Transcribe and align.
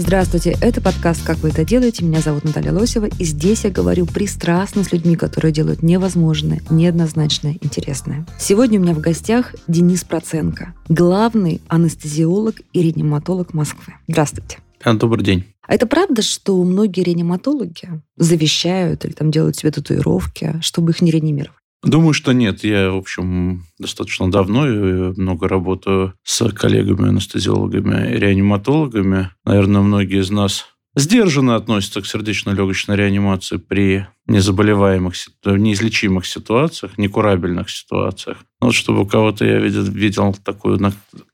Здравствуйте, 0.00 0.56
это 0.62 0.80
подкаст 0.80 1.22
«Как 1.26 1.36
вы 1.40 1.50
это 1.50 1.62
делаете?». 1.62 2.06
Меня 2.06 2.20
зовут 2.20 2.44
Наталья 2.44 2.72
Лосева, 2.72 3.04
и 3.04 3.24
здесь 3.24 3.64
я 3.64 3.70
говорю 3.70 4.06
пристрастно 4.06 4.82
с 4.82 4.92
людьми, 4.92 5.14
которые 5.14 5.52
делают 5.52 5.82
невозможное, 5.82 6.62
неоднозначное, 6.70 7.58
интересное. 7.60 8.24
Сегодня 8.38 8.80
у 8.80 8.82
меня 8.82 8.94
в 8.94 9.00
гостях 9.00 9.54
Денис 9.68 10.02
Проценко, 10.02 10.72
главный 10.88 11.60
анестезиолог 11.68 12.62
и 12.72 12.80
реаниматолог 12.80 13.52
Москвы. 13.52 13.92
Здравствуйте. 14.08 14.60
А, 14.82 14.94
Добрый 14.94 15.22
день. 15.22 15.44
А 15.68 15.74
это 15.74 15.86
правда, 15.86 16.22
что 16.22 16.64
многие 16.64 17.02
реаниматологи 17.02 18.02
завещают 18.16 19.04
или 19.04 19.12
там 19.12 19.30
делают 19.30 19.56
себе 19.56 19.70
татуировки, 19.70 20.56
чтобы 20.62 20.92
их 20.92 21.02
не 21.02 21.10
реанимировали? 21.10 21.59
Думаю, 21.82 22.12
что 22.12 22.32
нет. 22.32 22.62
Я, 22.62 22.90
в 22.90 22.96
общем, 22.96 23.64
достаточно 23.78 24.30
давно 24.30 24.68
и 24.68 25.18
много 25.18 25.48
работаю 25.48 26.14
с 26.24 26.46
коллегами-анестезиологами 26.50 28.12
и 28.12 28.18
реаниматологами. 28.18 29.30
Наверное, 29.44 29.80
многие 29.80 30.20
из 30.20 30.30
нас 30.30 30.66
сдержанно 30.94 31.56
относятся 31.56 32.02
к 32.02 32.06
сердечно-легочной 32.06 32.96
реанимации 32.96 33.56
при 33.56 34.06
незаболеваемых, 34.26 35.16
си- 35.16 35.30
неизлечимых 35.44 36.26
ситуациях, 36.26 36.98
некурабельных 36.98 37.70
ситуациях. 37.70 38.38
Ну, 38.60 38.68
Вот 38.68 38.74
чтобы 38.74 39.02
у 39.02 39.06
кого-то 39.06 39.46
я 39.46 39.58
видел, 39.58 39.84
видел 39.84 40.34
такую 40.44 40.78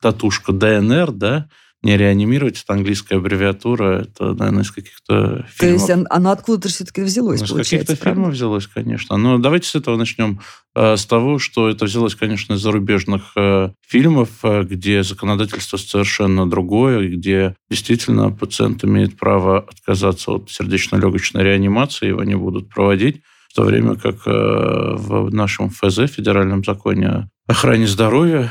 татушку 0.00 0.52
ДНР, 0.52 1.10
да, 1.10 1.48
не 1.86 1.96
реанимировать, 1.96 2.62
это 2.62 2.72
английская 2.74 3.16
аббревиатура, 3.16 4.00
это, 4.02 4.34
наверное, 4.34 4.62
из 4.64 4.70
каких-то 4.72 5.14
То 5.36 5.46
фильмов. 5.54 5.80
есть 5.80 5.90
он- 5.90 6.06
оно 6.10 6.30
откуда-то 6.32 6.68
все-таки 6.68 7.00
взялось, 7.02 7.40
Ну, 7.40 7.46
получается, 7.46 7.76
каких-то 7.78 7.96
правда? 8.02 8.20
фильмов 8.20 8.34
взялось, 8.34 8.66
конечно. 8.66 9.16
Но 9.16 9.38
давайте 9.38 9.68
с 9.68 9.74
этого 9.76 9.96
начнем. 9.96 10.40
э, 10.74 10.96
С 10.96 11.06
того, 11.06 11.38
что 11.38 11.68
это 11.70 11.84
взялось, 11.86 12.14
конечно, 12.14 12.54
из 12.54 12.60
зарубежных 12.60 13.32
э, 13.36 13.70
фильмов, 13.86 14.28
э, 14.42 14.62
где 14.64 15.02
законодательство 15.02 15.76
совершенно 15.78 16.50
другое, 16.50 17.08
где 17.08 17.54
действительно 17.70 18.30
пациент 18.30 18.84
имеет 18.84 19.16
право 19.16 19.60
отказаться 19.60 20.32
от 20.32 20.50
сердечно-легочной 20.50 21.42
реанимации, 21.44 22.08
его 22.08 22.24
не 22.24 22.34
будут 22.36 22.68
проводить, 22.68 23.22
в 23.48 23.54
то 23.54 23.62
время 23.62 23.94
как 23.96 24.26
в 24.26 25.30
нашем 25.32 25.70
ФЗ, 25.70 26.10
Федеральном 26.10 26.62
законе 26.62 27.28
охране 27.46 27.86
здоровья, 27.86 28.50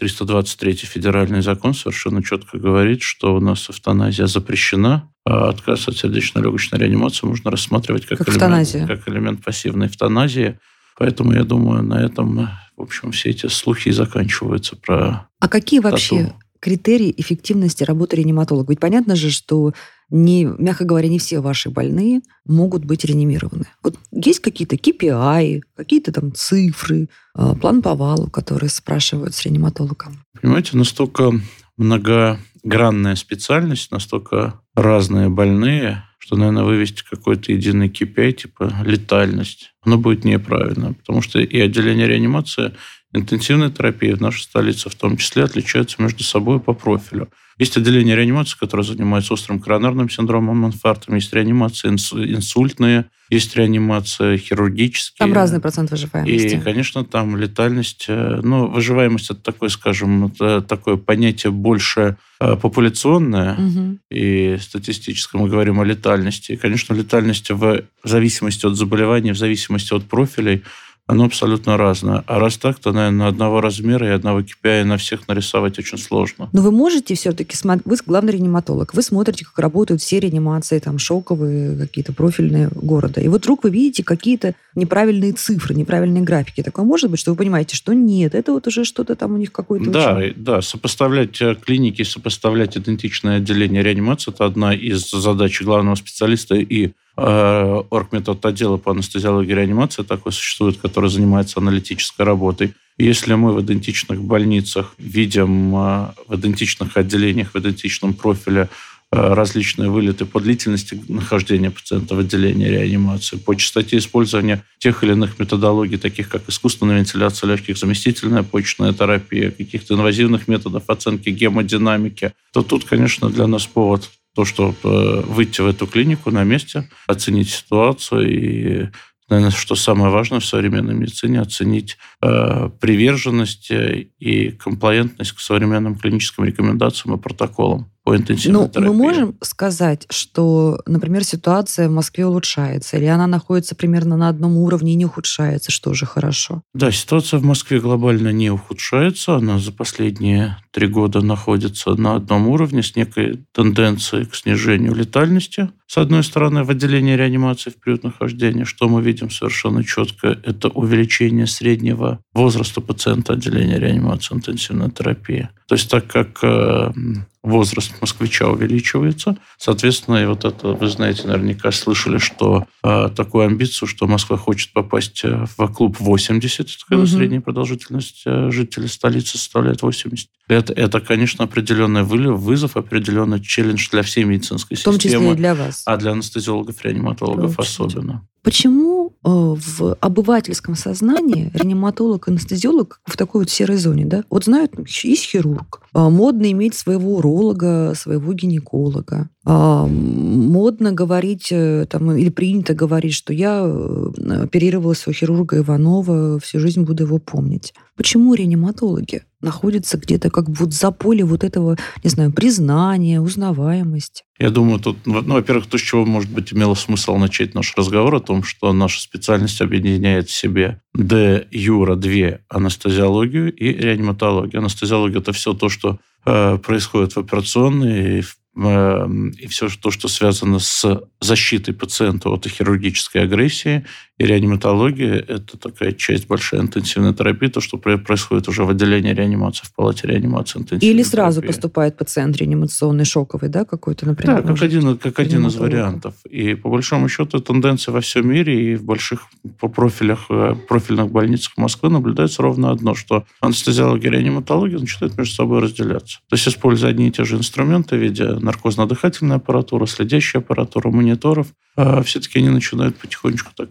323 0.00 0.76
федеральный 0.76 1.42
закон 1.42 1.74
совершенно 1.74 2.22
четко 2.22 2.56
говорит, 2.58 3.02
что 3.02 3.34
у 3.34 3.40
нас 3.40 3.68
эвтаназия 3.68 4.26
запрещена, 4.26 5.10
а 5.26 5.50
отказ 5.50 5.88
от 5.88 5.98
сердечно-легочной 5.98 6.78
реанимации 6.78 7.26
можно 7.26 7.50
рассматривать 7.50 8.06
как, 8.06 8.18
Как 8.18 8.28
элемент, 8.30 8.88
как 8.88 9.08
элемент 9.08 9.44
пассивной 9.44 9.88
эвтаназии. 9.88 10.58
Поэтому 10.98 11.32
я 11.34 11.44
думаю, 11.44 11.82
на 11.82 12.02
этом, 12.02 12.48
в 12.78 12.82
общем, 12.82 13.12
все 13.12 13.28
эти 13.28 13.46
слухи 13.48 13.88
и 13.88 13.92
заканчиваются 13.92 14.74
про 14.74 15.28
А 15.38 15.48
какие 15.48 15.80
вообще 15.80 16.24
тату. 16.24 16.34
критерии 16.60 17.14
эффективности 17.18 17.84
работы 17.84 18.16
реаниматолога? 18.16 18.72
Ведь 18.72 18.80
понятно 18.80 19.16
же, 19.16 19.30
что, 19.30 19.74
не, 20.10 20.44
мягко 20.44 20.84
говоря, 20.84 21.08
не 21.08 21.18
все 21.18 21.40
ваши 21.40 21.70
больные 21.70 22.20
могут 22.44 22.84
быть 22.84 23.04
реанимированы. 23.04 23.66
Вот 23.82 23.96
есть 24.12 24.40
какие-то 24.40 24.76
KPI, 24.76 25.62
какие-то 25.76 26.12
там 26.12 26.32
цифры, 26.34 27.08
э, 27.36 27.54
план 27.60 27.82
по 27.82 27.94
валу, 27.94 28.28
которые 28.28 28.70
спрашивают 28.70 29.34
с 29.34 29.44
реаниматологом. 29.44 30.24
Понимаете, 30.40 30.76
настолько 30.76 31.32
многогранная 31.76 33.14
специальность, 33.14 33.90
настолько 33.90 34.60
разные 34.74 35.28
больные, 35.28 36.04
что, 36.18 36.36
наверное, 36.36 36.64
вывести 36.64 37.02
какой-то 37.08 37.52
единый 37.52 37.88
KPI, 37.88 38.32
типа 38.32 38.72
летальность, 38.84 39.72
оно 39.82 39.96
будет 39.96 40.24
неправильно. 40.24 40.92
Потому 40.92 41.22
что 41.22 41.40
и 41.40 41.60
отделение 41.60 42.06
реанимации, 42.06 42.74
интенсивной 43.12 43.70
терапии 43.70 44.12
в 44.12 44.20
нашей 44.20 44.42
столице 44.42 44.90
в 44.90 44.94
том 44.94 45.16
числе 45.16 45.44
отличаются 45.44 46.02
между 46.02 46.22
собой 46.22 46.60
по 46.60 46.72
профилю. 46.72 47.30
Есть 47.60 47.76
отделение 47.76 48.16
реанимации, 48.16 48.56
которое 48.58 48.82
занимается 48.82 49.34
острым 49.34 49.60
коронарным 49.60 50.08
синдромом, 50.08 50.66
инфарктом, 50.66 51.14
есть 51.16 51.32
реанимация 51.34 51.92
инс- 51.92 52.12
инсультные, 52.14 53.04
есть 53.28 53.54
реанимация 53.54 54.38
хирургические. 54.38 55.18
Там 55.18 55.32
разный 55.34 55.60
процент 55.60 55.90
И, 55.90 55.92
выживаемости. 55.92 56.58
конечно, 56.64 57.04
там 57.04 57.36
летальность, 57.36 58.06
ну, 58.08 58.66
выживаемость 58.66 59.30
это 59.30 59.40
такое, 59.40 59.68
скажем, 59.68 60.26
это 60.26 60.62
такое 60.62 60.96
понятие 60.96 61.52
больше 61.52 62.16
э, 62.40 62.56
популяционное 62.56 63.54
Мгм. 63.58 63.98
и 64.10 64.56
статистическое. 64.58 65.40
Мы 65.40 65.48
говорим 65.50 65.78
о 65.80 65.84
летальности. 65.84 66.52
И, 66.52 66.56
конечно, 66.56 66.94
летальность 66.94 67.50
в 67.50 67.82
зависимости 68.02 68.64
от 68.64 68.74
заболеваний, 68.76 69.32
в 69.32 69.38
зависимости 69.38 69.92
от 69.92 70.04
профилей, 70.06 70.62
оно 71.10 71.24
абсолютно 71.24 71.76
разное. 71.76 72.22
А 72.26 72.38
раз 72.38 72.56
так, 72.56 72.78
то, 72.78 72.92
наверное, 72.92 73.28
одного 73.28 73.60
размера 73.60 74.06
и 74.06 74.10
одного 74.10 74.40
KPI 74.40 74.84
на 74.84 74.96
всех 74.96 75.26
нарисовать 75.28 75.78
очень 75.78 75.98
сложно. 75.98 76.48
Но 76.52 76.62
вы 76.62 76.70
можете 76.70 77.14
все-таки 77.14 77.56
смотреть, 77.56 77.86
вы 77.86 77.96
главный 78.06 78.32
реаниматолог, 78.32 78.94
вы 78.94 79.02
смотрите, 79.02 79.44
как 79.44 79.58
работают 79.58 80.00
все 80.00 80.20
реанимации, 80.20 80.78
там, 80.78 80.98
шоковые, 80.98 81.76
какие-то 81.76 82.12
профильные 82.12 82.68
города. 82.74 83.20
И 83.20 83.28
вот 83.28 83.42
вдруг 83.42 83.64
вы 83.64 83.70
видите 83.70 84.04
какие-то 84.04 84.54
неправильные 84.74 85.32
цифры, 85.32 85.74
неправильные 85.74 86.22
графики. 86.22 86.62
Такое 86.62 86.84
может 86.84 87.10
быть, 87.10 87.18
что 87.18 87.32
вы 87.32 87.36
понимаете, 87.36 87.74
что 87.74 87.92
нет, 87.92 88.34
это 88.34 88.52
вот 88.52 88.66
уже 88.66 88.84
что-то 88.84 89.16
там 89.16 89.34
у 89.34 89.36
них 89.36 89.50
какой-то... 89.52 89.90
Да, 89.90 90.14
очень- 90.16 90.34
да, 90.36 90.62
сопоставлять 90.62 91.40
э, 91.42 91.56
клиники, 91.56 92.02
сопоставлять 92.02 92.76
идентичное 92.76 93.38
отделение 93.38 93.82
реанимации– 93.82 94.30
это 94.34 94.44
одна 94.44 94.74
из 94.74 95.10
задач 95.10 95.60
главного 95.62 95.96
специалиста 95.96 96.54
и 96.54 96.92
оргметод 97.20 98.44
отдела 98.46 98.76
по 98.76 98.92
анестезиологии 98.92 99.52
и 99.52 99.54
реанимации 99.54 100.02
такой 100.02 100.32
существует, 100.32 100.78
который 100.78 101.10
занимается 101.10 101.60
аналитической 101.60 102.22
работой. 102.22 102.74
Если 103.00 103.32
мы 103.32 103.54
в 103.54 103.62
идентичных 103.62 104.22
больницах 104.22 104.94
видим 104.98 105.74
э, 105.74 106.12
в 106.26 106.36
идентичных 106.36 106.98
отделениях, 106.98 107.54
в 107.54 107.58
идентичном 107.58 108.12
профиле 108.12 108.68
э, 109.10 109.34
различные 109.34 109.88
вылеты 109.88 110.26
по 110.26 110.38
длительности 110.38 111.02
нахождения 111.08 111.70
пациента 111.70 112.14
в 112.14 112.18
отделении 112.18 112.68
реанимации, 112.68 113.38
по 113.38 113.56
частоте 113.56 113.96
использования 113.96 114.62
тех 114.78 115.02
или 115.02 115.12
иных 115.12 115.38
методологий, 115.38 115.96
таких 115.96 116.28
как 116.28 116.42
искусственная 116.48 116.98
вентиляция 116.98 117.48
легких, 117.48 117.78
заместительная 117.78 118.42
почечная 118.42 118.92
терапия, 118.92 119.50
каких-то 119.50 119.94
инвазивных 119.94 120.46
методов 120.46 120.84
оценки 120.88 121.30
гемодинамики, 121.30 122.32
то 122.52 122.62
тут, 122.62 122.84
конечно, 122.84 123.30
для 123.30 123.46
нас 123.46 123.66
повод 123.66 124.10
то, 124.34 124.44
что 124.44 124.74
э, 124.82 125.22
выйти 125.26 125.60
в 125.60 125.66
эту 125.66 125.86
клинику 125.86 126.30
на 126.30 126.44
месте, 126.44 126.88
оценить 127.06 127.50
ситуацию 127.50 128.28
и 128.28 128.88
наверное, 129.28 129.52
что 129.52 129.76
самое 129.76 130.12
важное 130.12 130.40
в 130.40 130.44
современной 130.44 130.94
медицине, 130.94 131.40
оценить 131.40 131.98
э, 132.20 132.70
приверженность 132.80 133.70
и 133.70 134.50
комплаентность 134.50 135.32
к 135.32 135.40
современным 135.40 135.96
клиническим 135.96 136.44
рекомендациям 136.44 137.14
и 137.14 137.20
протоколам 137.20 137.90
по 138.10 138.16
интенсивной 138.16 138.62
Ну, 138.62 138.68
терапии. 138.68 138.88
мы 138.88 138.94
можем 138.96 139.36
сказать, 139.40 140.04
что, 140.10 140.80
например, 140.84 141.22
ситуация 141.22 141.88
в 141.88 141.92
Москве 141.92 142.26
улучшается, 142.26 142.96
или 142.96 143.04
она 143.04 143.28
находится 143.28 143.76
примерно 143.76 144.16
на 144.16 144.28
одном 144.28 144.56
уровне 144.56 144.94
и 144.94 144.96
не 144.96 145.04
ухудшается, 145.04 145.70
что 145.70 145.90
уже 145.90 146.06
хорошо. 146.06 146.62
Да, 146.74 146.90
ситуация 146.90 147.38
в 147.38 147.44
Москве 147.44 147.78
глобально 147.78 148.32
не 148.32 148.50
ухудшается. 148.50 149.36
Она 149.36 149.60
за 149.60 149.70
последние 149.70 150.56
три 150.72 150.88
года 150.88 151.20
находится 151.20 151.94
на 151.94 152.16
одном 152.16 152.48
уровне 152.48 152.82
с 152.82 152.96
некой 152.96 153.44
тенденцией 153.52 154.24
к 154.24 154.34
снижению 154.34 154.92
летальности. 154.96 155.70
С 155.86 155.96
одной 155.96 156.24
стороны, 156.24 156.64
в 156.64 156.70
отделении 156.70 157.14
реанимации 157.14 157.70
в 157.70 157.76
период 157.76 158.02
нахождения, 158.02 158.64
что 158.64 158.88
мы 158.88 159.02
видим 159.02 159.30
совершенно 159.30 159.84
четко, 159.84 160.36
это 160.44 160.68
увеличение 160.68 161.46
среднего 161.46 162.18
возраста 162.34 162.80
пациента 162.80 163.34
отделения 163.34 163.78
реанимации 163.78 164.34
интенсивной 164.34 164.90
терапии. 164.90 165.48
То 165.68 165.76
есть 165.76 165.88
так 165.88 166.08
как 166.08 166.38
э, 166.42 166.92
возраст 167.42 167.92
москвича 168.00 168.48
увеличивается, 168.48 169.36
соответственно, 169.58 170.16
и 170.22 170.26
вот 170.26 170.44
это, 170.44 170.68
вы 170.68 170.88
знаете, 170.88 171.26
наверняка 171.26 171.70
слышали, 171.72 172.18
что 172.18 172.66
э, 172.82 173.08
такую 173.16 173.46
амбицию, 173.46 173.88
что 173.88 174.06
Москва 174.06 174.36
хочет 174.36 174.72
попасть 174.72 175.20
э, 175.24 175.46
в 175.56 175.66
клуб 175.68 175.96
80, 175.98 176.60
это 176.60 176.68
когда 176.88 177.04
Мгм. 177.04 177.10
средняя 177.12 177.40
продолжительность 177.40 178.22
э, 178.26 178.50
жителей 178.50 178.88
столицы 178.88 179.38
составляет 179.38 179.82
80 179.82 180.28
лет. 180.48 180.70
Это, 180.70 181.00
конечно, 181.00 181.44
определенный 181.44 182.02
вызов, 182.02 182.76
определенный 182.76 183.40
челлендж 183.40 183.88
для 183.90 184.02
всей 184.02 184.24
медицинской 184.24 184.76
В 184.76 184.82
том 184.82 184.96
числе 184.98 185.10
системы, 185.12 185.32
и 185.32 185.36
для 185.36 185.54
вас. 185.54 185.82
а 185.86 185.96
для 185.96 186.12
анестезиологов, 186.12 186.82
реаниматологов 186.84 187.58
особенно. 187.58 188.26
Почему 188.42 188.89
в 189.22 189.96
обывательском 190.00 190.74
сознании 190.74 191.50
реаниматолог, 191.54 192.28
анестезиолог 192.28 193.00
в 193.04 193.16
такой 193.16 193.42
вот 193.42 193.50
серой 193.50 193.76
зоне, 193.76 194.06
да? 194.06 194.24
Вот 194.30 194.44
знают, 194.44 194.72
есть 194.86 195.24
хирург, 195.24 195.82
а, 195.92 196.08
модно 196.08 196.50
иметь 196.52 196.74
своего 196.74 197.16
уролога, 197.16 197.92
своего 197.96 198.32
гинеколога. 198.32 199.28
А, 199.46 199.86
модно 199.86 200.92
говорить, 200.92 201.48
э, 201.50 201.86
там, 201.88 202.12
или 202.12 202.28
принято 202.28 202.74
говорить, 202.74 203.14
что 203.14 203.32
я 203.32 203.62
э, 203.64 204.42
оперировала 204.42 204.92
своего 204.92 205.18
хирурга 205.18 205.58
Иванова, 205.58 206.38
всю 206.40 206.60
жизнь 206.60 206.82
буду 206.82 207.04
его 207.04 207.18
помнить. 207.18 207.72
Почему 207.96 208.34
реаниматологи 208.34 209.22
находятся 209.40 209.96
где-то 209.96 210.28
как 210.28 210.50
вот 210.50 210.74
за 210.74 210.90
поле 210.90 211.24
вот 211.24 211.42
этого, 211.42 211.78
не 212.04 212.10
знаю, 212.10 212.32
признания, 212.32 213.22
узнаваемости? 213.22 214.24
Я 214.38 214.50
думаю, 214.50 214.78
тут, 214.78 214.98
ну, 215.06 215.22
во-первых, 215.22 215.66
то, 215.66 215.78
с 215.78 215.80
чего, 215.80 216.04
может 216.04 216.30
быть, 216.30 216.52
имело 216.52 216.74
смысл 216.74 217.16
начать 217.16 217.54
наш 217.54 217.74
разговор 217.78 218.16
о 218.16 218.20
том, 218.20 218.42
что 218.42 218.74
наша 218.74 219.00
специальность 219.00 219.62
объединяет 219.62 220.28
в 220.28 220.34
себе 220.34 220.82
Д, 220.92 221.46
Юра, 221.50 221.96
две, 221.96 222.44
анестезиологию 222.50 223.54
и 223.54 223.72
реаниматологию. 223.72 224.60
Анестезиология– 224.60 225.18
это 225.20 225.32
все 225.32 225.54
то, 225.54 225.70
что 225.70 225.98
э, 226.26 226.58
происходит 226.58 227.16
в 227.16 227.18
операционной, 227.18 228.20
в 228.20 228.34
Эм, 228.34 228.39
и 228.56 229.46
все 229.48 229.68
то, 229.80 229.90
что 229.90 230.08
связано 230.08 230.58
с 230.58 231.02
защитой 231.20 231.72
пациента 231.72 232.30
от 232.30 232.46
хирургической 232.46 233.22
агрессии. 233.22 233.84
И 234.18 234.26
реаниматология– 234.26 235.14
это 235.28 235.56
такая 235.56 235.92
часть 235.92 236.26
большая 236.26 236.60
интенсивной 236.60 237.14
терапии, 237.14 237.46
то, 237.46 237.62
что 237.62 237.78
происходит 237.78 238.48
уже 238.48 238.64
в 238.64 238.70
отделении 238.70 239.14
реанимации, 239.14 239.64
в 239.64 239.74
палате 239.74 240.08
реанимации 240.08 240.58
интенсивной 240.58 240.94
Или 240.94 241.02
сразу 241.02 241.40
терапии. 241.40 241.54
поступает 241.54 241.96
пациент 241.96 242.36
реанимационный, 242.36 243.06
шоковый, 243.06 243.48
да, 243.48 243.64
какой-то, 243.64 244.04
например? 244.06 244.42
Да, 244.42 244.48
как 244.48 244.62
один, 244.62 244.98
как 244.98 245.18
один 245.20 245.46
из 245.46 245.56
вариантов. 245.56 246.14
И 246.28 246.54
по 246.54 246.68
большому 246.68 247.08
счету 247.08 247.40
тенденция 247.40 247.92
во 247.92 248.02
всем 248.02 248.28
мире 248.28 248.72
и 248.72 248.76
в 248.76 248.84
больших 248.84 249.22
по 249.58 249.68
профилях, 249.68 250.26
э, 250.28 250.54
профильных 250.68 251.10
больницах 251.10 251.56
Москвы 251.56 251.88
наблюдается 251.88 252.42
ровно 252.42 252.72
одно, 252.72 252.94
что 252.94 253.24
анестезиология 253.40 254.10
и 254.10 254.12
реаниматология 254.12 254.78
начинают 254.78 255.16
между 255.16 255.34
собой 255.34 255.60
разделяться. 255.60 256.18
То 256.28 256.36
есть, 256.36 256.46
используя 256.46 256.90
одни 256.90 257.08
и 257.08 257.10
те 257.10 257.24
же 257.24 257.36
инструменты 257.36 257.96
в 257.96 258.00
виде 258.00 258.39
наркозно-дыхательной 258.40 259.36
аппаратуры, 259.36 259.86
следящей 259.86 260.40
аппаратуры, 260.40 260.90
мониторов, 260.90 261.48
а, 261.76 262.02
все-таки 262.02 262.38
они 262.38 262.48
начинают 262.48 262.96
потихонечку 262.96 263.52
так 263.56 263.70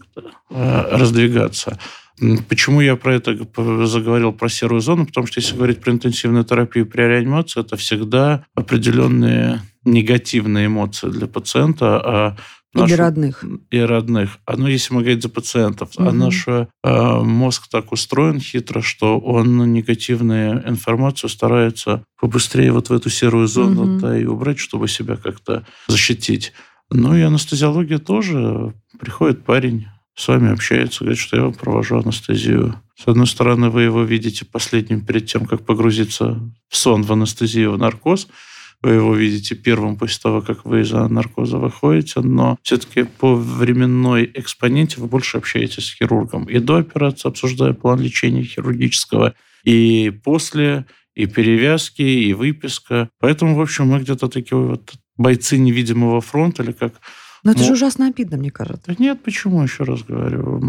а, 0.50 0.98
раздвигаться. 0.98 1.80
Почему 2.50 2.82
я 2.82 2.96
про 2.98 3.16
это 3.16 3.38
заговорил, 3.86 4.34
про 4.34 4.50
серую 4.50 4.82
зону? 4.82 5.06
Потому 5.06 5.28
что 5.28 5.40
если 5.40 5.56
говорить 5.56 5.80
про 5.80 5.94
интенсивную 5.94 6.44
терапию 6.44 6.86
при 6.86 7.04
реанимации, 7.04 7.62
это 7.62 7.78
всегда 7.78 8.46
определенные 8.56 9.62
негативные 9.86 10.66
эмоции 10.66 11.08
для 11.08 11.28
пациента, 11.28 12.02
а 12.04 12.38
Нашу, 12.74 12.98
родных. 12.98 13.44
И 13.72 13.80
родных. 13.80 14.38
А 14.46 14.56
ну, 14.56 14.68
если 14.68 14.94
мы 14.94 15.02
говорим 15.02 15.22
за 15.22 15.30
пациентов, 15.30 15.90
угу. 15.96 16.08
а 16.08 16.12
наш 16.12 16.48
э, 16.48 16.68
мозг 16.84 17.68
так 17.68 17.92
устроен 17.92 18.40
хитро, 18.40 18.82
что 18.82 19.20
он 19.20 19.74
негативную 19.74 20.68
информацию 20.70 21.32
старается 21.32 22.04
побыстрее 22.20 22.72
вот 22.72 22.90
в 22.90 22.94
эту 22.94 23.10
серую 23.10 23.48
зону 23.48 23.96
угу. 23.96 24.00
да, 24.00 24.18
и 24.18 24.26
убрать, 24.26 24.60
чтобы 24.60 24.88
себя 24.88 25.16
как-то 25.16 25.66
защитить. 25.88 26.54
Ну 26.92 27.16
и 27.16 27.22
анестезиология 27.22 27.98
тоже. 27.98 28.74
Приходит 29.00 29.44
парень, 29.44 29.88
с 30.16 30.28
вами 30.28 30.52
общается, 30.52 31.04
говорит, 31.04 31.20
что 31.20 31.38
я 31.38 31.44
вам 31.44 31.54
провожу 31.54 31.98
анестезию. 31.98 32.76
С 32.96 33.08
одной 33.08 33.26
стороны, 33.26 33.70
вы 33.70 33.84
его 33.84 34.04
видите 34.04 34.46
последним 34.46 35.04
перед 35.04 35.26
тем, 35.26 35.46
как 35.46 35.66
погрузиться 35.66 36.40
в 36.68 36.78
сон, 36.78 37.02
в 37.02 37.12
анестезию, 37.12 37.72
в 37.72 37.80
наркоз– 37.80 38.28
вы 38.82 38.92
его 38.92 39.14
видите 39.14 39.56
первым 39.56 39.98
после 39.98 40.22
того, 40.22 40.42
как 40.42 40.66
вы 40.66 40.82
из 40.82 40.92
наркоза 40.92 41.58
выходите, 41.58 42.22
но 42.22 42.58
все-таки 42.62 43.04
по 43.04 43.36
временной 43.36 44.32
экспоненте 44.34 45.02
вы 45.02 45.08
больше 45.08 45.38
общаетесь 45.38 45.86
с 45.86 45.94
хирургом. 45.96 46.46
И 46.46 46.60
до 46.60 46.78
операции, 46.78 47.28
обсуждая 47.28 47.74
план 47.74 48.00
лечения 48.00 48.44
хирургического, 48.44 49.34
и 49.66 50.12
после, 50.24 50.86
и 51.14 51.26
перевязки, 51.26 52.02
и 52.02 52.34
выписка. 52.34 53.10
Поэтому, 53.20 53.56
в 53.56 53.62
общем, 53.62 53.88
мы 53.88 54.00
где-то 54.00 54.30
такие 54.30 54.58
вот 54.58 54.94
бойцы 55.18 55.58
невидимого 55.58 56.22
фронта, 56.22 56.64
или 56.64 56.72
как... 56.72 56.94
Но 57.44 57.52
это 57.52 57.64
же 57.64 57.74
ужасно 57.74 58.08
обидно, 58.08 58.38
мне 58.38 58.52
кажется. 58.52 58.96
Нет, 58.98 59.24
почему, 59.24 59.62
еще 59.62 59.84
раз 59.84 60.04
говорю. 60.04 60.62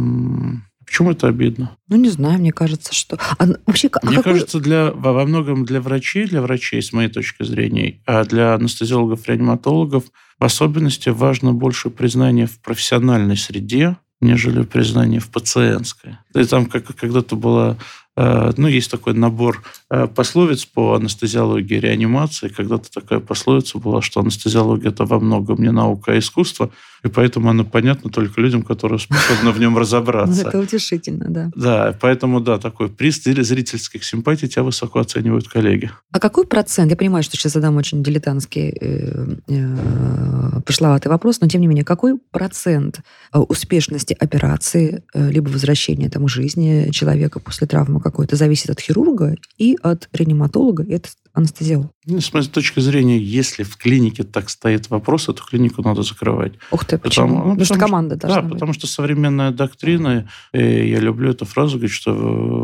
Почему 0.91 1.13
это 1.13 1.29
обидно? 1.29 1.77
Ну, 1.89 1.97
не 1.99 2.09
знаю, 2.09 2.41
мне 2.41 2.51
кажется, 2.51 2.93
что... 2.93 3.17
А 3.39 3.47
вообще, 3.65 3.89
а 4.03 4.05
мне 4.05 4.17
какой... 4.17 4.33
кажется, 4.33 4.59
для, 4.59 4.91
во 4.91 5.25
многом 5.25 5.65
для 5.65 5.81
врачей, 5.81 6.27
для 6.27 6.43
врачей, 6.43 6.83
с 6.83 6.93
моей 6.93 7.09
точки 7.09 7.45
зрения, 7.45 8.01
а 8.07 8.25
для 8.25 8.55
анестезиологов, 8.55 9.29
реаниматологов, 9.29 10.07
в 10.41 10.45
особенности 10.45 11.09
важно 11.11 11.53
больше 11.53 11.91
признание 11.91 12.49
в 12.49 12.61
профессиональной 12.61 13.37
среде, 13.37 13.99
нежели 14.21 14.65
признание 14.65 15.21
в 15.21 15.31
пациентской. 15.31 16.19
И 16.35 16.43
там 16.43 16.67
как 16.67 16.87
когда-то 16.97 17.37
была 17.37 17.77
ну, 18.17 18.67
есть 18.67 18.91
такой 18.91 19.15
набор 19.15 19.63
э, 19.89 20.07
пословиц 20.09 20.65
по 20.65 20.95
анестезиологии 20.95 21.77
и 21.77 21.81
реанимации. 21.81 22.49
Когда-то 22.49 22.91
такая 22.91 23.21
пословица 23.21 23.79
была, 23.79 24.03
что 24.03 24.21
анестезиология– 24.21 24.89
это 24.91 25.05
во 25.05 25.21
многом 25.21 25.63
не 25.63 25.71
наука, 25.71 26.13
а 26.13 26.19
искусство, 26.19 26.71
и 27.05 27.09
поэтому 27.09 27.49
оно 27.49 27.65
понятно 27.65 28.11
только 28.11 28.41
людям, 28.41 28.63
которые 28.63 28.99
способны 28.99 29.53
в 29.53 29.61
нем 29.61 29.79
разобраться. 29.79 30.41
Это 30.49 30.59
утешительно, 30.59 31.27
да. 31.29 31.51
Да, 31.55 31.97
поэтому, 32.01 32.41
да, 32.41 32.59
такой 32.59 32.89
приз 32.89 33.23
зрительских 33.23 34.05
симпатий 34.05 34.49
тебя 34.49 34.65
высоко 34.65 34.99
оценивают 34.99 35.49
коллеги. 35.49 35.91
А 36.11 36.19
какой 36.19 36.47
процент, 36.47 36.91
я 36.91 36.97
понимаю, 36.97 37.23
что 37.23 37.37
сейчас 37.37 37.53
задам 37.53 37.77
очень 37.77 38.03
дилетантский 38.03 38.77
э, 38.81 40.61
пошловатый 40.67 41.11
вопрос, 41.11 41.41
но 41.41 41.49
тем 41.49 41.61
не 41.61 41.69
менее, 41.69 41.85
какой 41.85 42.19
процент 42.19 43.01
успешности 43.33 44.17
операции 44.19 45.03
либо 45.15 45.49
возвращения 45.49 46.11
там, 46.11 46.29
жизни 46.29 46.91
человека 46.91 47.41
после 47.41 47.67
травмы 47.67 48.00
какой-то 48.01 48.37
зависит 48.37 48.71
от 48.71 48.81
хирурга 48.81 49.37
и 49.59 49.77
от 49.83 50.09
реаниматолога, 50.13 50.83
и 50.83 50.95
от 50.95 51.11
анестезиолога. 51.33 51.91
Ну, 52.07 52.21
с 52.21 52.33
моей 52.33 52.49
точки 52.49 52.81
зрения, 52.81 53.19
если 53.19 53.63
в 53.63 53.77
клинике 53.77 54.25
так 54.25 54.51
стоит 54.51 54.91
вопрос, 54.91 55.29
эту 55.29 55.45
клинику 55.45 55.83
надо 55.83 56.03
закрывать. 56.03 56.55
Ух 56.71 56.85
ты, 56.85 56.99
почему? 56.99 57.29
Потому, 57.29 57.45
ну, 57.45 57.51
потому 57.51 57.65
что 57.65 57.79
команда 57.79 58.17
что, 58.17 58.29
Да, 58.29 58.43
быть. 58.43 58.53
потому 58.53 58.73
что 58.73 58.87
современная 58.87 59.53
доктрина, 59.53 60.29
и 60.53 60.89
я 60.89 60.99
люблю 60.99 61.31
эту 61.31 61.45
фразу, 61.45 61.77
говорит, 61.77 61.93
что 61.93 62.13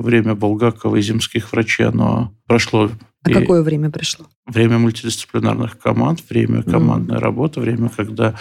время 0.00 0.34
Булгакова 0.34 0.96
и 0.96 1.02
земских 1.02 1.52
врачей, 1.52 1.86
оно 1.86 2.34
прошло 2.46 2.90
а 3.26 3.30
и 3.30 3.32
какое 3.32 3.62
время 3.62 3.90
пришло? 3.90 4.26
Время 4.46 4.78
мультидисциплинарных 4.78 5.78
команд, 5.78 6.22
время 6.28 6.62
командной 6.62 7.16
mm. 7.16 7.20
работы, 7.20 7.60
время, 7.60 7.88
когда 7.88 8.36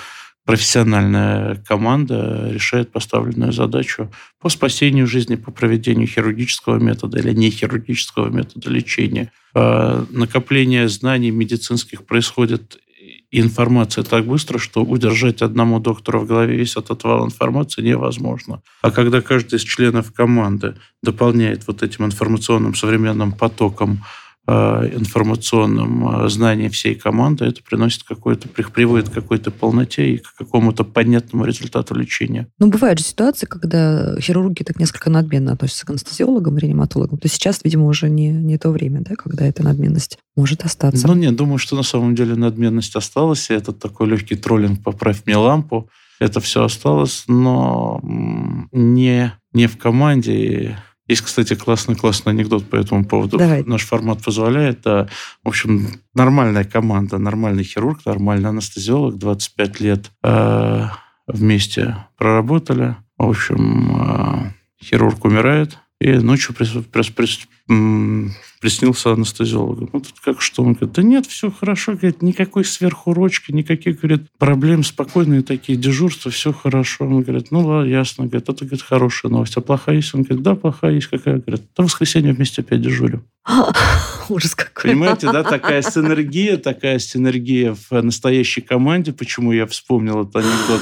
профессиональная 0.46 1.56
команда 1.68 2.50
решает 2.52 2.92
поставленную 2.92 3.52
задачу 3.52 4.12
по 4.40 4.50
спасению 4.50 5.08
жизни, 5.08 5.36
по 5.36 5.52
проведению 5.52 6.08
хирургического 6.08 6.78
метода 6.78 7.20
или 7.20 7.34
нехирургического 7.34 8.30
метода 8.30 8.70
лечения. 8.70 9.32
А, 9.56 10.06
накопление 10.12 10.88
знаний 10.88 11.32
медицинских 11.32 12.06
происходит 12.06 12.78
информация 13.32 14.04
так 14.04 14.26
быстро, 14.26 14.60
что 14.60 14.84
удержать 14.84 15.42
одному 15.42 15.80
доктору 15.80 16.20
в 16.20 16.28
голове 16.28 16.56
весь 16.56 16.78
этот 16.78 17.04
вал 17.04 17.26
информации 17.26 17.82
невозможно. 17.82 18.62
А 18.82 18.92
когда 18.92 19.22
каждый 19.22 19.56
из 19.56 19.64
членов 19.64 20.14
команды 20.14 20.76
дополняет 21.04 21.68
вот 21.68 21.84
этим 21.84 22.06
информационным 22.06 22.76
современным 22.76 23.32
потоком 23.32 24.04
информационном 24.52 26.26
э, 26.26 26.30
знании 26.30 26.70
всей 26.70 26.96
команды, 26.96 27.46
это 27.46 27.64
приносит 27.64 28.04
какой-то, 28.04 28.48
приводит 28.48 29.10
к 29.10 29.14
какой-то 29.14 29.50
полноте 29.50 30.14
и 30.14 30.18
к 30.18 30.36
какому-то 30.36 30.84
понятному 30.84 31.46
результату 31.46 31.96
лечения. 31.96 32.48
Ну, 32.60 32.68
бывают 32.68 33.00
же 33.00 33.06
ситуации, 33.06 33.48
когда 33.48 34.20
хирурги 34.20 34.64
так 34.64 34.80
несколько 34.80 35.10
надменно 35.10 35.54
относятся 35.54 35.86
к 35.88 35.90
анестезиологам, 35.90 36.58
реаниматологам. 36.58 37.18
То 37.18 37.28
сейчас, 37.28 37.62
видимо, 37.64 37.88
уже 37.88 38.10
не, 38.10 38.30
не 38.30 38.58
то 38.58 38.70
время, 38.70 39.02
да, 39.02 39.16
когда 39.16 39.46
эта 39.46 39.64
надменность 39.64 40.20
может 40.36 40.64
остаться. 40.64 41.08
Ну, 41.08 41.16
нет, 41.16 41.36
думаю, 41.36 41.58
что 41.58 41.76
на 41.76 41.84
самом 41.84 42.14
деле 42.14 42.36
надменность 42.36 42.96
осталась, 42.96 43.50
и 43.50 43.54
этот 43.54 43.80
такой 43.80 44.08
легкий 44.08 44.36
троллинг 44.36 44.84
«поправь 44.84 45.24
мне 45.26 45.38
лампу», 45.38 45.90
это 46.20 46.40
все 46.40 46.64
осталось, 46.64 47.26
но 47.28 48.00
не, 48.04 49.34
не 49.54 49.68
в 49.68 49.78
команде, 49.78 50.78
есть, 51.08 51.22
кстати, 51.22 51.54
классный-классный 51.54 52.34
анекдот 52.34 52.68
по 52.70 52.76
этому 52.76 53.06
поводу. 53.06 53.38
Давай. 53.38 53.64
Наш 53.64 53.86
формат 53.86 54.24
позволяет. 54.24 54.82
Да, 54.82 55.08
в 55.44 55.50
общем, 55.50 55.88
нормальная 56.14 56.64
команда, 56.64 57.18
нормальный 57.18 57.64
хирург, 57.64 58.06
нормальный 58.06 58.50
анестезиолог, 58.50 59.18
25 59.18 59.80
лет 59.82 60.12
э, 60.24 60.88
вместе 61.28 61.98
проработали. 62.18 62.96
В 63.18 63.30
общем, 63.30 64.02
э, 64.02 64.52
хирург 64.84 65.24
умирает, 65.26 65.78
и 66.06 66.20
ночью 66.20 66.54
прис, 66.54 66.70
прис, 66.92 67.10
прис, 67.10 67.48
приснился 68.62 69.12
анестезиологу. 69.12 69.90
Ну, 69.92 70.00
тут 70.00 70.20
как 70.24 70.42
что? 70.42 70.64
Он 70.64 70.74
говорит, 70.74 70.94
да 70.94 71.02
нет, 71.02 71.26
все 71.26 71.50
хорошо, 71.50 71.94
говорит, 71.94 72.22
никакой 72.22 72.64
сверхурочки, 72.64 73.52
никаких, 73.52 74.02
говорит, 74.02 74.28
проблем, 74.38 74.84
спокойные 74.84 75.42
такие 75.42 75.78
дежурства, 75.78 76.30
все 76.30 76.54
хорошо. 76.54 77.06
Он 77.06 77.22
говорит, 77.22 77.50
ну 77.50 77.66
ладно, 77.66 77.90
ясно, 77.90 78.26
говорит, 78.26 78.48
это, 78.48 78.66
говорит, 78.66 78.84
хорошая 78.84 79.32
новость. 79.32 79.58
А 79.58 79.62
плохая 79.62 79.96
есть? 79.96 80.14
Он 80.14 80.22
говорит, 80.22 80.44
да, 80.44 80.56
плохая 80.56 80.94
есть. 80.94 81.08
Какая? 81.08 81.40
Говорит, 81.40 81.64
до 81.76 81.84
воскресенья 81.84 82.34
вместе 82.34 82.62
опять 82.62 82.82
дежурим. 82.82 83.24
Ужас 84.30 84.56
какой. 84.56 84.92
Понимаете, 84.92 85.32
да, 85.32 85.44
такая 85.44 85.82
синергия, 85.84 86.58
такая 86.58 87.00
синергия 87.00 87.76
в 87.90 88.02
настоящей 88.02 88.62
команде. 88.62 89.14
Почему 89.14 89.52
я 89.52 89.66
вспомнил 89.68 90.24
этот 90.24 90.38
анекдот? 90.38 90.82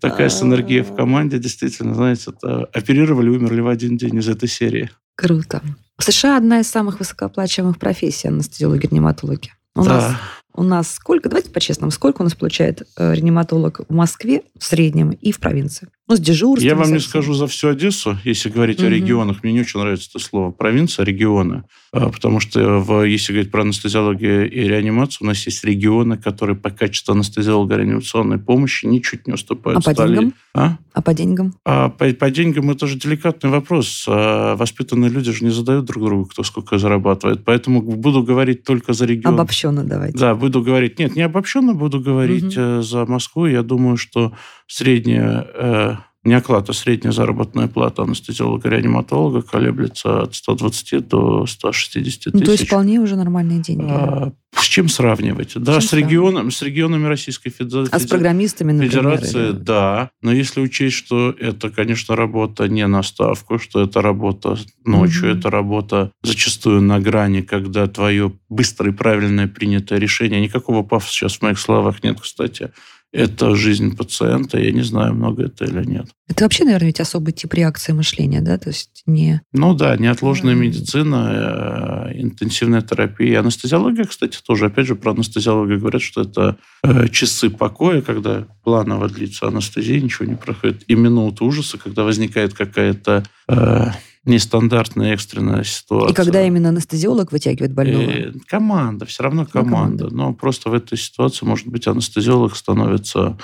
Такая 0.00 0.28
синергия 0.28 0.84
в 0.84 0.94
команде, 0.94 1.38
действительно, 1.38 1.94
знаете, 1.94 2.30
это 2.30 2.64
оперировали, 2.72 3.28
умерли 3.28 3.60
в 3.60 3.68
один 3.68 3.96
день 3.96 4.16
из 4.16 4.28
этой 4.28 4.48
серии. 4.48 4.90
Круто. 5.16 5.62
В 5.98 6.04
США 6.04 6.36
одна 6.36 6.60
из 6.60 6.68
самых 6.68 6.98
высокооплачиваемых 6.98 7.78
профессий 7.78 8.28
анестезиологи, 8.28 8.86
реаниматологи. 8.86 9.52
У 9.74 9.84
да. 9.84 9.90
нас 9.90 10.16
у 10.56 10.62
нас 10.62 10.88
сколько, 10.92 11.28
давайте 11.28 11.50
по-честному, 11.50 11.90
сколько 11.90 12.22
у 12.22 12.24
нас 12.24 12.34
получает 12.34 12.82
э, 12.96 13.12
реаниматолог 13.12 13.80
в 13.88 13.92
Москве 13.92 14.42
в 14.56 14.64
среднем 14.64 15.10
и 15.10 15.32
в 15.32 15.40
провинции? 15.40 15.88
Ну, 16.06 16.16
с 16.16 16.20
дежурством. 16.20 16.68
Я 16.68 16.74
вам 16.74 16.88
не 16.88 16.98
совсем. 16.98 17.08
скажу 17.08 17.32
за 17.32 17.46
всю 17.46 17.68
Одессу, 17.68 18.18
если 18.24 18.50
говорить 18.50 18.80
о 18.80 18.84
Мгм. 18.84 18.92
регионах. 18.94 19.42
Мне 19.42 19.52
не 19.54 19.60
очень 19.60 19.80
нравится 19.80 20.10
это 20.14 20.18
слово 20.22 20.50
провинция, 20.50 21.04
регионы. 21.06 21.64
А, 21.92 22.10
Потому 22.10 22.40
что 22.40 22.78
в, 22.80 23.04
если 23.04 23.32
говорить 23.32 23.50
про 23.50 23.62
анестезиологию 23.62 24.50
и 24.50 24.60
реанимацию, 24.68 25.24
у 25.24 25.26
нас 25.28 25.46
есть 25.46 25.64
регионы, 25.64 26.18
которые 26.18 26.56
по 26.56 26.68
качеству 26.70 27.12
анестезиолого-реанимационной 27.14 28.38
помощи 28.38 28.84
ничуть 28.84 29.26
не 29.26 29.32
уступают 29.32 29.86
А 29.86 29.94
деньгам? 29.94 30.34
А? 30.56 30.76
А 30.92 31.02
по 31.02 31.12
деньгам? 31.14 31.52
А 31.64 31.88
по, 31.88 32.08
по 32.12 32.30
деньгам 32.30 32.70
это 32.70 32.86
же 32.86 32.96
деликатный 32.96 33.50
вопрос. 33.50 34.04
А 34.08 34.54
воспитанные 34.54 35.10
люди 35.10 35.32
же 35.32 35.44
не 35.44 35.50
задают 35.50 35.84
друг 35.84 36.04
другу, 36.04 36.26
кто 36.26 36.44
сколько 36.44 36.78
зарабатывает. 36.78 37.44
Поэтому 37.44 37.82
буду 37.82 38.22
говорить 38.22 38.62
только 38.62 38.92
за 38.92 39.04
регион. 39.04 39.34
Обобщенно 39.34 39.82
давайте. 39.82 40.16
Да, 40.16 40.36
буду 40.36 40.62
говорить. 40.62 41.00
Нет, 41.00 41.16
не 41.16 41.22
обобщенно 41.22 41.74
буду 41.74 42.00
говорить 42.00 42.54
э, 42.56 42.82
за 42.82 43.04
Москву. 43.04 43.46
Я 43.46 43.64
думаю, 43.64 43.96
что 43.96 44.32
средняя, 44.68 45.44
э, 45.54 45.96
не 46.24 46.34
оклад, 46.34 46.70
а 46.70 46.72
средняя 46.72 47.12
заработная 47.12 47.68
плата 47.68 48.02
анестезиолога-реаниматолога 48.02 49.42
колеблется 49.42 50.22
от 50.22 50.34
120 50.34 51.06
до 51.08 51.46
160 51.46 52.32
Ну, 52.34 52.40
то 52.40 52.50
есть 52.50 52.58
тысяч. 52.62 52.68
вполне 52.68 52.98
уже 53.00 53.16
нормальные 53.16 53.60
деньги. 53.60 53.84
А, 53.88 54.32
с 54.56 54.64
чем 54.64 54.88
сравнивать? 54.88 55.52
Да, 55.56 55.72
чем 55.74 55.82
с, 55.82 55.92
регионом, 55.92 56.50
с 56.50 56.62
регионами 56.62 57.06
Российской 57.06 57.50
Федерации. 57.50 57.94
А 57.94 57.98
с 57.98 58.06
программистами, 58.06 58.72
например? 58.72 58.90
Федерация, 58.92 59.48
или- 59.50 59.56
да. 59.56 60.10
Но 60.22 60.32
если 60.32 60.60
учесть, 60.60 60.96
что 60.96 61.30
это, 61.38 61.70
конечно, 61.70 62.16
работа 62.16 62.68
не 62.68 62.86
на 62.86 63.02
ставку, 63.02 63.58
что 63.58 63.82
это 63.82 64.00
работа 64.00 64.56
ночью, 64.84 65.28
Мгм. 65.30 65.38
это 65.38 65.50
работа 65.50 66.10
зачастую 66.22 66.80
на 66.82 67.00
грани, 67.00 67.42
когда 67.42 67.86
твое 67.86 68.32
быстрое 68.48 68.92
и 68.92 68.96
правильное 68.96 69.46
принятое 69.48 69.98
решение, 69.98 70.40
никакого 70.40 70.82
пафоса 70.82 71.12
сейчас 71.12 71.36
в 71.38 71.42
моих 71.42 71.58
словах 71.58 72.02
нет, 72.02 72.20
кстати, 72.20 72.70
это 73.14 73.54
жизнь 73.54 73.96
пациента. 73.96 74.58
Я 74.58 74.72
не 74.72 74.82
знаю, 74.82 75.14
много 75.14 75.44
это 75.44 75.64
или 75.64 75.84
нет. 75.84 76.08
Это 76.28 76.44
вообще, 76.44 76.64
наверное, 76.64 76.88
ведь 76.88 77.00
особый 77.00 77.32
тип 77.32 77.54
реакции 77.54 77.92
мышления, 77.92 78.40
да? 78.40 78.58
То 78.58 78.70
есть 78.70 79.02
не... 79.06 79.40
Ну 79.52 79.74
да, 79.74 79.96
неотложная 79.96 80.54
медицина, 80.54 82.10
э, 82.10 82.20
интенсивная 82.20 82.82
терапия. 82.82 83.38
Анестезиология, 83.38 84.04
кстати, 84.04 84.38
тоже, 84.44 84.66
опять 84.66 84.88
же, 84.88 84.96
про 84.96 85.12
анестезиологию 85.12 85.78
говорят, 85.78 86.02
что 86.02 86.22
это 86.22 86.56
э, 86.82 87.08
часы 87.08 87.50
покоя, 87.50 88.02
когда 88.02 88.46
планово 88.64 89.08
длится 89.08 89.46
анестезия, 89.46 90.00
ничего 90.00 90.26
не 90.26 90.34
проходит. 90.34 90.82
И 90.88 90.96
минуты 90.96 91.44
ужаса, 91.44 91.78
когда 91.78 92.02
возникает 92.02 92.52
какая-то 92.52 93.22
э, 93.48 93.86
нестандартная 94.24 95.12
экстренная 95.12 95.64
ситуация. 95.64 96.12
И 96.12 96.14
когда 96.14 96.46
именно 96.46 96.70
анестезиолог 96.70 97.30
вытягивает 97.30 97.74
больного? 97.74 98.02
Э, 98.02 98.32
команда, 98.46 99.04
все 99.04 99.22
равно 99.22 99.34
равно 99.34 99.46
команда. 99.50 100.04
команда. 100.04 100.16
Но 100.16 100.32
просто 100.32 100.70
в 100.70 100.74
этой 100.74 100.98
ситуации, 100.98 101.44
может 101.46 101.66
быть, 101.66 101.86
анестезиолог 101.86 102.56
становится 102.56 103.36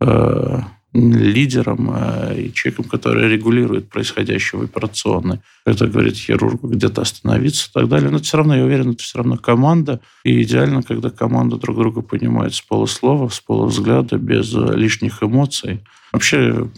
э, 0.00 0.60
лидером 0.92 1.90
э, 1.94 2.40
и 2.40 2.52
человеком, 2.52 2.86
который 2.86 3.28
регулирует 3.28 3.88
происходящее 3.88 4.60
в 4.60 4.64
операционной. 4.64 5.40
Это 5.64 5.86
говорит 5.86 6.16
хирургу 6.16 6.68
где-то 6.68 7.02
остановиться 7.02 7.68
и 7.68 7.72
так 7.72 7.88
далее. 7.88 8.10
Но 8.10 8.16
это 8.16 8.24
все 8.24 8.38
равно, 8.38 8.56
я 8.56 8.64
уверен, 8.64 8.90
это 8.90 9.02
все 9.02 9.18
равно 9.18 9.36
команда. 9.36 10.00
И 10.24 10.42
идеально, 10.42 10.82
когда 10.82 11.10
команда 11.10 11.56
друг 11.56 11.76
друга 11.76 12.02
понимает 12.02 12.54
с 12.54 12.60
полуслова, 12.60 13.28
с 13.28 13.40
полувзгляда, 13.40 14.18
без 14.18 14.52
лишних 14.52 15.22
эмоций. 15.22 15.80
Вообще 16.12 16.68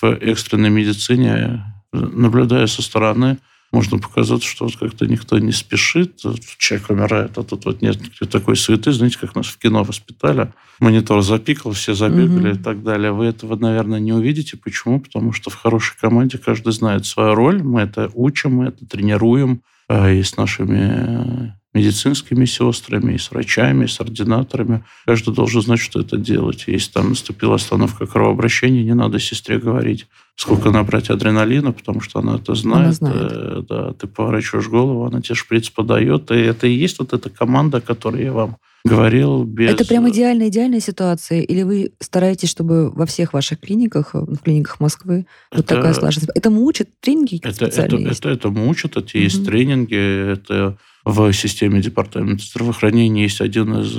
в 0.00 0.04
экстренной 0.04 0.70
медицине, 0.70 1.64
наблюдая 1.92 2.66
со 2.66 2.82
стороны, 2.82 3.38
можно 3.72 3.98
показаться, 3.98 4.48
что 4.48 4.64
вот 4.64 4.76
как-то 4.76 5.06
никто 5.06 5.38
не 5.38 5.52
спешит, 5.52 6.20
человек 6.58 6.90
умирает, 6.90 7.38
а 7.38 7.44
тут 7.44 7.64
вот 7.66 7.82
нет 7.82 7.98
такой 8.28 8.56
суеты, 8.56 8.90
знаете, 8.90 9.16
как 9.20 9.36
нас 9.36 9.46
в 9.46 9.58
кино 9.58 9.84
воспитали. 9.84 10.52
Монитор 10.80 11.22
запикал, 11.22 11.70
все 11.72 11.94
забегали 11.94 12.48
Мгм. 12.50 12.60
и 12.60 12.62
так 12.62 12.82
далее. 12.82 13.12
Вы 13.12 13.26
этого, 13.26 13.54
наверное, 13.56 14.00
не 14.00 14.12
увидите. 14.12 14.56
Почему? 14.56 14.98
Потому 14.98 15.32
что 15.32 15.50
в 15.50 15.54
хорошей 15.54 15.96
команде 16.00 16.38
каждый 16.38 16.72
знает 16.72 17.06
свою 17.06 17.34
роль, 17.34 17.62
мы 17.62 17.82
это 17.82 18.10
учим, 18.14 18.54
мы 18.54 18.66
это 18.66 18.84
тренируем, 18.86 19.62
а, 19.88 20.10
и 20.10 20.22
с 20.22 20.36
нашими 20.36 21.54
медицинскими 21.72 22.44
сестрами, 22.44 23.14
и 23.14 23.18
с 23.18 23.30
врачами, 23.30 23.84
и 23.84 23.88
с 23.88 24.00
ординаторами. 24.00 24.84
Каждый 25.06 25.34
должен 25.34 25.62
знать, 25.62 25.80
что 25.80 26.00
это 26.00 26.16
делать. 26.16 26.64
Если 26.66 26.90
там 26.90 27.10
наступила 27.10 27.54
остановка 27.54 28.06
кровообращения, 28.06 28.82
не 28.82 28.94
надо 28.94 29.20
сестре 29.20 29.58
говорить, 29.58 30.06
сколько 30.34 30.70
набрать 30.70 31.10
адреналина, 31.10 31.72
потому 31.72 32.00
что 32.00 32.18
она 32.18 32.36
это 32.36 32.54
знает. 32.54 32.94
знает. 32.94 33.32
Э, 33.32 33.62
Да, 33.68 33.92
ты 33.92 34.06
поворачиваешь 34.06 34.68
голову, 34.68 35.06
она 35.06 35.20
тебе 35.20 35.36
шприц 35.36 35.70
подает. 35.70 36.30
И 36.30 36.34
это 36.34 36.66
и 36.66 36.72
есть 36.72 36.98
вот 36.98 37.12
эта 37.12 37.30
команда, 37.30 37.78
о 37.78 37.80
которой 37.80 38.24
я 38.24 38.32
вам 38.32 38.56
говорил. 38.84 39.44
Без... 39.44 39.70
Это 39.70 39.86
прям 39.86 40.08
идеальная, 40.10 40.48
идеальная 40.48 40.80
ситуация? 40.80 41.40
Или 41.42 41.62
вы 41.62 41.92
стараетесь, 42.00 42.48
чтобы 42.48 42.90
во 42.90 43.06
всех 43.06 43.32
ваших 43.32 43.60
клиниках, 43.60 44.14
э, 44.14 44.18
в 44.20 44.38
клиниках 44.38 44.80
Москвы, 44.80 45.26
вот 45.52 45.64
Это- 45.64 45.76
такая 45.76 45.94
слаженность? 45.94 46.30
Этому 46.34 46.64
учат 46.64 46.88
тренинги 47.00 47.40
Это, 47.42 47.66
это, 47.66 47.96
есть? 47.96 48.20
это, 48.20 48.30
этому 48.30 48.68
учат, 48.68 48.96
это 48.96 49.18
есть 49.18 49.44
тренинги, 49.44 50.32
это 50.32 50.78
в 51.04 51.32
системе 51.32 51.80
департамента 51.80 52.44
здравоохранения 52.44 53.22
есть 53.22 53.40
один 53.40 53.74
из 53.80 53.96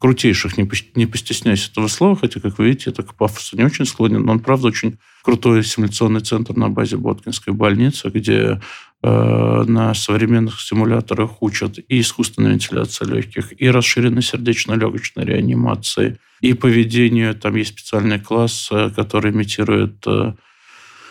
крутейших, 0.00 0.56
не, 0.56 0.68
не 0.94 1.06
постесняюсь 1.06 1.68
этого 1.68 1.86
слова, 1.86 2.16
хотя, 2.16 2.40
как 2.40 2.58
вы 2.58 2.68
видите, 2.68 2.90
это 2.90 3.02
к 3.02 3.14
пафосу 3.14 3.56
не 3.56 3.64
очень 3.64 3.84
склонен, 3.84 4.22
но 4.22 4.32
он, 4.32 4.40
правда, 4.40 4.68
очень 4.68 4.98
крутой 5.22 5.62
симуляционный 5.62 6.22
центр 6.22 6.56
на 6.56 6.70
базе 6.70 6.96
Боткинской 6.96 7.52
больницы, 7.52 8.08
где 8.08 8.60
э, 9.02 9.64
на 9.66 9.92
современных 9.92 10.58
симуляторах 10.62 11.42
учат 11.42 11.78
и 11.78 12.00
искусственной 12.00 12.52
вентиляции 12.52 13.04
легких, 13.04 13.52
и 13.60 13.68
расширенной 13.68 14.22
сердечно-легочной 14.22 15.26
реанимации, 15.26 16.18
и 16.40 16.54
поведению. 16.54 17.34
Там 17.34 17.56
есть 17.56 17.72
специальный 17.72 18.18
класс, 18.18 18.70
э, 18.72 18.88
который 18.96 19.32
имитирует 19.32 20.02
э, 20.06 20.32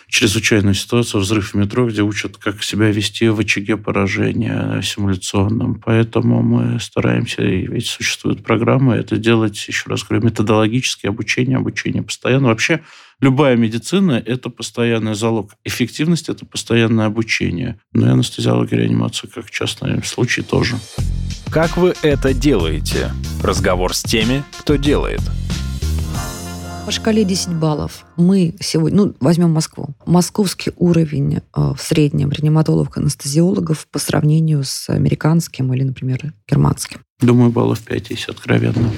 чрезвычайную 0.10 0.74
ситуацию, 0.74 1.22
взрыв 1.22 1.54
в 1.54 1.58
метро, 1.58 1.88
где 1.88 2.02
учат, 2.02 2.38
как 2.38 2.64
себя 2.64 2.90
вести 2.90 3.30
в 3.30 3.40
очаге 3.40 3.78
поражения 3.78 4.82
симуляционном. 4.82 5.82
Поэтому 5.86 6.42
мы 6.42 6.80
стараемся, 6.80 7.44
и 7.44 7.68
ведь 7.68 7.86
существуют 7.86 8.44
программы, 8.44 8.96
это 8.96 9.18
делать, 9.18 9.64
еще 9.68 9.90
раз 9.90 10.04
говорю, 10.04 10.26
методологически 10.26 11.08
обучение, 11.08 11.58
обучение 11.58 12.02
постоянно. 12.02 12.48
Вообще 12.48 12.82
любая 13.22 13.56
медицина– 13.56 14.22
это 14.26 14.50
постоянный 14.50 15.14
залог. 15.14 15.52
Эффективность– 15.64 16.30
это 16.30 16.46
постоянное 16.46 17.06
обучение. 17.06 17.80
Но 17.94 18.08
и 18.08 18.10
анестезиология, 18.10 18.80
реанимация, 18.80 19.30
как 19.30 19.52
частный 19.52 20.04
случай, 20.04 20.42
тоже. 20.42 20.76
Как 21.52 21.78
вы 21.78 21.94
это 22.02 22.34
делаете? 22.34 23.12
Разговор 23.44 23.94
с 23.94 24.04
теми, 24.04 24.44
кто 24.60 24.76
делает. 24.76 25.22
По 26.90 26.94
шкале 26.94 27.24
10 27.24 27.54
баллов 27.54 28.04
мы 28.18 28.56
сегодня, 28.60 28.98
ну, 28.98 29.16
возьмем 29.20 29.52
Москву. 29.52 29.90
Московский 30.08 30.72
уровень 30.76 31.36
э, 31.36 31.42
в 31.54 31.78
среднем 31.78 32.32
реаниматологов-анестезиологов 32.32 33.86
по 33.92 34.00
сравнению 34.00 34.64
с 34.64 34.90
американским 34.90 35.72
или, 35.72 35.84
например, 35.84 36.34
германским. 36.50 37.02
Думаю, 37.22 37.52
баллов 37.52 37.82
5, 37.82 38.10
если 38.10 38.32
откровенно. 38.32 38.90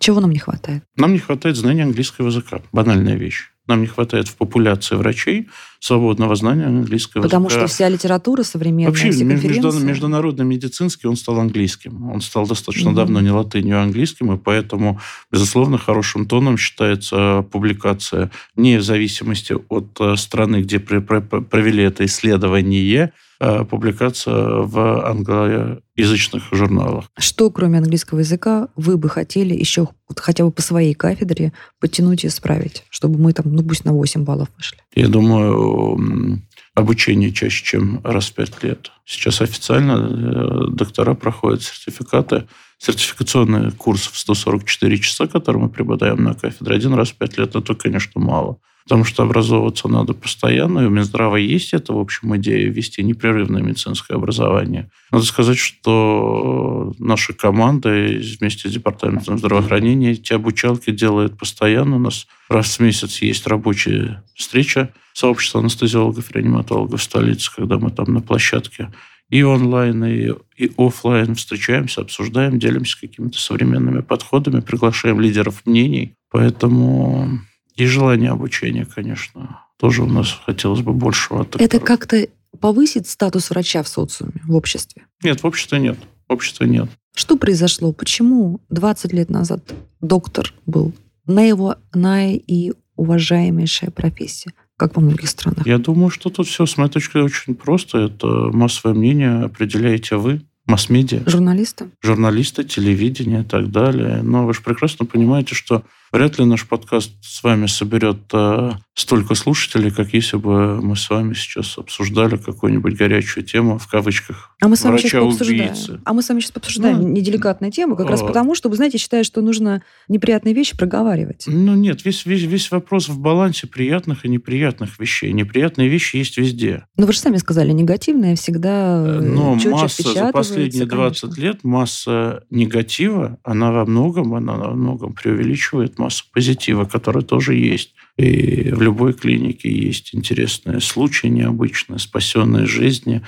Чего 0.00 0.18
нам 0.18 0.32
не 0.32 0.40
хватает? 0.40 0.82
Нам 0.96 1.12
не 1.12 1.20
хватает 1.20 1.56
знания 1.56 1.84
английского 1.84 2.26
языка. 2.26 2.62
Банальная 2.72 3.14
вещь. 3.14 3.52
Нам 3.66 3.80
не 3.80 3.86
хватает 3.86 4.28
в 4.28 4.36
популяции 4.36 4.94
врачей 4.94 5.48
свободного 5.80 6.34
знания 6.36 6.66
английского 6.66 7.22
Потому 7.22 7.46
языка. 7.46 7.66
что 7.66 7.74
вся 7.74 7.88
литература 7.88 8.42
современная, 8.42 8.88
Вообще, 8.90 9.10
все 9.10 9.24
между- 9.24 9.48
конференции... 9.48 9.84
международно 9.84 10.42
медицинский 10.42 11.06
он 11.08 11.16
стал 11.16 11.38
английским. 11.40 12.10
Он 12.10 12.20
стал 12.20 12.46
достаточно 12.46 12.90
Мгм. 12.90 12.96
давно 12.96 13.20
не 13.20 13.30
латынью, 13.30 13.78
а 13.78 13.82
английским, 13.82 14.32
и 14.32 14.38
поэтому, 14.38 15.00
безусловно, 15.32 15.78
хорошим 15.78 16.26
тоном 16.26 16.56
считается 16.58 17.44
публикация 17.52 18.30
не 18.56 18.78
в 18.78 18.82
зависимости 18.82 19.54
от 19.68 19.88
э, 20.00 20.16
страны, 20.16 20.62
где 20.62 20.78
провели 20.80 21.82
это 21.82 22.04
исследование, 22.04 23.12
публикация 23.38 24.34
в 24.62 25.06
англоязычных 25.06 26.44
журналах. 26.52 27.06
Что, 27.18 27.50
кроме 27.50 27.78
английского 27.78 28.20
языка, 28.20 28.68
вы 28.76 28.96
бы 28.96 29.08
хотели 29.08 29.54
еще 29.54 29.88
вот 30.08 30.20
хотя 30.20 30.44
бы 30.44 30.50
по 30.50 30.62
своей 30.62 30.94
кафедре 30.94 31.52
подтянуть 31.80 32.24
и 32.24 32.28
исправить, 32.28 32.84
чтобы 32.90 33.18
мы 33.18 33.32
там, 33.32 33.52
ну 33.52 33.62
пусть 33.62 33.84
на 33.84 33.92
8 33.92 34.24
баллов 34.24 34.48
вышли? 34.56 34.78
Я 34.94 35.08
думаю, 35.08 36.40
обучение 36.76 37.32
чаще, 37.32 37.64
чем 37.64 38.00
раз 38.04 38.28
в 38.28 38.34
пять 38.34 38.62
лет. 38.62 38.92
Сейчас 39.06 39.40
официально 39.40 39.92
э, 39.92 40.68
доктора 40.68 41.14
проходят 41.14 41.62
сертификаты, 41.62 42.46
сертификационный 42.78 43.72
курс 43.72 44.06
в 44.06 44.18
144 44.18 44.98
часа, 44.98 45.26
который 45.26 45.56
мы 45.56 45.70
преподаем 45.70 46.22
на 46.22 46.34
кафедре, 46.34 46.76
один 46.76 46.92
раз 46.92 47.10
в 47.10 47.14
пять 47.14 47.38
лет, 47.38 47.56
это, 47.56 47.74
конечно, 47.74 48.20
мало. 48.20 48.58
Потому 48.84 49.04
что 49.04 49.22
образовываться 49.22 49.88
надо 49.88 50.12
постоянно, 50.12 50.80
и 50.80 50.84
у 50.84 50.90
Минздрава 50.90 51.36
есть 51.36 51.72
это, 51.72 51.94
в 51.94 51.98
общем, 51.98 52.36
идея 52.36 52.68
ввести 52.68 53.02
непрерывное 53.02 53.62
медицинское 53.62 54.14
образование. 54.14 54.90
Надо 55.10 55.24
сказать, 55.24 55.58
что 55.58 56.94
наша 56.98 57.32
команда 57.32 57.88
вместе 57.88 58.68
с 58.68 58.72
Департаментом 58.72 59.38
здравоохранения 59.38 60.12
эти 60.12 60.34
обучалки 60.34 60.90
делает 60.90 61.38
постоянно. 61.38 61.96
У 61.96 62.00
нас 62.00 62.26
раз 62.48 62.78
в 62.78 62.80
месяц 62.80 63.22
есть 63.22 63.46
рабочая 63.46 64.22
встреча 64.34 64.92
сообщества 65.16 65.60
анестезиологов 65.60 66.30
и 66.30 66.34
реаниматологов 66.34 67.00
в 67.00 67.02
столице, 67.02 67.50
когда 67.54 67.78
мы 67.78 67.90
там 67.90 68.12
на 68.12 68.20
площадке 68.20 68.92
и 69.30 69.42
онлайн, 69.42 70.04
и, 70.04 70.32
и 70.56 70.70
офлайн 70.76 71.34
встречаемся, 71.34 72.02
обсуждаем, 72.02 72.58
делимся 72.58 73.00
какими-то 73.00 73.40
современными 73.40 74.02
подходами, 74.02 74.60
приглашаем 74.60 75.20
лидеров 75.20 75.62
мнений. 75.64 76.14
Поэтому 76.30 77.40
и 77.74 77.86
желание 77.86 78.30
обучения, 78.30 78.86
конечно, 78.86 79.60
тоже 79.78 80.02
у 80.02 80.06
нас 80.06 80.38
хотелось 80.44 80.82
бы 80.82 80.92
большего. 80.92 81.46
Это 81.58 81.80
как-то 81.80 82.28
повысит 82.60 83.08
статус 83.08 83.50
врача 83.50 83.82
в 83.82 83.88
социуме, 83.88 84.40
в 84.44 84.54
обществе? 84.54 85.06
Нет, 85.22 85.42
в 85.42 85.46
обществе 85.46 85.78
нет. 85.78 85.98
В 86.28 86.32
обществе 86.32 86.68
нет. 86.68 86.88
Что 87.14 87.36
произошло? 87.36 87.92
Почему 87.92 88.60
20 88.68 89.12
лет 89.12 89.30
назад 89.30 89.74
доктор 90.00 90.52
был 90.66 90.92
на 91.26 91.42
его 91.42 91.76
на 91.94 92.32
и 92.32 92.72
уважаемейшая 92.96 93.90
профессия, 93.90 94.52
как 94.76 94.96
во 94.96 95.02
многих 95.02 95.28
странах? 95.28 95.66
Я 95.66 95.78
думаю, 95.78 96.10
что 96.10 96.30
тут 96.30 96.46
все, 96.46 96.66
с 96.66 96.76
моей 96.76 96.90
точки 96.90 97.12
зрения, 97.12 97.26
очень 97.26 97.54
просто. 97.54 97.98
Это 97.98 98.26
массовое 98.26 98.94
мнение 98.94 99.44
определяете 99.44 100.16
вы 100.16 100.42
масс-медиа. 100.66 101.22
Журналисты? 101.26 101.90
Журналисты, 102.02 102.64
телевидение 102.64 103.42
и 103.42 103.44
так 103.44 103.70
далее. 103.70 104.20
Но 104.22 104.44
вы 104.44 104.52
же 104.52 104.62
прекрасно 104.62 105.06
понимаете, 105.06 105.54
что 105.54 105.84
вряд 106.16 106.38
ли 106.38 106.46
наш 106.46 106.66
подкаст 106.66 107.12
с 107.20 107.42
вами 107.42 107.66
соберет 107.66 108.22
э, 108.32 108.70
столько 108.94 109.34
слушателей, 109.34 109.90
как 109.90 110.14
если 110.14 110.38
бы 110.38 110.80
мы 110.80 110.96
с 110.96 111.10
вами 111.10 111.34
сейчас 111.34 111.76
обсуждали 111.76 112.38
какую-нибудь 112.38 112.96
горячую 112.96 113.44
тему, 113.44 113.78
в 113.78 113.86
кавычках, 113.86 114.56
а 114.62 114.68
мы 114.68 114.76
с 114.76 114.84
вами 114.84 114.96
сейчас 114.96 115.22
обсуждаем. 115.22 116.00
А 116.04 116.14
мы 116.14 116.22
с 116.22 116.28
вами 116.30 116.40
сейчас 116.40 116.52
обсуждаем 116.56 117.02
ну, 117.02 117.08
неделикатную 117.08 117.70
тему, 117.70 117.96
как 117.96 118.06
а, 118.06 118.10
раз 118.12 118.22
потому, 118.22 118.54
что, 118.54 118.70
вы 118.70 118.76
знаете, 118.76 118.96
считаю, 118.96 119.24
что 119.24 119.42
нужно 119.42 119.82
неприятные 120.08 120.54
вещи 120.54 120.74
проговаривать. 120.76 121.44
Ну 121.46 121.74
нет, 121.74 122.06
весь, 122.06 122.24
весь, 122.24 122.44
весь 122.44 122.70
вопрос 122.70 123.10
в 123.10 123.18
балансе 123.18 123.66
приятных 123.66 124.24
и 124.24 124.28
неприятных 124.30 124.98
вещей. 124.98 125.32
Неприятные 125.34 125.88
вещи 125.88 126.16
есть 126.16 126.38
везде. 126.38 126.86
Но 126.96 127.06
вы 127.06 127.12
же 127.12 127.18
сами 127.18 127.36
сказали, 127.36 127.72
негативные 127.72 128.36
всегда 128.36 129.04
э, 129.06 129.20
Но 129.20 129.56
масса 129.56 130.02
за 130.02 130.32
последние 130.32 130.86
20 130.86 131.20
конечно. 131.20 131.40
лет, 131.42 131.64
масса 131.64 132.44
негатива, 132.48 133.38
она 133.44 133.70
во 133.70 133.84
многом, 133.84 134.34
она 134.34 134.54
во 134.54 134.70
многом 134.70 135.12
преувеличивает 135.12 135.98
массу 136.06 136.24
позитива, 136.32 136.84
который 136.84 137.22
тоже 137.22 137.54
есть. 137.54 137.94
И 138.16 138.70
в 138.70 138.80
любой 138.80 139.12
клинике 139.12 139.70
есть 139.70 140.14
интересные 140.14 140.80
случаи 140.80 141.26
необычные, 141.26 141.98
спасенные 141.98 142.66
жизни, 142.66 143.22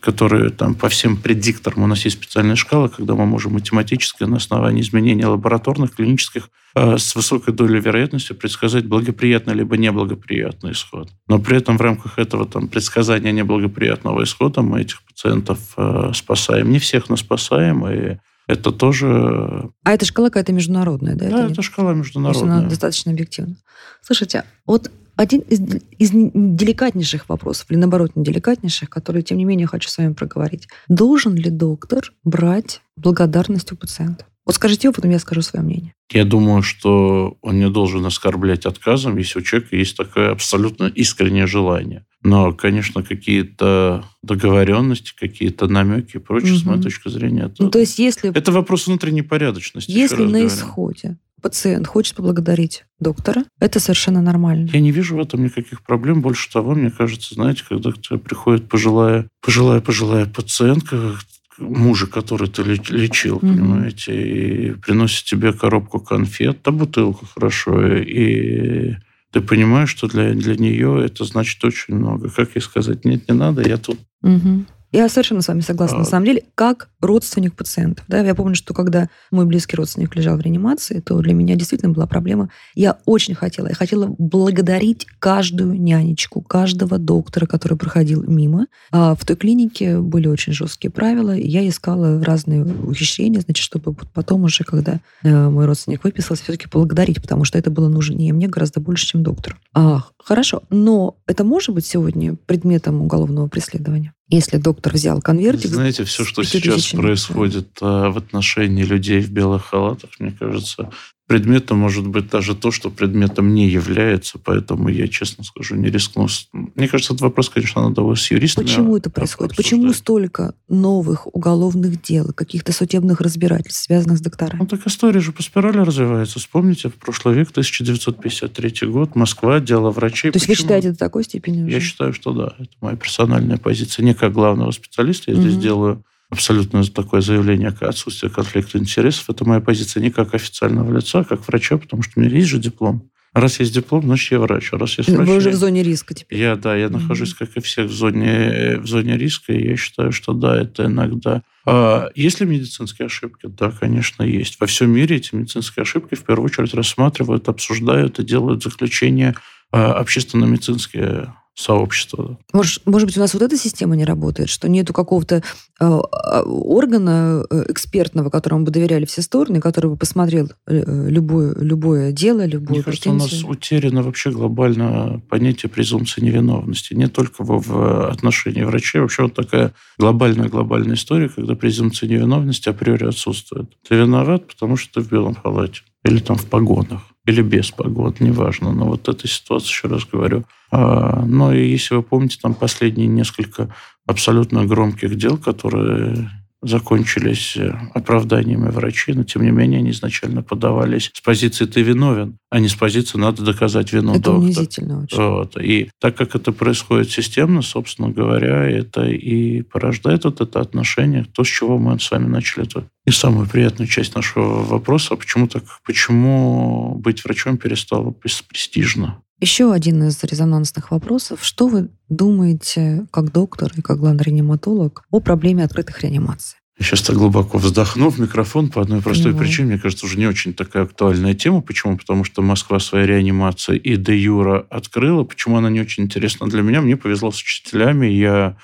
которые 0.00 0.50
там 0.50 0.74
по 0.74 0.88
всем 0.88 1.16
предикторам, 1.16 1.82
у 1.82 1.86
нас 1.86 2.04
есть 2.04 2.16
специальная 2.16 2.54
шкала, 2.54 2.88
когда 2.88 3.14
мы 3.14 3.26
можем 3.26 3.54
математически 3.54 4.22
на 4.24 4.36
основании 4.36 4.80
изменения 4.80 5.26
лабораторных, 5.26 5.96
клинических 5.96 6.48
э, 6.76 6.96
с 6.96 7.16
высокой 7.16 7.52
долей 7.52 7.80
вероятности 7.80 8.32
предсказать 8.32 8.86
благоприятный 8.86 9.54
либо 9.54 9.76
неблагоприятный 9.76 10.72
исход. 10.72 11.10
Но 11.28 11.40
при 11.40 11.56
этом 11.56 11.76
в 11.76 11.80
рамках 11.80 12.18
этого 12.18 12.46
там, 12.46 12.68
предсказания 12.68 13.32
неблагоприятного 13.32 14.22
исхода 14.22 14.62
мы 14.62 14.82
этих 14.82 15.02
пациентов 15.02 15.58
э, 15.76 16.12
спасаем. 16.14 16.70
Не 16.70 16.78
всех, 16.78 17.08
но 17.08 17.16
спасаем, 17.16 17.86
и 17.88 18.18
это 18.46 18.70
тоже... 18.70 19.70
А 19.84 19.92
эта 19.92 20.04
шкала 20.04 20.28
какая-то 20.28 20.52
международная, 20.52 21.14
да? 21.14 21.28
Да, 21.28 21.44
это, 21.44 21.52
это 21.52 21.62
шкала 21.62 21.94
международная. 21.94 22.40
То 22.40 22.46
есть 22.46 22.58
она 22.60 22.68
достаточно 22.68 23.12
объективна. 23.12 23.56
Слушайте, 24.02 24.44
вот 24.66 24.90
один 25.16 25.40
из, 25.40 25.60
из 25.98 26.10
деликатнейших 26.12 27.28
вопросов, 27.28 27.66
или 27.70 27.78
наоборот, 27.78 28.12
неделикатнейших, 28.14 28.88
который, 28.88 29.22
тем 29.22 29.38
не 29.38 29.44
менее, 29.44 29.66
хочу 29.66 29.88
с 29.88 29.98
вами 29.98 30.12
проговорить. 30.12 30.68
Должен 30.88 31.34
ли 31.34 31.50
доктор 31.50 32.12
брать 32.22 32.82
благодарность 32.96 33.72
у 33.72 33.76
пациента? 33.76 34.26
Вот 34.44 34.54
скажите 34.54 34.86
его, 34.86 34.94
потом 34.94 35.10
я 35.10 35.18
скажу 35.18 35.42
свое 35.42 35.64
мнение. 35.64 35.92
Я 36.12 36.24
думаю, 36.24 36.62
что 36.62 37.36
он 37.42 37.58
не 37.58 37.68
должен 37.68 38.06
оскорблять 38.06 38.64
отказом, 38.64 39.16
если 39.16 39.40
у 39.40 39.42
человека 39.42 39.74
есть 39.74 39.96
такое 39.96 40.30
абсолютно 40.30 40.84
искреннее 40.84 41.48
желание. 41.48 42.06
Но, 42.26 42.52
конечно, 42.52 43.04
какие-то 43.04 44.04
договоренности, 44.24 45.12
какие-то 45.16 45.68
намеки 45.68 46.16
и 46.16 46.18
прочее, 46.18 46.54
угу. 46.54 46.58
с 46.58 46.64
моей 46.64 46.82
точки 46.82 47.08
зрения, 47.08 47.44
это, 47.44 47.62
ну, 47.62 47.70
то 47.70 47.78
есть 47.78 48.00
если, 48.00 48.36
это 48.36 48.50
вопрос 48.50 48.88
внутренней 48.88 49.22
порядочности. 49.22 49.92
Если 49.92 50.24
на 50.24 50.30
говорю. 50.30 50.48
исходе 50.48 51.18
пациент 51.40 51.86
хочет 51.86 52.16
поблагодарить 52.16 52.84
доктора, 52.98 53.44
это 53.60 53.78
совершенно 53.78 54.20
нормально. 54.22 54.68
Я 54.72 54.80
не 54.80 54.90
вижу 54.90 55.14
в 55.14 55.20
этом 55.20 55.44
никаких 55.44 55.82
проблем. 55.82 56.20
Больше 56.20 56.50
того, 56.50 56.74
мне 56.74 56.90
кажется, 56.90 57.34
знаете, 57.34 57.62
когда 57.68 57.92
к 57.92 58.00
тебе 58.00 58.18
приходит 58.18 58.68
пожилая, 58.68 59.28
пожилая, 59.40 59.80
пожилая 59.80 60.26
пациентка, 60.26 61.14
мужа, 61.58 62.08
который 62.08 62.48
ты 62.48 62.64
лечил, 62.64 63.36
mm-hmm. 63.36 63.40
понимаете, 63.40 64.20
и 64.20 64.70
приносит 64.72 65.26
тебе 65.26 65.52
коробку 65.52 66.00
конфет, 66.00 66.58
да 66.64 66.72
бутылку 66.72 67.24
хорошо, 67.26 67.86
и 67.96 68.96
ты 69.36 69.42
понимаешь, 69.42 69.90
что 69.90 70.06
для, 70.08 70.32
для 70.32 70.56
нее 70.56 71.04
это 71.04 71.24
значит 71.24 71.62
очень 71.62 71.94
много. 71.94 72.30
Как 72.30 72.56
ей 72.56 72.62
сказать, 72.62 73.04
нет, 73.04 73.28
не 73.28 73.34
надо, 73.34 73.68
я 73.68 73.76
тут. 73.76 73.98
Угу. 74.22 74.64
Я 74.96 75.10
совершенно 75.10 75.42
с 75.42 75.48
вами 75.48 75.60
согласна. 75.60 75.98
А... 75.98 76.00
На 76.00 76.06
самом 76.06 76.24
деле, 76.24 76.44
как 76.54 76.88
родственник 77.02 77.54
пациентов. 77.54 78.06
Да? 78.08 78.20
Я 78.20 78.34
помню, 78.34 78.54
что 78.54 78.72
когда 78.72 79.10
мой 79.30 79.44
близкий 79.44 79.76
родственник 79.76 80.16
лежал 80.16 80.38
в 80.38 80.40
реанимации, 80.40 81.00
то 81.00 81.20
для 81.20 81.34
меня 81.34 81.54
действительно 81.54 81.92
была 81.92 82.06
проблема. 82.06 82.48
Я 82.74 82.96
очень 83.04 83.34
хотела, 83.34 83.68
я 83.68 83.74
хотела 83.74 84.06
благодарить 84.18 85.06
каждую 85.18 85.78
нянечку, 85.78 86.40
каждого 86.40 86.96
доктора, 86.96 87.44
который 87.44 87.76
проходил 87.76 88.22
мимо. 88.26 88.68
А 88.90 89.14
в 89.14 89.22
той 89.26 89.36
клинике 89.36 89.98
были 90.00 90.28
очень 90.28 90.54
жесткие 90.54 90.90
правила, 90.90 91.36
и 91.36 91.46
я 91.46 91.68
искала 91.68 92.24
разные 92.24 92.64
ухищрения, 92.64 93.42
значит, 93.42 93.62
чтобы 93.62 93.94
потом 94.14 94.44
уже, 94.44 94.64
когда 94.64 95.00
э, 95.22 95.48
мой 95.50 95.66
родственник 95.66 96.04
выписался, 96.04 96.42
все-таки 96.42 96.68
благодарить, 96.72 97.20
потому 97.20 97.44
что 97.44 97.58
это 97.58 97.70
было 97.70 97.90
нужнее 97.90 98.32
мне 98.32 98.48
гораздо 98.48 98.80
больше, 98.80 99.06
чем 99.06 99.22
доктору. 99.22 99.56
А, 99.74 100.04
хорошо, 100.24 100.62
но 100.70 101.18
это 101.26 101.44
может 101.44 101.74
быть 101.74 101.84
сегодня 101.84 102.34
предметом 102.46 103.02
уголовного 103.02 103.48
преследования? 103.48 104.14
Если 104.28 104.56
доктор 104.56 104.92
взял 104.92 105.20
конвертик... 105.20 105.70
Знаете, 105.70 106.04
все, 106.04 106.24
что 106.24 106.42
сейчас 106.42 106.88
происходит 106.88 107.68
да. 107.80 108.10
в 108.10 108.18
отношении 108.18 108.82
людей 108.82 109.20
в 109.20 109.30
белых 109.30 109.66
халатах, 109.66 110.10
мне 110.18 110.32
кажется, 110.32 110.90
Предметом 111.26 111.78
может 111.78 112.06
быть 112.06 112.30
даже 112.30 112.54
то, 112.54 112.70
что 112.70 112.88
предметом 112.88 113.52
не 113.52 113.68
является, 113.68 114.38
поэтому 114.38 114.88
я, 114.88 115.08
честно 115.08 115.42
скажу, 115.42 115.74
не 115.74 115.88
рискну. 115.88 116.28
Мне 116.52 116.86
кажется, 116.86 117.14
этот 117.14 117.22
вопрос, 117.22 117.48
конечно, 117.48 117.82
надо 117.82 118.02
бы 118.02 118.16
с 118.16 118.30
юристами 118.30 118.64
Почему 118.64 118.96
это 118.96 119.10
происходит? 119.10 119.50
Обсуждать. 119.50 119.70
Почему 119.80 119.92
столько 119.92 120.54
новых 120.68 121.26
уголовных 121.34 122.00
дел, 122.00 122.32
каких-то 122.32 122.72
судебных 122.72 123.20
разбирательств, 123.20 123.82
связанных 123.82 124.18
с 124.18 124.20
докторами? 124.20 124.60
Ну, 124.60 124.66
так 124.66 124.86
история 124.86 125.18
же 125.18 125.32
по 125.32 125.42
спирали 125.42 125.78
развивается. 125.78 126.38
Вспомните, 126.38 126.90
в 126.90 126.94
прошлый 126.94 127.34
век, 127.34 127.50
1953 127.50 128.86
год, 128.86 129.16
Москва, 129.16 129.58
дело 129.58 129.90
врачей. 129.90 130.30
То 130.30 130.36
есть 130.36 130.46
Почему? 130.46 130.62
вы 130.62 130.62
считаете 130.62 130.90
до 130.92 130.98
такой 130.98 131.24
степени 131.24 131.64
уже? 131.64 131.72
Я 131.72 131.80
считаю, 131.80 132.12
что 132.12 132.32
да. 132.32 132.54
Это 132.56 132.70
моя 132.80 132.96
персональная 132.96 133.56
позиция. 133.56 134.04
Не 134.04 134.14
как 134.14 134.32
главного 134.32 134.70
специалиста. 134.70 135.32
Я 135.32 135.38
угу. 135.38 135.48
здесь 135.48 135.56
делаю 135.56 136.04
абсолютно 136.30 136.84
такое 136.84 137.20
заявление 137.20 137.68
о 137.68 137.88
отсутствии 137.88 138.28
конфликта 138.28 138.78
интересов. 138.78 139.28
Это 139.28 139.44
моя 139.44 139.60
позиция 139.60 140.02
не 140.02 140.10
как 140.10 140.34
официального 140.34 140.94
лица, 140.96 141.20
а 141.20 141.24
как 141.24 141.46
врача, 141.46 141.78
потому 141.78 142.02
что 142.02 142.12
у 142.16 142.20
меня 142.20 142.34
есть 142.34 142.48
же 142.48 142.58
диплом. 142.58 143.10
Раз 143.36 143.60
есть 143.60 143.74
диплом, 143.74 144.02
значит, 144.02 144.32
я 144.32 144.38
врач. 144.40 144.70
А 144.72 144.78
раз 144.78 144.96
есть 144.96 145.10
врач, 145.10 145.28
Вы 145.28 145.36
уже 145.36 145.50
в 145.50 145.56
зоне 145.56 145.82
риска 145.82 146.14
теперь. 146.14 146.38
Я, 146.38 146.56
да, 146.56 146.74
я 146.74 146.86
mm-hmm. 146.86 146.90
нахожусь, 146.90 147.34
как 147.34 147.54
и 147.54 147.60
всех, 147.60 147.90
в 147.90 147.92
зоне, 147.92 148.78
в 148.78 148.86
зоне 148.86 149.18
риска, 149.18 149.52
и 149.52 149.68
я 149.68 149.76
считаю, 149.76 150.10
что 150.10 150.32
да, 150.32 150.56
это 150.58 150.86
иногда... 150.86 151.42
А 151.66 152.08
есть 152.14 152.40
ли 152.40 152.46
медицинские 152.46 153.06
ошибки? 153.06 153.46
Да, 153.46 153.70
конечно, 153.70 154.22
есть. 154.22 154.58
Во 154.58 154.66
всем 154.66 154.90
мире 154.90 155.16
эти 155.16 155.34
медицинские 155.34 155.82
ошибки 155.82 156.14
в 156.14 156.24
первую 156.24 156.46
очередь 156.46 156.72
рассматривают, 156.72 157.48
обсуждают 157.50 158.18
и 158.18 158.24
делают 158.24 158.62
заключения 158.62 159.34
а, 159.70 159.92
общественно-медицинские 159.94 161.34
сообщества. 161.56 162.38
Может, 162.52 162.86
может 162.86 163.06
быть, 163.06 163.16
у 163.16 163.20
нас 163.20 163.32
вот 163.32 163.42
эта 163.42 163.56
система 163.56 163.96
не 163.96 164.04
работает, 164.04 164.50
что 164.50 164.68
нету 164.68 164.92
какого-то 164.92 165.42
э, 165.80 165.84
органа 165.84 167.44
э, 167.48 167.64
экспертного, 167.68 168.28
которому 168.28 168.66
бы 168.66 168.70
доверяли 168.70 169.06
все 169.06 169.22
стороны, 169.22 169.60
который 169.60 169.90
бы 169.90 169.96
посмотрел 169.96 170.50
э, 170.66 171.08
любое, 171.08 171.54
любое 171.54 172.12
дело, 172.12 172.44
любую 172.44 172.76
Мне 172.76 172.82
кажется, 172.82 173.10
у 173.10 173.14
нас 173.14 173.42
утеряно 173.42 174.02
вообще 174.02 174.30
глобально 174.30 175.22
понятие 175.30 175.70
презумпции 175.70 176.20
невиновности. 176.20 176.92
Не 176.92 177.08
только 177.08 177.42
в, 177.42 177.66
в 177.66 178.10
отношении 178.10 178.62
врачей. 178.62 179.00
Вообще 179.00 179.22
вот 179.22 179.34
такая 179.34 179.72
глобальная-глобальная 179.98 180.96
история, 180.96 181.30
когда 181.30 181.54
презумпция 181.54 182.08
невиновности 182.08 182.68
априори 182.68 183.06
отсутствует. 183.06 183.70
Ты 183.88 183.94
виноват, 183.96 184.46
потому 184.46 184.76
что 184.76 184.94
ты 184.94 185.00
в 185.00 185.10
белом 185.10 185.34
халате. 185.34 185.80
Или 186.04 186.18
там 186.18 186.36
в 186.36 186.44
погонах 186.44 187.00
или 187.26 187.42
без 187.42 187.70
погод, 187.70 188.20
неважно. 188.20 188.72
Но 188.72 188.86
вот 188.86 189.08
эта 189.08 189.28
ситуация, 189.28 189.68
еще 189.68 189.88
раз 189.88 190.04
говорю. 190.04 190.44
А, 190.70 191.24
но 191.26 191.52
и 191.52 191.68
если 191.68 191.96
вы 191.96 192.02
помните, 192.02 192.38
там 192.40 192.54
последние 192.54 193.08
несколько 193.08 193.68
абсолютно 194.06 194.64
громких 194.64 195.16
дел, 195.16 195.36
которые 195.36 196.30
закончились 196.68 197.56
э, 197.56 197.74
оправданиями 197.94 198.68
врачей, 198.68 199.14
но 199.14 199.24
тем 199.24 199.42
не 199.42 199.50
менее 199.50 199.78
они 199.78 199.90
изначально 199.90 200.42
подавались 200.42 201.10
с 201.14 201.20
позиции 201.20 201.64
«ты 201.64 201.82
виновен», 201.82 202.38
а 202.50 202.60
не 202.60 202.68
с 202.68 202.74
позиции 202.74 203.18
«надо 203.18 203.42
доказать 203.42 203.92
вину 203.92 204.12
это 204.12 204.22
доктора». 204.22 204.44
унизительно 204.44 205.02
очень. 205.02 205.16
Вот. 205.16 205.56
И 205.60 205.90
так 206.00 206.16
как 206.16 206.34
это 206.34 206.52
происходит 206.52 207.10
системно, 207.10 207.62
собственно 207.62 208.10
говоря, 208.10 208.64
это 208.64 209.06
и 209.06 209.62
порождает 209.62 210.24
вот 210.24 210.40
это 210.40 210.60
отношение, 210.60 211.24
то, 211.32 211.44
с 211.44 211.48
чего 211.48 211.78
мы 211.78 211.98
с 211.98 212.10
вами 212.10 212.26
начали 212.26 212.66
это. 212.66 212.88
И 213.06 213.10
самую 213.10 213.48
приятную 213.48 213.88
часть 213.88 214.14
нашего 214.14 214.64
вопроса, 214.64 215.16
почему 215.16 215.46
так, 215.46 215.62
почему 215.84 216.96
быть 216.96 217.24
врачом 217.24 217.56
перестало 217.56 218.10
престижно? 218.10 219.22
Еще 219.38 219.72
один 219.72 220.02
из 220.04 220.22
резонансных 220.24 220.90
вопросов. 220.90 221.44
Что 221.44 221.68
вы 221.68 221.90
думаете, 222.08 223.06
как 223.10 223.32
доктор 223.32 223.70
и 223.76 223.82
как 223.82 223.98
главный 223.98 224.24
реаниматолог, 224.24 225.04
о 225.10 225.20
проблеме 225.20 225.64
открытых 225.64 226.00
реанимаций? 226.02 226.58
Сейчас 226.78 227.02
так 227.02 227.16
глубоко 227.16 227.56
вздохнул 227.58 228.10
в 228.10 228.18
микрофон 228.18 228.68
по 228.68 228.82
одной 228.82 229.00
простой 229.00 229.32
Понимаю. 229.32 229.46
причине. 229.46 229.68
Мне 229.68 229.78
кажется, 229.78 230.04
уже 230.06 230.18
не 230.18 230.26
очень 230.26 230.52
такая 230.52 230.84
актуальная 230.84 231.34
тема. 231.34 231.62
Почему? 231.62 231.96
Потому 231.96 232.24
что 232.24 232.42
Москва 232.42 232.78
своя 232.80 233.06
реанимация 233.06 233.76
и 233.76 233.96
де 233.96 234.16
юра 234.16 234.66
открыла. 234.70 235.24
Почему 235.24 235.56
она 235.56 235.70
не 235.70 235.80
очень 235.80 236.04
интересна 236.04 236.48
для 236.48 236.62
меня? 236.62 236.82
Мне 236.82 236.96
повезло 236.96 237.30
с 237.30 237.40
учителями. 237.40 238.06
Я 238.06 238.56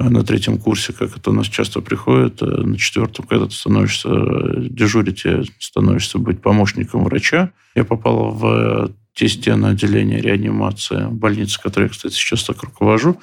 на 0.00 0.24
третьем 0.24 0.58
курсе, 0.58 0.92
как 0.92 1.16
это 1.16 1.30
у 1.30 1.32
нас 1.32 1.46
часто 1.46 1.80
приходит, 1.80 2.42
э, 2.42 2.46
на 2.46 2.76
четвертом, 2.76 3.26
когда 3.26 3.46
ты 3.46 3.52
становишься 3.52 4.08
э, 4.08 4.66
дежурить, 4.68 5.24
становишься 5.60 6.18
быть 6.18 6.42
помощником 6.42 7.04
врача. 7.04 7.52
Я 7.76 7.84
попал 7.84 8.32
в 8.32 8.90
те 9.14 9.28
стены 9.28 9.66
отделения 9.66 10.20
реанимации 10.20 11.06
больницы, 11.10 11.60
которые 11.60 11.88
я, 11.88 11.92
кстати, 11.92 12.14
сейчас 12.14 12.44
так 12.44 12.62
руковожу. 12.62 13.20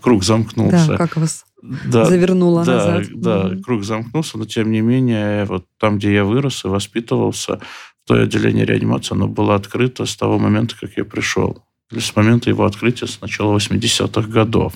Круг 0.00 0.24
замкнулся. 0.24 0.88
Да, 0.88 0.96
как 0.96 1.16
вас 1.16 1.44
да, 1.62 2.04
завернуло 2.04 2.64
да, 2.64 2.74
назад. 2.74 3.06
Да, 3.14 3.48
mm 3.48 3.62
круг 3.62 3.84
замкнулся, 3.84 4.38
но 4.38 4.44
тем 4.46 4.70
не 4.70 4.80
менее, 4.80 5.44
вот 5.44 5.66
там, 5.78 5.98
где 5.98 6.12
я 6.14 6.24
вырос 6.24 6.64
и 6.64 6.68
воспитывался, 6.68 7.60
то 8.06 8.14
отделение 8.14 8.64
реанимации, 8.64 9.14
оно 9.14 9.28
было 9.28 9.54
открыто 9.54 10.06
с 10.06 10.16
того 10.16 10.38
момента, 10.38 10.74
как 10.78 10.96
я 10.96 11.04
пришел. 11.04 11.62
С 11.92 12.14
момента 12.16 12.50
его 12.50 12.64
открытия 12.64 13.06
с 13.06 13.20
начала 13.20 13.56
80-х 13.56 14.28
годов. 14.28 14.74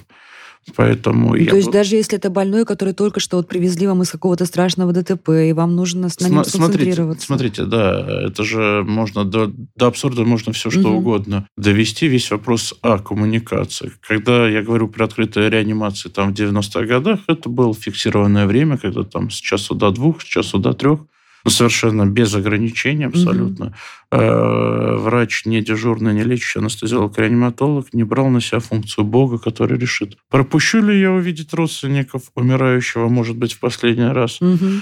Поэтому 0.76 1.36
ну, 1.36 1.46
то 1.46 1.56
есть 1.56 1.70
даже 1.70 1.96
если 1.96 2.18
это 2.18 2.30
больной, 2.30 2.64
который 2.64 2.94
только 2.94 3.20
что 3.20 3.36
вот 3.36 3.48
привезли 3.48 3.86
вам 3.86 4.02
из 4.02 4.10
какого-то 4.10 4.46
страшного 4.46 4.92
ДТП, 4.92 5.30
и 5.30 5.52
вам 5.52 5.76
нужно 5.76 6.08
на 6.20 6.28
нем 6.28 6.44
сконцентрироваться. 6.44 7.26
Смотрите, 7.26 7.62
смотрите, 7.62 7.64
да, 7.64 8.26
это 8.26 8.44
же 8.44 8.82
можно 8.86 9.24
до, 9.24 9.52
до 9.76 9.86
абсурда 9.86 10.24
можно 10.24 10.52
все 10.52 10.70
что 10.70 10.88
угу. 10.88 10.98
угодно 10.98 11.46
довести. 11.56 12.08
Весь 12.08 12.30
вопрос 12.30 12.74
о 12.82 12.98
коммуникации. 12.98 13.92
Когда 14.00 14.48
я 14.48 14.62
говорю 14.62 14.88
про 14.88 15.04
открытую 15.04 15.50
реанимацию 15.50 16.12
там 16.12 16.34
в 16.34 16.38
90-х 16.38 16.86
годах, 16.86 17.20
это 17.26 17.48
было 17.48 17.74
фиксированное 17.74 18.46
время, 18.46 18.78
когда 18.78 19.02
там 19.02 19.30
с 19.30 19.36
часу 19.36 19.74
до 19.74 19.90
двух, 19.90 20.22
с 20.22 20.24
часу 20.24 20.58
до 20.58 20.72
трех 20.72 21.00
ну, 21.44 21.50
совершенно 21.50 22.06
без 22.06 22.34
ограничений 22.34 23.04
абсолютно. 23.04 23.74
Mm-hmm. 24.10 24.96
Врач 24.98 25.44
не 25.44 25.60
дежурный, 25.60 26.14
не 26.14 26.22
лечащий 26.22 26.60
анестезиолог, 26.60 27.18
реаниматолог 27.18 27.92
не 27.92 28.04
брал 28.04 28.30
на 28.30 28.40
себя 28.40 28.60
функцию 28.60 29.04
Бога, 29.04 29.38
который 29.38 29.78
решит, 29.78 30.16
пропущу 30.30 30.80
ли 30.80 30.98
я 31.00 31.12
увидеть 31.12 31.52
родственников 31.52 32.22
умирающего, 32.34 33.08
может 33.08 33.36
быть, 33.36 33.52
в 33.52 33.60
последний 33.60 34.08
раз 34.08 34.40
mm-hmm. 34.40 34.80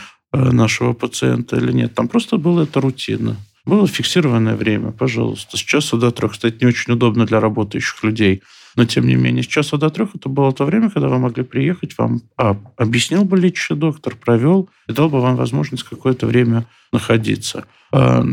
нашего 0.53 0.93
пациента 0.93 1.57
или 1.57 1.73
нет. 1.73 1.95
Там 1.95 2.09
просто 2.09 2.37
было 2.37 2.63
это 2.63 2.81
рутина. 2.81 3.37
Было 3.65 3.87
фиксированное 3.87 4.57
время, 4.57 4.91
пожалуйста. 4.91 5.57
С 5.57 5.61
часу 5.61 5.97
до 5.97 6.11
трех. 6.11 6.33
Кстати, 6.33 6.59
не 6.61 6.67
очень 6.67 6.93
удобно 6.93 7.27
для 7.27 7.41
работающих 7.41 8.03
людей. 8.03 8.43
Но, 8.77 8.85
тем 8.85 9.07
не 9.07 9.17
менее, 9.17 9.43
с 9.43 9.47
часа 9.47 9.77
до 9.77 9.91
трех 9.91 10.15
это 10.15 10.29
было 10.29 10.53
то 10.53 10.65
время, 10.65 10.91
когда 10.91 11.09
вы 11.09 11.19
могли 11.19 11.45
приехать, 11.45 11.97
вам 11.99 12.23
а, 12.37 12.57
объяснил 12.77 13.25
бы 13.25 13.39
лечащий 13.39 13.75
доктор, 13.75 14.17
провел 14.17 14.71
и 14.89 14.93
дал 14.93 15.11
бы 15.11 15.21
вам 15.21 15.37
возможность 15.37 15.85
какое-то 15.85 16.27
время 16.27 16.67
находиться. 16.93 17.67
А, 17.93 18.25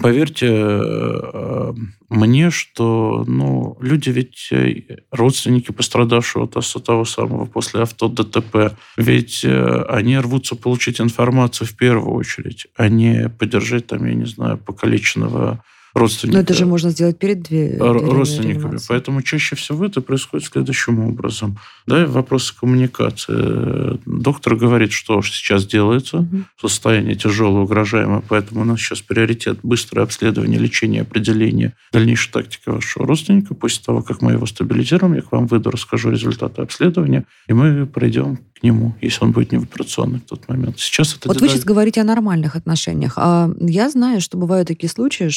поверьте 0.00 0.48
а, 0.50 1.74
мне, 2.08 2.50
что 2.50 3.24
ну, 3.26 3.76
люди 3.80 4.10
ведь 4.10 4.48
э, 4.52 4.98
родственники 5.10 5.72
пострадавшего 5.72 6.44
от 6.44 6.84
того 6.84 7.04
самого 7.04 7.46
после 7.46 7.82
авто 7.82 8.08
ДТП, 8.08 8.76
ведь 8.96 9.44
э, 9.44 9.82
они 9.88 10.18
рвутся 10.18 10.54
получить 10.54 11.00
информацию 11.00 11.66
в 11.66 11.76
первую 11.76 12.14
очередь, 12.14 12.68
а 12.76 12.88
не 12.88 13.28
поддержать 13.28 13.88
там, 13.88 14.06
я 14.06 14.14
не 14.14 14.26
знаю, 14.26 14.56
покалеченного 14.58 15.62
родственников. 15.98 16.34
Но 16.34 16.42
это 16.42 16.54
же 16.54 16.66
можно 16.66 16.90
сделать 16.90 17.18
перед 17.18 17.42
дверью. 17.42 17.78
Родственниками. 17.80 18.78
Поэтому 18.88 19.22
чаще 19.22 19.56
всего 19.56 19.84
это 19.84 20.00
происходит 20.00 20.46
следующим 20.46 21.00
образом. 21.00 21.58
Да, 21.86 22.06
вопросы 22.06 22.54
коммуникации. 22.58 23.98
Доктор 24.06 24.56
говорит, 24.56 24.92
что 24.92 25.20
сейчас 25.22 25.66
делается. 25.66 26.18
Угу. 26.18 26.42
Состояние 26.60 27.14
тяжелое, 27.14 27.62
угрожаемое. 27.62 28.22
Поэтому 28.28 28.62
у 28.62 28.64
нас 28.64 28.80
сейчас 28.80 29.00
приоритет 29.00 29.58
быстрое 29.62 30.04
обследование, 30.04 30.58
лечение, 30.58 31.02
определение, 31.02 31.74
дальнейшая 31.92 32.32
тактика 32.32 32.72
вашего 32.72 33.06
родственника. 33.06 33.54
После 33.54 33.82
того, 33.84 34.02
как 34.02 34.22
мы 34.22 34.32
его 34.32 34.46
стабилизируем, 34.46 35.14
я 35.14 35.22
к 35.22 35.32
вам 35.32 35.46
выйду, 35.46 35.70
расскажу 35.70 36.10
результаты 36.10 36.62
обследования, 36.62 37.24
и 37.48 37.52
мы 37.52 37.86
пройдем 37.86 38.38
к 38.58 38.62
нему, 38.62 38.94
если 39.00 39.24
он 39.24 39.30
будет 39.30 39.52
не 39.52 39.58
в 39.58 39.62
операционный 39.62 40.18
в 40.18 40.24
тот 40.24 40.48
момент. 40.48 40.78
Сейчас 40.80 41.14
это 41.14 41.28
вот 41.28 41.34
деталь... 41.34 41.48
вы 41.48 41.54
сейчас 41.54 41.64
говорите 41.64 42.00
о 42.00 42.04
нормальных 42.04 42.56
отношениях. 42.56 43.14
А 43.16 43.50
я 43.60 43.88
знаю, 43.88 44.20
что 44.20 44.36
бывают 44.36 44.68
такие 44.68 44.90
случаи, 44.90 45.28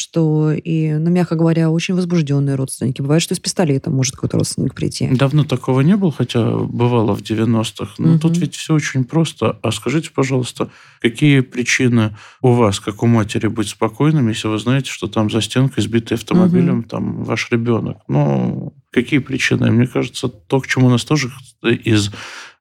что 0.51 0.53
и, 0.53 0.93
ну, 0.93 1.09
мягко 1.09 1.35
говоря, 1.35 1.69
очень 1.69 1.95
возбужденные 1.95 2.55
родственники. 2.55 3.01
Бывает, 3.01 3.23
что 3.23 3.35
с 3.35 3.39
пистолетом 3.39 3.93
может 3.93 4.15
какой-то 4.15 4.37
родственник 4.37 4.73
прийти. 4.73 5.07
Давно 5.11 5.43
такого 5.43 5.81
не 5.81 5.95
было, 5.95 6.11
хотя 6.11 6.57
бывало 6.57 7.15
в 7.15 7.21
90-х. 7.21 7.93
Но 7.97 8.11
угу. 8.11 8.19
тут 8.19 8.37
ведь 8.37 8.55
все 8.55 8.73
очень 8.73 9.03
просто. 9.03 9.57
А 9.61 9.71
скажите, 9.71 10.11
пожалуйста, 10.13 10.69
какие 11.01 11.41
причины 11.41 12.15
у 12.41 12.51
вас, 12.51 12.79
как 12.79 13.03
у 13.03 13.07
матери, 13.07 13.47
быть 13.47 13.69
спокойным, 13.69 14.27
если 14.29 14.47
вы 14.47 14.57
знаете, 14.59 14.91
что 14.91 15.07
там 15.07 15.29
за 15.29 15.41
стенкой 15.41 15.83
сбитый 15.83 16.17
автомобилем 16.17 16.79
угу. 16.79 16.89
там 16.89 17.23
ваш 17.23 17.49
ребенок? 17.51 17.97
Ну, 18.07 18.73
какие 18.91 19.19
причины? 19.19 19.71
Мне 19.71 19.87
кажется, 19.87 20.27
то, 20.27 20.59
к 20.59 20.67
чему 20.67 20.89
нас 20.89 21.05
тоже 21.05 21.31
из 21.61 22.11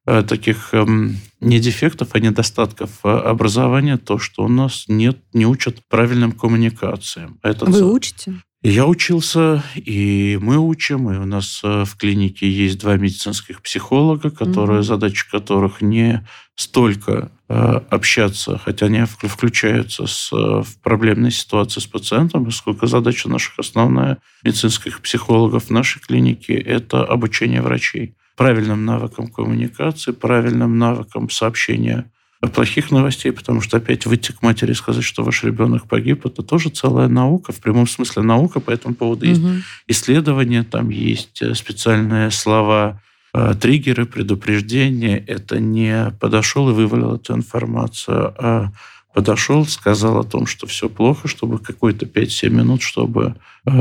таких 0.05 0.73
эм, 0.73 1.17
не 1.39 1.59
дефектов, 1.59 2.09
а 2.13 2.19
недостатков 2.19 2.89
э, 3.03 3.09
образования, 3.09 3.97
то, 3.97 4.17
что 4.17 4.43
у 4.43 4.47
нас 4.47 4.85
нет, 4.87 5.19
не 5.33 5.45
учат 5.45 5.79
правильным 5.89 6.31
коммуникациям. 6.31 7.39
Это 7.43 7.65
Вы 7.65 7.83
учите? 7.83 8.41
Я 8.63 8.85
учился, 8.85 9.63
и 9.75 10.37
мы 10.39 10.57
учим, 10.57 11.11
и 11.11 11.17
у 11.17 11.25
нас 11.25 11.61
э, 11.63 11.83
в 11.83 11.95
клинике 11.97 12.49
есть 12.49 12.79
два 12.79 12.95
медицинских 12.97 13.61
психолога, 13.61 14.29
которые, 14.29 14.79
угу. 14.79 14.85
задача 14.85 15.29
которых 15.29 15.81
не 15.81 16.25
столько 16.55 17.31
общаться, 17.47 18.61
хотя 18.63 18.85
они 18.85 19.03
включаются 19.03 20.05
с, 20.05 20.31
в 20.31 20.77
проблемной 20.81 21.31
ситуации 21.31 21.81
с 21.81 21.85
пациентом, 21.85 22.49
сколько 22.51 22.87
задача 22.87 23.27
наших 23.27 23.59
основная 23.59 24.19
медицинских 24.43 25.01
психологов 25.01 25.65
в 25.65 25.69
нашей 25.69 25.99
клинике– 25.99 26.53
это 26.55 27.03
обучение 27.03 27.61
врачей 27.61 28.15
правильным 28.35 28.85
навыкам 28.85 29.27
коммуникации, 29.27 30.11
правильным 30.11 30.77
навыкам 30.77 31.29
сообщения 31.29 32.09
плохих 32.49 32.91
новостей, 32.91 33.31
потому 33.31 33.61
что 33.61 33.77
опять 33.77 34.05
выйти 34.05 34.31
к 34.31 34.41
матери 34.41 34.71
и 34.71 34.75
сказать, 34.75 35.03
что 35.03 35.23
ваш 35.23 35.43
ребенок 35.43 35.87
погиб, 35.87 36.25
это 36.25 36.41
тоже 36.41 36.69
целая 36.69 37.07
наука, 37.07 37.51
в 37.51 37.59
прямом 37.59 37.87
смысле 37.87 38.23
наука 38.23 38.59
по 38.59 38.71
этому 38.71 38.95
поводу. 38.95 39.25
Есть 39.25 39.43
угу. 39.43 39.51
исследования, 39.87 40.63
там 40.63 40.89
есть 40.89 41.41
э, 41.41 41.53
специальные 41.53 42.31
слова, 42.31 43.01
э, 43.33 43.53
триггеры, 43.59 44.05
предупреждения. 44.05 45.17
Это 45.19 45.59
не 45.59 46.11
подошел 46.19 46.69
и 46.69 46.73
вывалил 46.73 47.15
эту 47.15 47.35
информацию, 47.35 48.33
а 48.39 48.71
подошел, 49.13 49.65
сказал 49.65 50.19
о 50.19 50.23
том, 50.23 50.47
что 50.47 50.65
все 50.65 50.89
плохо, 50.89 51.27
чтобы 51.27 51.59
какой-то 51.59 52.07
5-7 52.07 52.49
минут, 52.49 52.81
чтобы 52.81 53.35
э, 53.67 53.71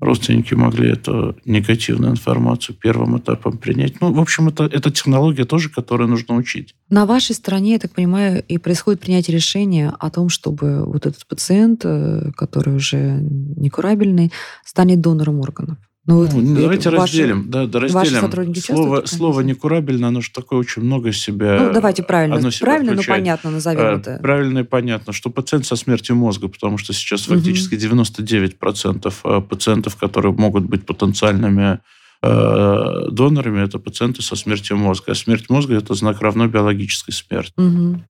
родственники 0.00 0.54
могли 0.54 0.90
эту 0.90 1.36
негативную 1.44 2.12
информацию 2.12 2.76
первым 2.76 3.18
этапом 3.18 3.58
принять. 3.58 4.00
Ну, 4.00 4.12
в 4.12 4.20
общем, 4.20 4.48
это, 4.48 4.64
это 4.64 4.90
технология 4.90 5.44
тоже, 5.44 5.70
которую 5.70 6.08
нужно 6.08 6.34
учить. 6.34 6.74
На 6.90 7.06
вашей 7.06 7.34
стороне, 7.34 7.72
я 7.72 7.78
так 7.78 7.92
понимаю, 7.92 8.42
и 8.46 8.58
происходит 8.58 9.00
принятие 9.00 9.36
решения 9.36 9.92
о 9.98 10.10
том, 10.10 10.28
чтобы 10.28 10.84
вот 10.84 11.06
этот 11.06 11.26
пациент, 11.26 11.82
э, 11.84 12.30
который 12.36 12.74
уже 12.74 13.18
некурабельный, 13.20 14.32
станет 14.64 15.00
донором 15.00 15.40
органов. 15.40 15.78
Ну, 16.08 16.28
ну, 16.32 16.60
давайте 16.60 16.90
ваши, 16.90 17.02
разделим. 17.02 17.50
Да, 17.50 17.66
да, 17.66 17.80
разделим. 17.80 18.30
Ваши 18.30 18.60
слово, 18.60 19.02
слово 19.06 19.40
некурабельно, 19.40 20.08
оно 20.08 20.20
же 20.20 20.30
такое 20.30 20.60
очень 20.60 20.82
много 20.82 21.12
себя... 21.12 21.58
Ну, 21.60 21.72
давайте 21.72 22.04
правильно. 22.04 22.36
Оно 22.36 22.50
правильно, 22.60 22.94
но 22.94 23.02
понятно 23.02 23.50
назовем 23.50 23.80
а, 23.80 23.98
это. 23.98 24.18
Правильно 24.22 24.60
и 24.60 24.62
понятно, 24.62 25.12
что 25.12 25.30
пациент 25.30 25.66
со 25.66 25.74
смертью 25.74 26.14
мозга, 26.14 26.46
потому 26.46 26.78
что 26.78 26.92
сейчас 26.92 27.26
угу. 27.26 27.34
фактически 27.34 27.74
99% 27.74 29.14
а, 29.24 29.40
пациентов, 29.40 29.96
которые 29.96 30.32
могут 30.32 30.66
быть 30.66 30.86
потенциальными 30.86 31.80
а, 32.22 33.10
донорами, 33.10 33.64
это 33.64 33.80
пациенты 33.80 34.22
со 34.22 34.36
смертью 34.36 34.76
мозга. 34.76 35.10
А 35.10 35.14
смерть 35.16 35.50
мозга– 35.50 35.74
это 35.76 35.94
знак 35.94 36.20
равно 36.20 36.46
биологической 36.46 37.12
смерти. 37.12 37.52
Угу. 37.56 38.00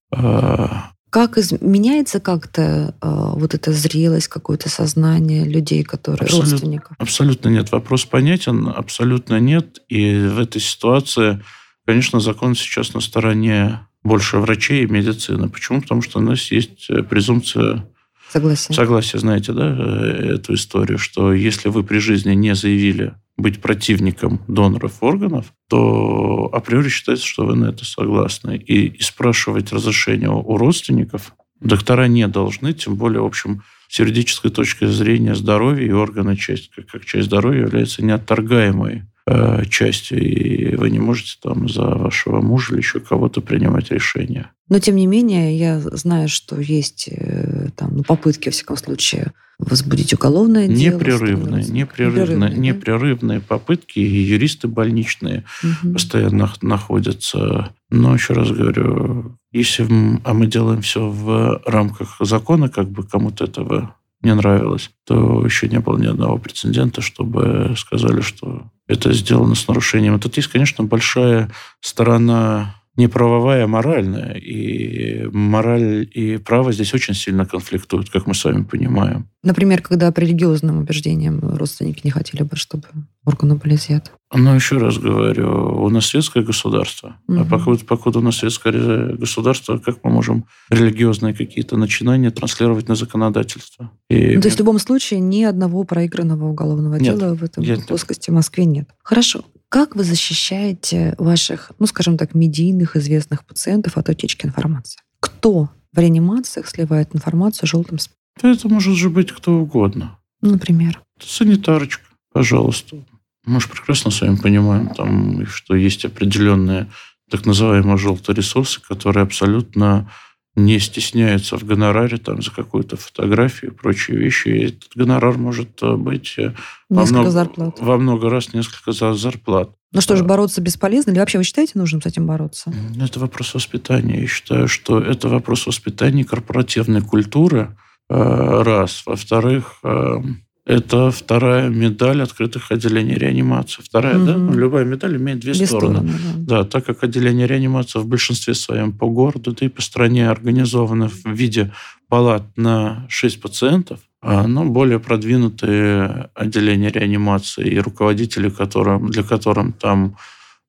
Как 1.16 1.38
изменяется 1.38 2.20
как-то 2.20 2.94
э, 3.00 3.08
вот 3.08 3.54
эта 3.54 3.72
зрелость, 3.72 4.28
какое-то 4.28 4.68
сознание 4.68 5.46
людей, 5.46 5.82
которые 5.82 6.26
Абсолют, 6.26 6.50
родственников? 6.50 6.94
Абсолютно 6.98 7.48
нет. 7.48 7.72
Вопрос 7.72 8.04
понятен, 8.04 8.68
абсолютно 8.68 9.40
нет. 9.40 9.78
И 9.88 10.14
в 10.14 10.38
этой 10.38 10.60
ситуации, 10.60 11.42
конечно, 11.86 12.20
закон 12.20 12.54
сейчас 12.54 12.92
на 12.92 13.00
стороне 13.00 13.80
больше 14.04 14.36
врачей 14.36 14.82
и 14.84 14.86
медицины. 14.86 15.48
Почему? 15.48 15.80
Потому 15.80 16.02
что 16.02 16.18
у 16.18 16.22
нас 16.22 16.50
есть 16.50 16.90
э, 16.90 17.02
презумпция 17.02 17.88
Согласие. 18.30 18.74
Согласие, 18.74 19.18
знаете, 19.18 19.52
да, 19.52 19.74
э, 19.74 20.34
эту 20.34 20.52
историю, 20.52 20.98
что 20.98 21.32
если 21.32 21.70
вы 21.70 21.82
при 21.82 21.96
жизни 21.96 22.34
не 22.34 22.54
заявили 22.54 23.14
быть 23.36 23.60
противником 23.60 24.40
доноров 24.48 25.02
органов, 25.02 25.52
то 25.68 26.48
априори 26.52 26.88
считается, 26.88 27.26
что 27.26 27.44
вы 27.44 27.54
на 27.54 27.66
это 27.66 27.84
согласны. 27.84 28.56
И, 28.56 28.86
и 28.86 29.02
спрашивать 29.02 29.72
разрешение 29.72 30.30
у 30.30 30.56
родственников 30.56 31.34
доктора 31.60 32.06
не 32.06 32.26
должны, 32.28 32.72
тем 32.72 32.96
более, 32.96 33.20
в 33.20 33.26
общем, 33.26 33.62
с 33.88 33.98
юридической 33.98 34.50
точки 34.50 34.86
зрения 34.86 35.34
здоровья 35.34 35.86
и 35.86 35.92
органы 35.92 36.36
часть, 36.36 36.70
как, 36.70 36.86
как 36.86 37.04
часть 37.04 37.26
здоровья 37.26 37.62
является 37.62 38.04
неотторгаемой 38.04 39.04
э, 39.26 39.64
частью, 39.66 40.22
и 40.22 40.74
вы 40.74 40.90
не 40.90 40.98
можете 40.98 41.36
там 41.42 41.68
за 41.68 41.84
вашего 41.84 42.40
мужа 42.40 42.72
или 42.72 42.78
еще 42.78 43.00
кого-то 43.00 43.40
принимать 43.40 43.90
решения. 43.90 44.50
Но, 44.68 44.80
тем 44.80 44.96
не 44.96 45.06
менее, 45.06 45.56
я 45.56 45.78
знаю, 45.78 46.28
что 46.28 46.60
есть 46.60 47.08
э, 47.10 47.55
ну, 47.96 48.02
попытки, 48.02 48.48
во 48.48 48.52
всяком 48.52 48.76
случае, 48.76 49.32
возбудить 49.58 50.12
уголовное 50.12 50.68
дело. 50.68 50.96
Непрерывные, 50.96 51.64
непрерывные, 51.64 52.50
непрерывные, 52.50 52.54
непрерывные 52.58 53.40
попытки, 53.40 53.98
и 54.00 54.04
юристы 54.04 54.68
больничные 54.68 55.44
угу. 55.62 55.94
постоянно 55.94 56.52
находятся. 56.60 57.74
Но, 57.88 58.12
еще 58.12 58.34
раз 58.34 58.50
говорю, 58.50 59.38
если 59.50 59.86
а 60.24 60.34
мы 60.34 60.46
делаем 60.46 60.82
все 60.82 61.08
в 61.08 61.62
рамках 61.64 62.16
закона, 62.20 62.68
как 62.68 62.90
бы 62.90 63.02
кому-то 63.02 63.44
этого 63.44 63.96
не 64.20 64.34
нравилось, 64.34 64.90
то 65.06 65.42
еще 65.44 65.66
не 65.68 65.80
было 65.80 65.96
ни 65.96 66.06
одного 66.06 66.36
прецедента, 66.36 67.00
чтобы 67.00 67.74
сказали, 67.78 68.20
что 68.20 68.70
это 68.86 69.12
сделано 69.14 69.54
с 69.54 69.66
нарушением. 69.68 70.20
Тут 70.20 70.36
есть, 70.36 70.48
конечно, 70.48 70.84
большая 70.84 71.50
сторона 71.80 72.74
не 72.96 73.08
правовая, 73.08 73.64
а 73.64 73.66
моральная. 73.66 74.34
И 74.34 75.28
мораль 75.32 76.08
и 76.12 76.38
право 76.38 76.72
здесь 76.72 76.94
очень 76.94 77.14
сильно 77.14 77.46
конфликтуют, 77.46 78.10
как 78.10 78.26
мы 78.26 78.34
с 78.34 78.44
вами 78.44 78.64
понимаем. 78.64 79.28
Например, 79.42 79.80
когда 79.80 80.10
по 80.10 80.20
религиозным 80.20 80.78
убеждениям 80.78 81.40
родственники 81.40 82.00
не 82.04 82.10
хотели 82.10 82.42
бы, 82.42 82.56
чтобы 82.56 82.88
органы 83.24 83.54
были 83.56 83.76
изъяты. 83.76 84.10
Ну, 84.34 84.54
еще 84.54 84.78
раз 84.78 84.98
говорю, 84.98 85.84
у 85.84 85.88
нас 85.88 86.06
светское 86.06 86.42
государство. 86.42 87.16
Угу. 87.28 87.40
А 87.40 87.44
покуда, 87.44 87.84
покуда 87.84 88.18
у 88.18 88.22
нас 88.22 88.38
светское 88.38 89.14
государство, 89.14 89.78
как 89.78 89.98
мы 90.02 90.10
можем 90.10 90.46
религиозные 90.68 91.32
какие-то 91.32 91.76
начинания 91.76 92.30
транслировать 92.30 92.88
на 92.88 92.96
законодательство? 92.96 93.92
И... 94.08 94.34
Ну, 94.34 94.40
то 94.40 94.48
есть 94.48 94.56
в 94.56 94.60
любом 94.60 94.78
случае 94.80 95.20
ни 95.20 95.44
одного 95.44 95.84
проигранного 95.84 96.46
уголовного 96.46 96.96
нет, 96.96 97.16
дела 97.16 97.34
в 97.34 97.44
этом 97.44 97.62
нет, 97.62 97.86
плоскости 97.86 98.30
в 98.30 98.34
Москве 98.34 98.64
нет. 98.64 98.88
Хорошо. 99.02 99.44
Как 99.76 99.94
вы 99.94 100.04
защищаете 100.04 101.14
ваших, 101.18 101.70
ну, 101.78 101.84
скажем 101.84 102.16
так, 102.16 102.34
медийных 102.34 102.96
известных 102.96 103.44
пациентов 103.44 103.98
от 103.98 104.08
утечки 104.08 104.46
информации? 104.46 104.98
Кто 105.20 105.68
в 105.92 105.98
реанимациях 105.98 106.66
сливает 106.66 107.14
информацию 107.14 107.68
желтым 107.68 107.98
списком? 107.98 108.16
Это 108.42 108.70
может 108.70 108.94
же 108.94 109.10
быть 109.10 109.32
кто 109.32 109.52
угодно. 109.52 110.18
Например? 110.40 111.02
Санитарочка, 111.22 112.06
пожалуйста. 112.32 113.04
Мы 113.44 113.60
же 113.60 113.68
прекрасно 113.68 114.10
с 114.10 114.22
вами 114.22 114.36
понимаем, 114.36 114.94
там, 114.94 115.46
что 115.46 115.74
есть 115.74 116.06
определенные 116.06 116.90
так 117.30 117.44
называемые 117.44 117.98
желтые 117.98 118.34
ресурсы, 118.34 118.80
которые 118.80 119.24
абсолютно 119.24 120.10
не 120.56 120.78
стесняются 120.80 121.56
в 121.56 121.64
гонораре 121.64 122.16
там, 122.16 122.42
за 122.42 122.50
какую-то 122.50 122.96
фотографию 122.96 123.70
и 123.70 123.74
прочие 123.74 124.16
вещи. 124.16 124.48
И 124.48 124.64
этот 124.66 124.90
гонорар 124.94 125.36
может 125.36 125.82
э, 125.82 125.94
быть 125.96 126.34
э, 126.38 126.54
во 126.88 127.04
много, 127.04 127.30
зарплат. 127.30 127.78
во 127.78 127.98
много 127.98 128.30
раз 128.30 128.52
несколько 128.54 128.92
зарплат. 129.14 129.70
Ну 129.92 130.00
что 130.00 130.16
ж, 130.16 130.22
бороться 130.22 130.60
бесполезно? 130.60 131.10
Или 131.12 131.20
вообще 131.20 131.38
вы 131.38 131.44
считаете 131.44 131.72
нужным 131.76 132.02
с 132.02 132.06
этим 132.06 132.26
бороться? 132.26 132.72
Это 133.00 133.20
вопрос 133.20 133.54
воспитания. 133.54 134.22
Я 134.22 134.26
считаю, 134.26 134.66
что 134.66 134.98
это 134.98 135.28
вопрос 135.28 135.66
воспитания 135.66 136.24
корпоративной 136.24 137.02
культуры, 137.02 137.76
Э, 138.08 138.62
раз. 138.62 139.02
Во-вторых, 139.04 139.80
э, 139.82 140.18
это 140.66 141.12
вторая 141.12 141.68
медаль 141.68 142.22
открытых 142.22 142.72
отделений 142.72 143.14
реанимации. 143.14 143.82
Вторая, 143.82 144.18
угу. 144.18 144.26
да? 144.26 144.36
Ну, 144.36 144.52
любая 144.52 144.84
медаль 144.84 145.16
имеет 145.16 145.38
две, 145.38 145.52
две 145.52 145.66
стороны. 145.66 145.98
стороны 145.98 146.12
да. 146.38 146.62
да, 146.62 146.64
так 146.64 146.84
как 146.84 147.04
отделение 147.04 147.46
реанимации 147.46 148.00
в 148.00 148.06
большинстве 148.06 148.54
своем 148.54 148.92
по 148.92 149.08
городу, 149.08 149.52
да 149.52 149.64
и 149.64 149.68
по 149.68 149.80
стране 149.80 150.28
организовано 150.28 151.08
в 151.08 151.24
виде 151.24 151.72
палат 152.08 152.42
на 152.56 153.06
6 153.08 153.40
пациентов, 153.40 154.00
а, 154.20 154.48
но 154.48 154.64
более 154.64 154.98
продвинутые 154.98 156.30
отделения 156.34 156.90
реанимации 156.90 157.68
и 157.68 157.78
руководители, 157.78 158.48
которым, 158.48 159.08
для 159.08 159.22
которых 159.22 159.76
там 159.78 160.16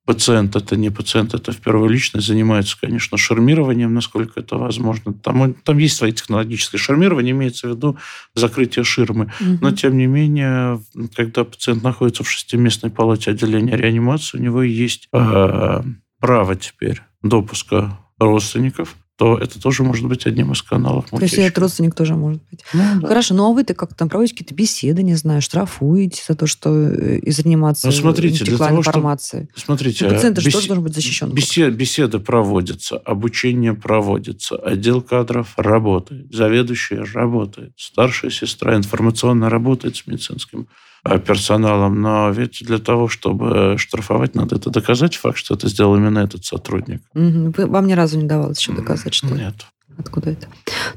пациент 0.08 0.56
это 0.56 0.74
не 0.74 0.88
пациент, 0.88 1.34
это 1.34 1.52
в 1.52 1.58
первую 1.58 1.90
личность 1.90 2.26
занимается, 2.26 2.78
конечно, 2.80 3.18
шармированием, 3.18 3.92
насколько 3.92 4.40
это 4.40 4.56
возможно. 4.56 5.12
Там, 5.12 5.52
там 5.52 5.76
есть 5.76 5.98
свои 5.98 6.12
технологические 6.12 6.80
шармирования, 6.80 7.32
имеется 7.32 7.68
в 7.68 7.72
виду 7.72 7.98
закрытие 8.34 8.86
ширмы. 8.86 9.30
Угу. 9.38 9.58
Но, 9.60 9.70
тем 9.72 9.98
не 9.98 10.06
менее, 10.06 10.80
когда 11.14 11.44
пациент 11.44 11.82
находится 11.82 12.24
в 12.24 12.30
шестиместной 12.30 12.90
палате 12.90 13.32
отделения 13.32 13.76
реанимации, 13.76 14.38
у 14.38 14.40
него 14.40 14.62
есть 14.62 15.10
э, 15.12 15.82
право 16.20 16.56
теперь 16.56 17.02
допуска 17.22 17.98
родственников 18.18 18.96
то 19.18 19.36
это 19.36 19.60
тоже 19.60 19.82
может 19.82 20.06
быть 20.06 20.26
одним 20.26 20.52
из 20.52 20.62
каналов 20.62 21.06
То 21.10 21.18
есть 21.20 21.34
этот 21.34 21.58
родственник 21.58 21.96
тоже 21.96 22.14
может 22.14 22.40
быть. 22.50 22.60
Ну, 22.72 23.00
да. 23.00 23.08
Хорошо, 23.08 23.34
ну 23.34 23.50
а 23.50 23.52
вы-то 23.52 23.74
как 23.74 23.92
там 23.94 24.08
проводите 24.08 24.34
какие-то 24.34 24.54
беседы, 24.54 25.02
не 25.02 25.16
знаю, 25.16 25.42
штрафуете 25.42 26.22
за 26.26 26.36
то, 26.36 26.46
что 26.46 26.70
э, 26.70 27.18
из 27.18 27.40
реанимации 27.40 27.88
ну, 27.88 27.92
смотрите, 27.92 28.44
для 28.44 28.56
того, 28.56 28.78
информация? 28.78 29.48
Что, 29.56 29.66
смотрите, 29.66 30.06
ну, 30.06 30.14
пациент 30.14 30.36
бес... 30.36 30.44
же 30.44 30.50
тоже 30.52 30.68
должен 30.68 30.84
быть 30.84 30.94
защищен. 30.94 31.32
Бесед, 31.32 31.74
беседы 31.74 32.20
проводятся, 32.20 32.96
обучение 32.96 33.74
проводится, 33.74 34.54
отдел 34.54 35.02
кадров 35.02 35.54
работает, 35.56 36.32
заведующий 36.32 36.98
работает, 37.12 37.72
старшая 37.76 38.30
сестра 38.30 38.76
информационно 38.76 39.50
работает 39.50 39.96
с 39.96 40.06
медицинским 40.06 40.68
Э, 40.68 40.87
персоналом, 41.04 42.00
но 42.00 42.30
ведь 42.30 42.62
для 42.64 42.78
того, 42.78 43.08
чтобы 43.08 43.76
штрафовать, 43.78 44.34
надо 44.34 44.56
это 44.56 44.70
доказать, 44.70 45.16
факт, 45.16 45.38
что 45.38 45.54
это 45.54 45.68
сделал 45.68 45.96
именно 45.96 46.18
этот 46.18 46.44
сотрудник. 46.44 47.02
Угу. 47.14 47.54
Вам 47.66 47.86
ни 47.86 47.92
разу 47.92 48.18
не 48.18 48.26
давалось 48.26 48.58
еще 48.58 48.72
доказать, 48.72 49.14
что 49.14 49.28
Нет. 49.28 49.66
Откуда 49.96 50.30
это? 50.30 50.46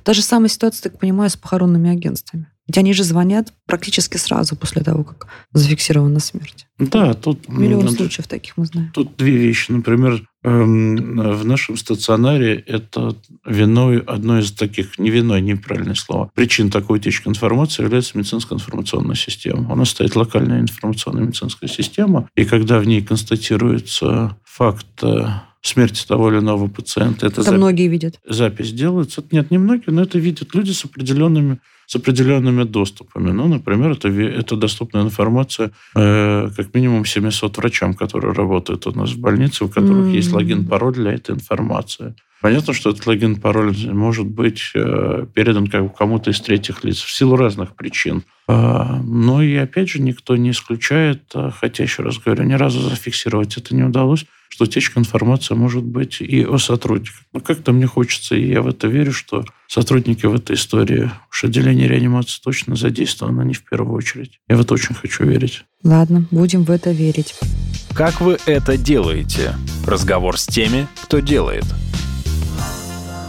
Та 0.04 0.14
же 0.14 0.22
самая 0.22 0.50
ситуация, 0.50 0.84
так 0.90 1.00
понимаю, 1.00 1.30
с 1.30 1.36
похоронными 1.36 1.90
агентствами. 1.90 2.48
Ведь 2.68 2.78
они 2.78 2.94
же 2.94 3.04
звонят 3.04 3.54
практически 3.66 4.18
сразу 4.18 4.56
после 4.56 4.82
того, 4.82 5.04
как 5.04 5.28
зафиксирована 5.52 6.20
смерть. 6.20 6.68
Да, 6.78 7.14
тут... 7.14 7.50
Миллион 7.50 7.86
ну, 7.86 7.92
случаев 7.92 8.28
таких 8.28 8.58
мы 8.58 8.66
знаем. 8.66 8.92
Тут 8.94 9.18
две 9.18 9.36
вещи. 9.36 9.72
Например, 9.72 10.22
эм, 10.44 11.20
в 11.20 11.46
нашем 11.46 11.76
стационаре 11.76 12.56
это 12.56 13.16
виной, 13.46 14.00
одной 14.00 14.42
из 14.42 14.52
таких, 14.52 14.98
не 15.00 15.10
виной, 15.10 15.42
неправильное 15.42 15.96
слово, 15.96 16.32
причин 16.34 16.70
такой 16.70 17.00
утечки 17.00 17.28
информации 17.28 17.84
является 17.84 18.18
медицинская 18.18 18.58
информационная 18.58 19.16
система. 19.16 19.72
У 19.72 19.76
нас 19.76 19.90
стоит 19.90 20.16
локальная 20.16 20.62
информационная 20.62 21.24
медицинская 21.24 21.70
система, 21.70 22.30
и 22.36 22.46
когда 22.46 22.80
в 22.80 22.86
ней 22.86 23.02
констатируется 23.02 24.38
факт 24.44 25.04
э, 25.04 25.26
смерти 25.62 26.06
того 26.06 26.32
или 26.32 26.40
иного 26.40 26.68
пациента. 26.68 27.28
Это, 27.28 27.42
это 27.42 27.44
запись, 27.44 27.58
многие 27.58 27.88
видят. 27.88 28.20
Запись 28.28 28.72
делается. 28.72 29.24
Нет, 29.32 29.52
не 29.52 29.58
многие, 29.58 29.92
но 29.92 30.02
это 30.02 30.18
видят 30.18 30.56
люди 30.56 30.72
с 30.72 30.86
определенными 30.86 31.60
с 31.92 31.96
определенными 31.98 32.64
доступами. 32.64 33.32
Ну, 33.32 33.48
например, 33.48 33.92
это, 33.92 34.08
это 34.08 34.56
доступная 34.56 35.04
информация 35.04 35.72
э, 35.94 36.50
как 36.56 36.74
минимум 36.74 37.04
700 37.04 37.58
врачам, 37.58 37.94
которые 37.94 38.34
работают 38.34 38.88
у 38.88 38.92
нас 38.92 39.10
в 39.12 39.20
больнице, 39.20 39.66
у 39.66 39.68
которых 39.68 40.06
mm-hmm. 40.06 40.16
есть 40.16 40.32
логин-пароль 40.32 40.94
для 40.94 41.12
этой 41.12 41.36
информации. 41.36 42.16
Понятно, 42.40 42.74
что 42.74 42.92
этот 42.92 43.06
логин-пароль 43.06 43.76
может 43.92 44.26
быть 44.26 44.72
э, 44.74 45.26
передан 45.34 45.68
как 45.68 45.98
кому-то 45.98 46.30
из 46.30 46.40
третьих 46.40 46.86
лиц 46.86 47.02
в 47.02 47.12
силу 47.12 47.36
разных 47.36 47.76
причин. 47.76 48.24
Э, 48.48 49.02
но 49.04 49.42
и 49.42 49.54
опять 49.56 49.90
же 49.90 50.02
никто 50.02 50.38
не 50.38 50.52
исключает, 50.52 51.24
э, 51.36 51.52
хотя 51.60 51.84
еще 51.84 52.04
раз 52.04 52.20
говорю, 52.20 52.44
ни 52.44 52.54
разу 52.54 52.80
зафиксировать 52.80 53.58
это 53.58 53.76
не 53.76 53.84
удалось, 53.84 54.26
что 54.52 54.66
утечка 54.66 55.00
информации 55.00 55.54
может 55.54 55.84
быть 55.84 56.20
и 56.20 56.44
о 56.44 56.58
сотрудниках. 56.58 57.22
Но 57.32 57.40
как-то 57.40 57.72
мне 57.72 57.88
хочется, 57.88 58.36
и 58.36 58.50
я 58.50 58.62
в 58.62 58.68
это 58.68 58.88
верю, 58.88 59.14
что 59.14 59.46
сотрудники 59.68 60.26
в 60.26 60.36
этой 60.36 60.58
истории, 60.58 61.10
уж 61.30 61.44
отделение 61.46 61.88
реанимации 61.88 62.42
точно 62.44 62.76
задействовано 62.76 63.44
не 63.44 63.54
в 63.54 63.64
первую 63.64 63.96
очередь. 63.96 64.42
Я 64.50 64.58
в 64.58 64.62
это 64.62 64.74
очень 64.74 64.94
хочу 64.94 65.24
верить. 65.24 65.64
Ладно, 65.84 66.28
будем 66.32 66.66
в 66.66 66.72
это 66.72 66.92
верить. 66.92 67.34
Как 67.94 68.20
вы 68.20 68.38
это 68.46 68.76
делаете? 68.76 69.56
Разговор 69.88 70.38
с 70.38 70.46
теми, 70.46 70.86
кто 71.02 71.20
делает– 71.20 71.66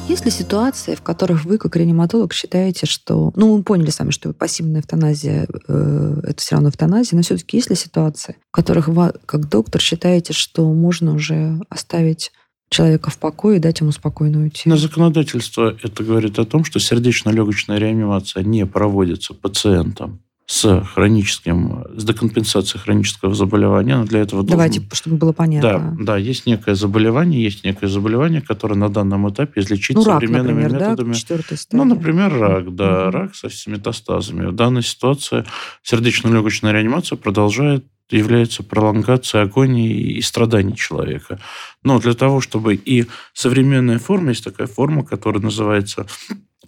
есть 0.08 0.24
ли 0.24 0.30
ситуации, 0.30 0.94
в 0.94 1.02
которых 1.02 1.44
вы, 1.44 1.58
как 1.58 1.76
реаниматолог, 1.76 2.32
считаете, 2.32 2.86
что... 2.86 3.32
Ну, 3.36 3.56
мы 3.56 3.62
поняли 3.62 3.90
сами, 3.90 4.10
что 4.10 4.32
пассивная 4.32 4.80
эвтаназия 4.80 5.46
э,— 5.68 6.20
это 6.24 6.40
все 6.40 6.56
равно 6.56 6.70
эвтаназия, 6.70 7.16
но 7.16 7.22
все-таки 7.22 7.56
есть 7.56 7.70
ли 7.70 7.76
ситуации, 7.76 8.36
в 8.48 8.52
которых 8.52 8.88
вы, 8.88 9.12
как 9.26 9.48
доктор, 9.48 9.80
считаете, 9.80 10.32
что 10.32 10.70
можно 10.72 11.14
уже 11.14 11.60
оставить 11.68 12.32
человека 12.68 13.10
в 13.10 13.18
покое 13.18 13.58
и 13.58 13.60
дать 13.60 13.80
ему 13.80 13.92
спокойно 13.92 14.40
уйти. 14.40 14.68
На 14.68 14.76
законодательство 14.76 15.76
это 15.82 16.02
говорит 16.02 16.38
о 16.38 16.44
том, 16.44 16.64
что 16.64 16.80
сердечно-легочная 16.80 17.78
реанимация 17.78 18.42
не 18.42 18.66
проводится 18.66 19.34
пациентом 19.34 20.20
с 20.46 20.84
хроническим, 20.94 21.84
с 21.96 22.04
декомпенсацией 22.04 22.82
хронического 22.82 23.34
заболевания. 23.34 23.96
Но 23.96 24.04
для 24.04 24.20
этого 24.20 24.42
Давайте, 24.42 24.80
должен... 24.80 24.96
чтобы 24.96 25.16
было 25.16 25.32
понятно. 25.32 25.96
Да, 25.98 26.04
да, 26.04 26.16
есть 26.16 26.46
некое 26.46 26.74
заболевание, 26.74 27.42
есть 27.42 27.64
некое 27.64 27.88
заболевание, 27.88 28.42
которое 28.42 28.74
на 28.74 28.88
данном 28.88 29.30
этапе 29.30 29.60
излечить 29.60 29.96
ну, 29.96 30.02
современными 30.02 30.62
рак, 30.64 30.72
например, 30.72 30.90
методами. 30.90 31.16
Да, 31.28 31.76
ну, 31.76 31.84
например, 31.84 32.38
рак, 32.38 32.74
да, 32.74 33.08
угу. 33.08 33.10
рак 33.10 33.34
со 33.34 33.48
метастазами. 33.70 34.46
В 34.46 34.54
данной 34.54 34.82
ситуации 34.82 35.44
сердечно-легочная 35.82 36.72
реанимация 36.72 37.16
продолжает 37.16 37.84
является 38.10 38.62
пролонгацией 38.62 39.44
агонии 39.44 40.16
и 40.16 40.20
страданий 40.20 40.76
человека. 40.76 41.40
Но 41.82 41.98
для 41.98 42.14
того, 42.14 42.40
чтобы 42.40 42.74
и 42.74 43.06
современная 43.32 43.98
форма, 43.98 44.30
есть 44.30 44.44
такая 44.44 44.66
форма, 44.66 45.04
которая 45.04 45.42
называется 45.42 46.06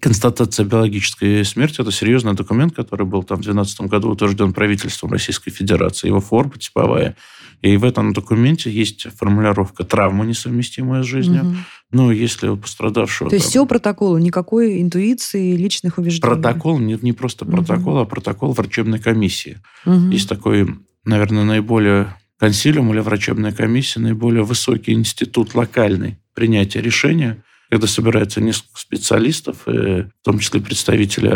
констатация 0.05 0.67
биологической 0.67 1.43
смерти– 1.47 1.81
это 1.83 1.90
серьезный 1.90 2.35
документ, 2.35 2.77
который 2.77 3.07
был 3.07 3.23
там 3.23 3.38
в 3.38 3.40
2012 3.40 3.81
году 3.88 4.11
утвержден 4.11 4.53
правительством 4.53 5.11
Российской 5.11 5.51
Федерации. 5.51 6.09
Его 6.09 6.21
форма 6.21 6.53
типовая. 6.59 7.17
И 7.62 7.79
в 7.79 7.85
этом 7.85 8.12
документе 8.12 8.71
есть 8.71 9.07
формулировка 9.17 9.83
«травма, 9.83 10.27
несовместимая 10.27 11.03
с 11.03 11.07
жизнью». 11.07 11.45
Угу. 11.45 11.57
Ну, 11.93 12.11
если 12.11 12.49
у 12.49 12.59
пострадавшего... 12.59 13.31
То 13.31 13.37
есть 13.37 13.47
там, 13.47 13.51
все 13.51 13.64
протокол, 13.64 14.19
никакой 14.19 14.83
интуиции, 14.83 15.57
личных 15.57 15.97
убеждений? 15.97 16.21
Протокол, 16.21 16.79
не, 16.79 16.99
не 17.01 17.14
просто 17.14 17.47
протокол, 17.47 17.95
угу. 17.95 18.03
а 18.03 18.05
протокол 18.05 18.53
врачебной 18.53 18.99
комиссии. 18.99 19.57
Угу. 19.87 20.11
Есть 20.11 20.29
такой, 20.29 20.69
наверное, 21.07 21.45
наиболее 21.45 22.14
консилиум 22.38 22.93
или 22.93 23.01
врачебная 23.01 23.53
комиссия, 23.53 24.01
наиболее 24.01 24.43
высокий 24.43 24.93
институт 24.93 25.55
локальный 25.55 26.19
принятия 26.35 26.83
решения– 26.83 27.43
когда 27.70 27.87
собирается 27.87 28.40
несколько 28.40 28.79
специалистов, 28.79 29.66
в 29.66 30.07
том 30.22 30.38
числе 30.38 30.61
представители 30.61 31.29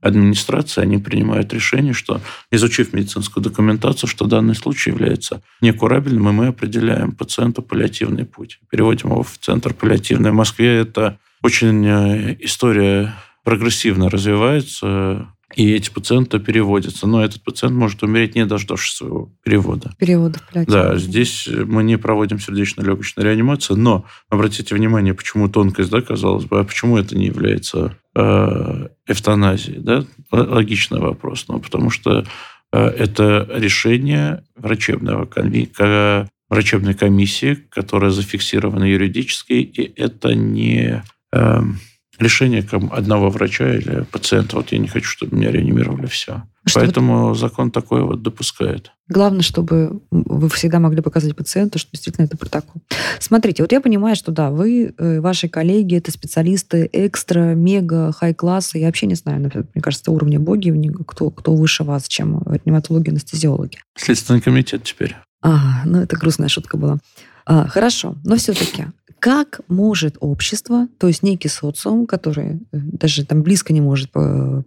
администрации, 0.00 0.82
они 0.82 0.98
принимают 0.98 1.52
решение, 1.52 1.92
что, 1.92 2.20
изучив 2.50 2.92
медицинскую 2.92 3.42
документацию, 3.42 4.08
что 4.08 4.26
данный 4.26 4.54
случай 4.54 4.90
является 4.90 5.42
некурабельным, 5.60 6.28
и 6.28 6.32
мы 6.32 6.46
определяем 6.48 7.12
пациенту 7.12 7.62
паллиативный 7.62 8.24
путь. 8.24 8.60
Переводим 8.70 9.10
его 9.10 9.22
в 9.22 9.38
центр 9.38 9.74
паллиативный. 9.74 10.30
В 10.30 10.34
Москве 10.34 10.78
это 10.78 11.18
очень 11.42 11.86
э, 11.86 12.36
история 12.40 13.14
прогрессивно 13.44 14.10
развивается. 14.10 15.28
И 15.56 15.72
эти 15.72 15.90
пациенты 15.90 16.38
переводятся. 16.38 17.06
Но 17.06 17.24
этот 17.24 17.42
пациент 17.42 17.74
может 17.74 18.02
умереть, 18.02 18.34
не 18.34 18.46
дождавшись 18.46 18.94
своего 18.94 19.32
перевода. 19.42 19.92
Перевода, 19.98 20.38
блядь. 20.52 20.68
Да, 20.68 20.96
здесь 20.96 21.48
мы 21.48 21.82
не 21.82 21.98
проводим 21.98 22.38
сердечно-легочную 22.38 23.26
реанимацию, 23.26 23.76
но 23.76 24.04
обратите 24.28 24.74
внимание, 24.74 25.14
почему 25.14 25.48
тонкость, 25.48 25.90
да, 25.90 26.00
казалось 26.00 26.44
бы, 26.44 26.60
а 26.60 26.64
почему 26.64 26.98
это 26.98 27.16
не 27.16 27.26
является 27.26 27.96
э, 28.14 28.88
эвтаназией, 29.06 29.80
да? 29.80 30.04
Логичный 30.30 31.00
вопрос. 31.00 31.46
Ну, 31.48 31.58
потому 31.58 31.90
что 31.90 32.24
э, 32.72 32.78
это 32.78 33.48
решение 33.52 34.44
врачебного 34.56 35.28
врачебной 36.48 36.94
комиссии, 36.94 37.54
которая 37.70 38.10
зафиксирована 38.10 38.84
юридически, 38.84 39.52
и 39.52 40.00
это 40.00 40.34
не... 40.34 41.02
Решение 42.20 42.64
одного 42.92 43.30
врача 43.30 43.74
или 43.74 44.04
пациента. 44.12 44.56
Вот 44.56 44.72
я 44.72 44.78
не 44.78 44.88
хочу, 44.88 45.08
чтобы 45.08 45.36
меня 45.36 45.50
реанимировали, 45.50 46.06
все. 46.06 46.42
Что 46.66 46.80
Поэтому 46.80 47.28
вот... 47.28 47.38
закон 47.38 47.70
такой 47.70 48.02
вот 48.02 48.22
допускает. 48.22 48.92
Главное, 49.08 49.40
чтобы 49.40 50.02
вы 50.10 50.48
всегда 50.50 50.78
могли 50.78 51.00
показать 51.00 51.34
пациенту, 51.34 51.78
что 51.78 51.90
действительно 51.92 52.26
это 52.26 52.36
протокол. 52.36 52.82
Смотрите, 53.18 53.62
вот 53.62 53.72
я 53.72 53.80
понимаю, 53.80 54.14
что 54.14 54.30
да, 54.30 54.50
вы, 54.50 54.94
э, 54.96 55.20
ваши 55.20 55.48
коллеги, 55.48 55.96
это 55.96 56.12
специалисты 56.12 56.88
экстра, 56.92 57.54
мега, 57.54 58.12
хай-класса. 58.12 58.78
Я 58.78 58.86
вообще 58.86 59.06
не 59.06 59.14
знаю, 59.14 59.40
мне 59.40 59.82
кажется, 59.82 60.12
уровня 60.12 60.38
боги, 60.38 60.70
кто, 61.06 61.30
кто 61.30 61.54
выше 61.54 61.82
вас, 61.82 62.06
чем 62.06 62.42
ревматологи, 62.64 63.08
анестезиологи. 63.08 63.78
Следственный 63.96 64.42
комитет 64.42 64.84
теперь. 64.84 65.16
А, 65.42 65.82
ну 65.86 66.00
это 66.00 66.16
грустная 66.16 66.48
шутка 66.48 66.76
была. 66.76 66.98
А, 67.50 67.66
хорошо, 67.66 68.14
но 68.22 68.36
все-таки 68.36 68.86
как 69.18 69.60
может 69.68 70.16
общество, 70.20 70.88
то 70.98 71.06
есть 71.08 71.22
некий 71.22 71.48
социум, 71.48 72.06
который 72.06 72.52
э, 72.54 72.56
даже 72.72 73.26
там 73.26 73.42
близко 73.42 73.74
не 73.74 73.82
может 73.82 74.10
по, 74.10 74.64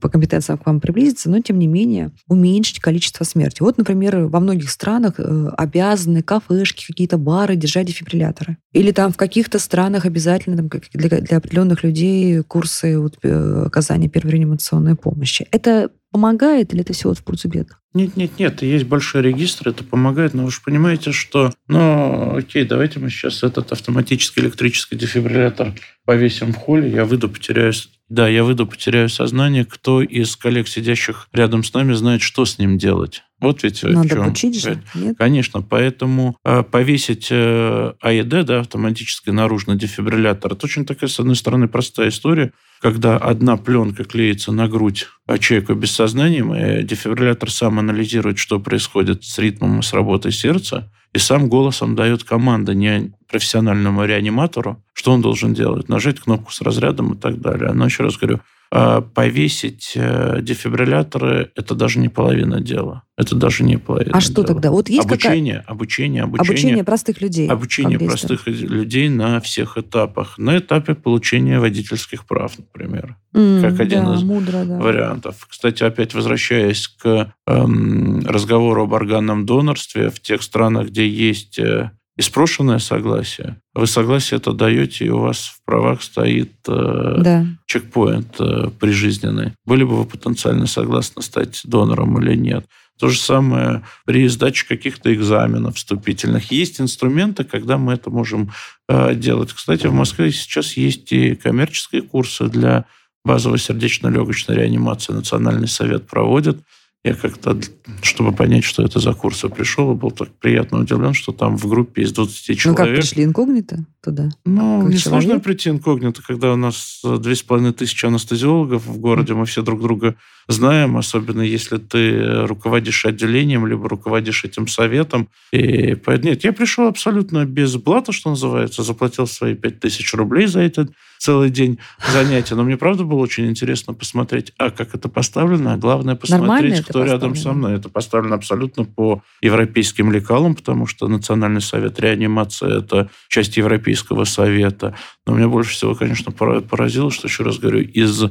по 0.00 0.08
компетенциям 0.10 0.58
к 0.58 0.66
вам 0.66 0.80
приблизиться, 0.80 1.30
но 1.30 1.40
тем 1.40 1.58
не 1.58 1.66
менее 1.66 2.10
уменьшить 2.28 2.80
количество 2.80 3.24
смерти? 3.24 3.62
Вот, 3.62 3.78
например, 3.78 4.26
во 4.26 4.40
многих 4.40 4.70
странах 4.70 5.14
э, 5.18 5.48
обязаны 5.56 6.22
кафешки, 6.22 6.84
какие-то 6.86 7.16
бары 7.16 7.56
держать 7.56 7.86
дефибрилляторы. 7.86 8.58
Или 8.72 8.90
там 8.90 9.12
в 9.12 9.16
каких-то 9.16 9.58
странах 9.58 10.04
обязательно 10.04 10.56
там, 10.56 10.68
для, 10.92 11.20
для 11.20 11.36
определенных 11.38 11.82
людей 11.82 12.42
курсы 12.42 12.98
вот, 12.98 13.16
э, 13.22 13.62
оказания 13.66 14.10
первой 14.10 14.32
реанимационной 14.32 14.96
помощи. 14.96 15.46
Это 15.52 15.90
помогает 16.10 16.72
или 16.72 16.82
это 16.82 16.92
всего 16.92 17.14
в 17.14 17.22
пользу 17.22 17.48
бедных? 17.48 17.80
Нет, 17.96 18.14
нет, 18.14 18.38
нет, 18.38 18.60
есть 18.60 18.84
большой 18.84 19.22
регистр, 19.22 19.70
это 19.70 19.82
помогает, 19.82 20.34
но 20.34 20.44
вы 20.44 20.50
же 20.50 20.60
понимаете, 20.62 21.12
что, 21.12 21.50
ну, 21.66 22.36
окей, 22.36 22.66
давайте 22.66 23.00
мы 23.00 23.08
сейчас 23.08 23.42
этот 23.42 23.72
автоматический 23.72 24.42
электрический 24.42 24.96
дефибриллятор 24.96 25.72
повесим 26.04 26.52
в 26.52 26.56
холле, 26.56 26.90
я 26.90 27.06
выйду, 27.06 27.30
потеряю, 27.30 27.72
да, 28.10 28.28
я 28.28 28.44
выйду, 28.44 28.66
потеряю 28.66 29.08
сознание, 29.08 29.64
кто 29.64 30.02
из 30.02 30.36
коллег, 30.36 30.68
сидящих 30.68 31.26
рядом 31.32 31.64
с 31.64 31.72
нами, 31.72 31.94
знает, 31.94 32.20
что 32.20 32.44
с 32.44 32.58
ним 32.58 32.76
делать. 32.76 33.22
Вот 33.40 33.62
ведь 33.62 33.82
Надо 33.82 34.08
в 34.08 34.10
чем. 34.10 34.28
учить 34.28 34.60
же, 34.60 34.82
нет? 34.94 35.16
Конечно, 35.18 35.62
поэтому 35.62 36.36
э, 36.44 36.62
повесить 36.62 37.28
э, 37.30 37.92
АЕД, 38.00 38.44
да, 38.44 38.60
автоматический 38.60 39.30
наружный 39.30 39.76
дефибриллятор, 39.76 40.52
это 40.52 40.66
очень 40.66 40.84
такая, 40.84 41.08
с 41.08 41.18
одной 41.18 41.36
стороны, 41.36 41.66
простая 41.66 42.10
история, 42.10 42.52
когда 42.80 43.16
одна 43.16 43.56
пленка 43.56 44.04
клеится 44.04 44.52
на 44.52 44.68
грудь 44.68 45.08
а 45.26 45.38
человеку 45.38 45.74
без 45.74 45.90
сознания, 45.90 46.80
и 46.80 46.84
дефибриллятор 46.84 47.50
сам 47.50 47.80
анализирует, 47.90 48.38
что 48.38 48.60
происходит 48.60 49.24
с 49.24 49.38
ритмом 49.38 49.80
и 49.80 49.82
с 49.82 49.92
работой 49.92 50.32
сердца, 50.32 50.90
и 51.12 51.18
сам 51.18 51.48
голосом 51.48 51.94
дает 51.94 52.24
команды 52.24 52.74
не 52.74 53.12
профессиональному 53.28 54.04
реаниматору, 54.04 54.82
что 54.92 55.12
он 55.12 55.22
должен 55.22 55.54
делать, 55.54 55.88
нажать 55.88 56.20
кнопку 56.20 56.52
с 56.52 56.60
разрядом 56.60 57.14
и 57.14 57.16
так 57.16 57.40
далее. 57.40 57.72
Но 57.72 57.86
еще 57.86 58.02
раз 58.02 58.16
говорю, 58.16 58.40
повесить 58.70 59.92
э, 59.94 60.40
дефибрилляторы– 60.42 61.50
это 61.54 61.74
даже 61.74 61.98
не 61.98 62.08
половина 62.08 62.60
дела. 62.60 63.02
Это 63.16 63.34
даже 63.34 63.64
не 63.64 63.78
половина 63.78 64.16
А 64.16 64.20
что 64.20 64.34
дела. 64.42 64.46
тогда? 64.46 64.70
Вот 64.70 64.88
есть 64.88 65.06
обучение, 65.06 65.60
какая... 65.60 65.72
обучение, 65.72 66.22
обучение. 66.22 66.50
Обучение 66.50 66.84
простых 66.84 67.20
людей. 67.20 67.48
Обучение 67.48 67.98
простых 67.98 68.46
людей 68.46 69.08
на 69.08 69.40
всех 69.40 69.78
этапах. 69.78 70.36
На 70.36 70.58
этапе 70.58 70.94
получения 70.94 71.58
водительских 71.58 72.26
прав, 72.26 72.58
например. 72.58 73.16
Mm, 73.34 73.60
как 73.62 73.80
один 73.80 74.04
да, 74.04 74.14
из 74.14 74.22
мудро, 74.22 74.64
да. 74.64 74.78
вариантов. 74.78 75.46
Кстати, 75.48 75.82
опять 75.82 76.14
возвращаясь 76.14 76.88
к 76.88 77.32
эм, 77.46 78.20
разговору 78.26 78.84
об 78.84 78.94
органном 78.94 79.46
донорстве, 79.46 80.10
в 80.10 80.20
тех 80.20 80.42
странах, 80.42 80.88
где 80.88 81.08
есть 81.08 81.58
э, 81.58 81.92
и 82.16 82.22
спрошенное 82.22 82.78
согласие. 82.78 83.60
Вы 83.74 83.86
согласие 83.86 84.38
это 84.38 84.52
даете, 84.52 85.04
и 85.04 85.10
у 85.10 85.18
вас 85.18 85.38
в 85.38 85.64
правах 85.64 86.02
стоит 86.02 86.52
э, 86.66 87.16
да. 87.20 87.46
чекпоинт 87.66 88.36
э, 88.38 88.70
прижизненный. 88.80 89.52
Были 89.66 89.84
бы 89.84 89.96
вы 89.96 90.06
потенциально 90.06 90.66
согласны 90.66 91.22
стать 91.22 91.60
донором 91.64 92.18
или 92.18 92.34
нет? 92.34 92.64
То 92.98 93.08
же 93.10 93.18
самое 93.18 93.82
при 94.06 94.26
сдаче 94.28 94.66
каких-то 94.66 95.12
экзаменов 95.12 95.76
вступительных. 95.76 96.50
Есть 96.50 96.80
инструменты, 96.80 97.44
когда 97.44 97.76
мы 97.76 97.92
это 97.92 98.08
можем 98.08 98.50
э, 98.88 99.14
делать. 99.14 99.52
Кстати, 99.52 99.86
в 99.86 99.92
Москве 99.92 100.32
сейчас 100.32 100.78
есть 100.78 101.12
и 101.12 101.34
коммерческие 101.34 102.00
курсы 102.00 102.48
для 102.48 102.86
базовой 103.26 103.58
сердечно-легочной 103.58 104.54
реанимации. 104.54 105.12
Национальный 105.12 105.68
совет 105.68 106.06
проводит. 106.06 106.60
Я 107.04 107.14
как-то, 107.14 107.58
чтобы 108.02 108.32
понять, 108.32 108.64
что 108.64 108.82
это 108.82 108.98
за 108.98 109.12
курс, 109.12 109.44
я 109.44 109.50
пришел 109.50 109.92
и 109.92 109.94
был 109.94 110.10
так 110.10 110.30
приятно 110.40 110.80
удивлен, 110.80 111.14
что 111.14 111.32
там 111.32 111.56
в 111.56 111.68
группе 111.68 112.02
из 112.02 112.12
20 112.12 112.58
человек... 112.58 112.66
Ну 112.66 112.74
как, 112.74 112.94
пришли 112.96 113.24
инкогнито 113.24 113.86
туда? 114.02 114.28
Ну, 114.44 114.82
как 114.82 114.92
несложно 114.92 115.22
человек? 115.22 115.44
прийти 115.44 115.70
инкогнито, 115.70 116.22
когда 116.22 116.52
у 116.52 116.56
нас 116.56 117.00
две 117.20 117.36
с 117.36 117.42
половиной 117.42 117.72
тысячи 117.72 118.06
анестезиологов 118.06 118.86
в 118.86 118.98
городе, 118.98 119.34
мы 119.34 119.46
все 119.46 119.62
друг 119.62 119.80
друга 119.80 120.16
знаем, 120.48 120.96
особенно 120.96 121.42
если 121.42 121.76
ты 121.78 122.46
руководишь 122.46 123.04
отделением, 123.04 123.66
либо 123.66 123.88
руководишь 123.88 124.44
этим 124.44 124.68
советом. 124.68 125.28
И 125.52 125.96
нет, 126.22 126.44
я 126.44 126.52
пришел 126.52 126.86
абсолютно 126.86 127.44
без 127.44 127.76
блата, 127.76 128.12
что 128.12 128.30
называется, 128.30 128.82
заплатил 128.82 129.26
свои 129.26 129.54
5000 129.54 130.14
рублей 130.14 130.46
за 130.46 130.60
этот 130.60 130.92
целый 131.18 131.50
день 131.50 131.78
занятия. 132.12 132.54
Но 132.54 132.62
мне, 132.62 132.76
правда, 132.76 133.04
было 133.04 133.20
очень 133.20 133.48
интересно 133.48 133.94
посмотреть, 133.94 134.52
а 134.58 134.70
как 134.70 134.94
это 134.94 135.08
поставлено, 135.08 135.72
а 135.72 135.76
главное 135.76 136.14
посмотреть, 136.14 136.84
кто 136.84 137.04
рядом 137.04 137.34
со 137.34 137.52
мной. 137.52 137.74
Это 137.74 137.88
поставлено 137.88 138.36
абсолютно 138.36 138.84
по 138.84 139.22
европейским 139.40 140.12
лекалам, 140.12 140.54
потому 140.54 140.86
что 140.86 141.08
Национальный 141.08 141.62
совет 141.62 141.98
реанимации– 141.98 142.78
это 142.80 143.10
часть 143.28 143.56
Европейского 143.56 144.24
совета. 144.24 144.94
Но 145.26 145.34
меня 145.34 145.48
больше 145.48 145.72
всего, 145.72 145.94
конечно, 145.94 146.32
поразило, 146.32 147.10
что, 147.10 147.26
еще 147.26 147.42
раз 147.42 147.58
говорю, 147.58 147.80
из 147.80 148.24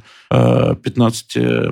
15 0.84 1.38
э, 1.38 1.72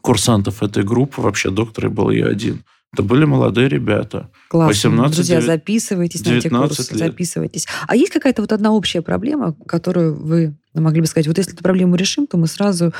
курсантов 0.00 0.62
этой 0.62 0.84
группы, 0.84 1.20
вообще 1.20 1.50
докторы 1.50 1.90
был 1.90 2.10
я 2.10 2.26
один. 2.26 2.64
Это 2.94 3.02
были 3.02 3.24
молодые 3.24 3.68
ребята. 3.68 4.30
Классно. 4.48 4.90
18, 4.90 5.16
Друзья, 5.16 5.36
9, 5.40 5.46
записывайтесь 5.46 6.20
19 6.20 6.52
на 6.52 6.56
эти 6.56 6.68
курсы, 6.68 6.92
лет. 6.92 6.98
записывайтесь. 6.98 7.66
А 7.88 7.96
есть 7.96 8.12
какая-то 8.12 8.42
вот 8.42 8.52
одна 8.52 8.70
общая 8.72 9.02
проблема, 9.02 9.56
которую 9.66 10.14
вы 10.14 10.56
могли 10.74 11.00
бы 11.00 11.06
сказать, 11.08 11.26
вот 11.26 11.36
если 11.38 11.54
эту 11.54 11.62
проблему 11.62 11.96
решим, 11.96 12.28
то 12.28 12.36
мы 12.36 12.46
сразу 12.46 12.92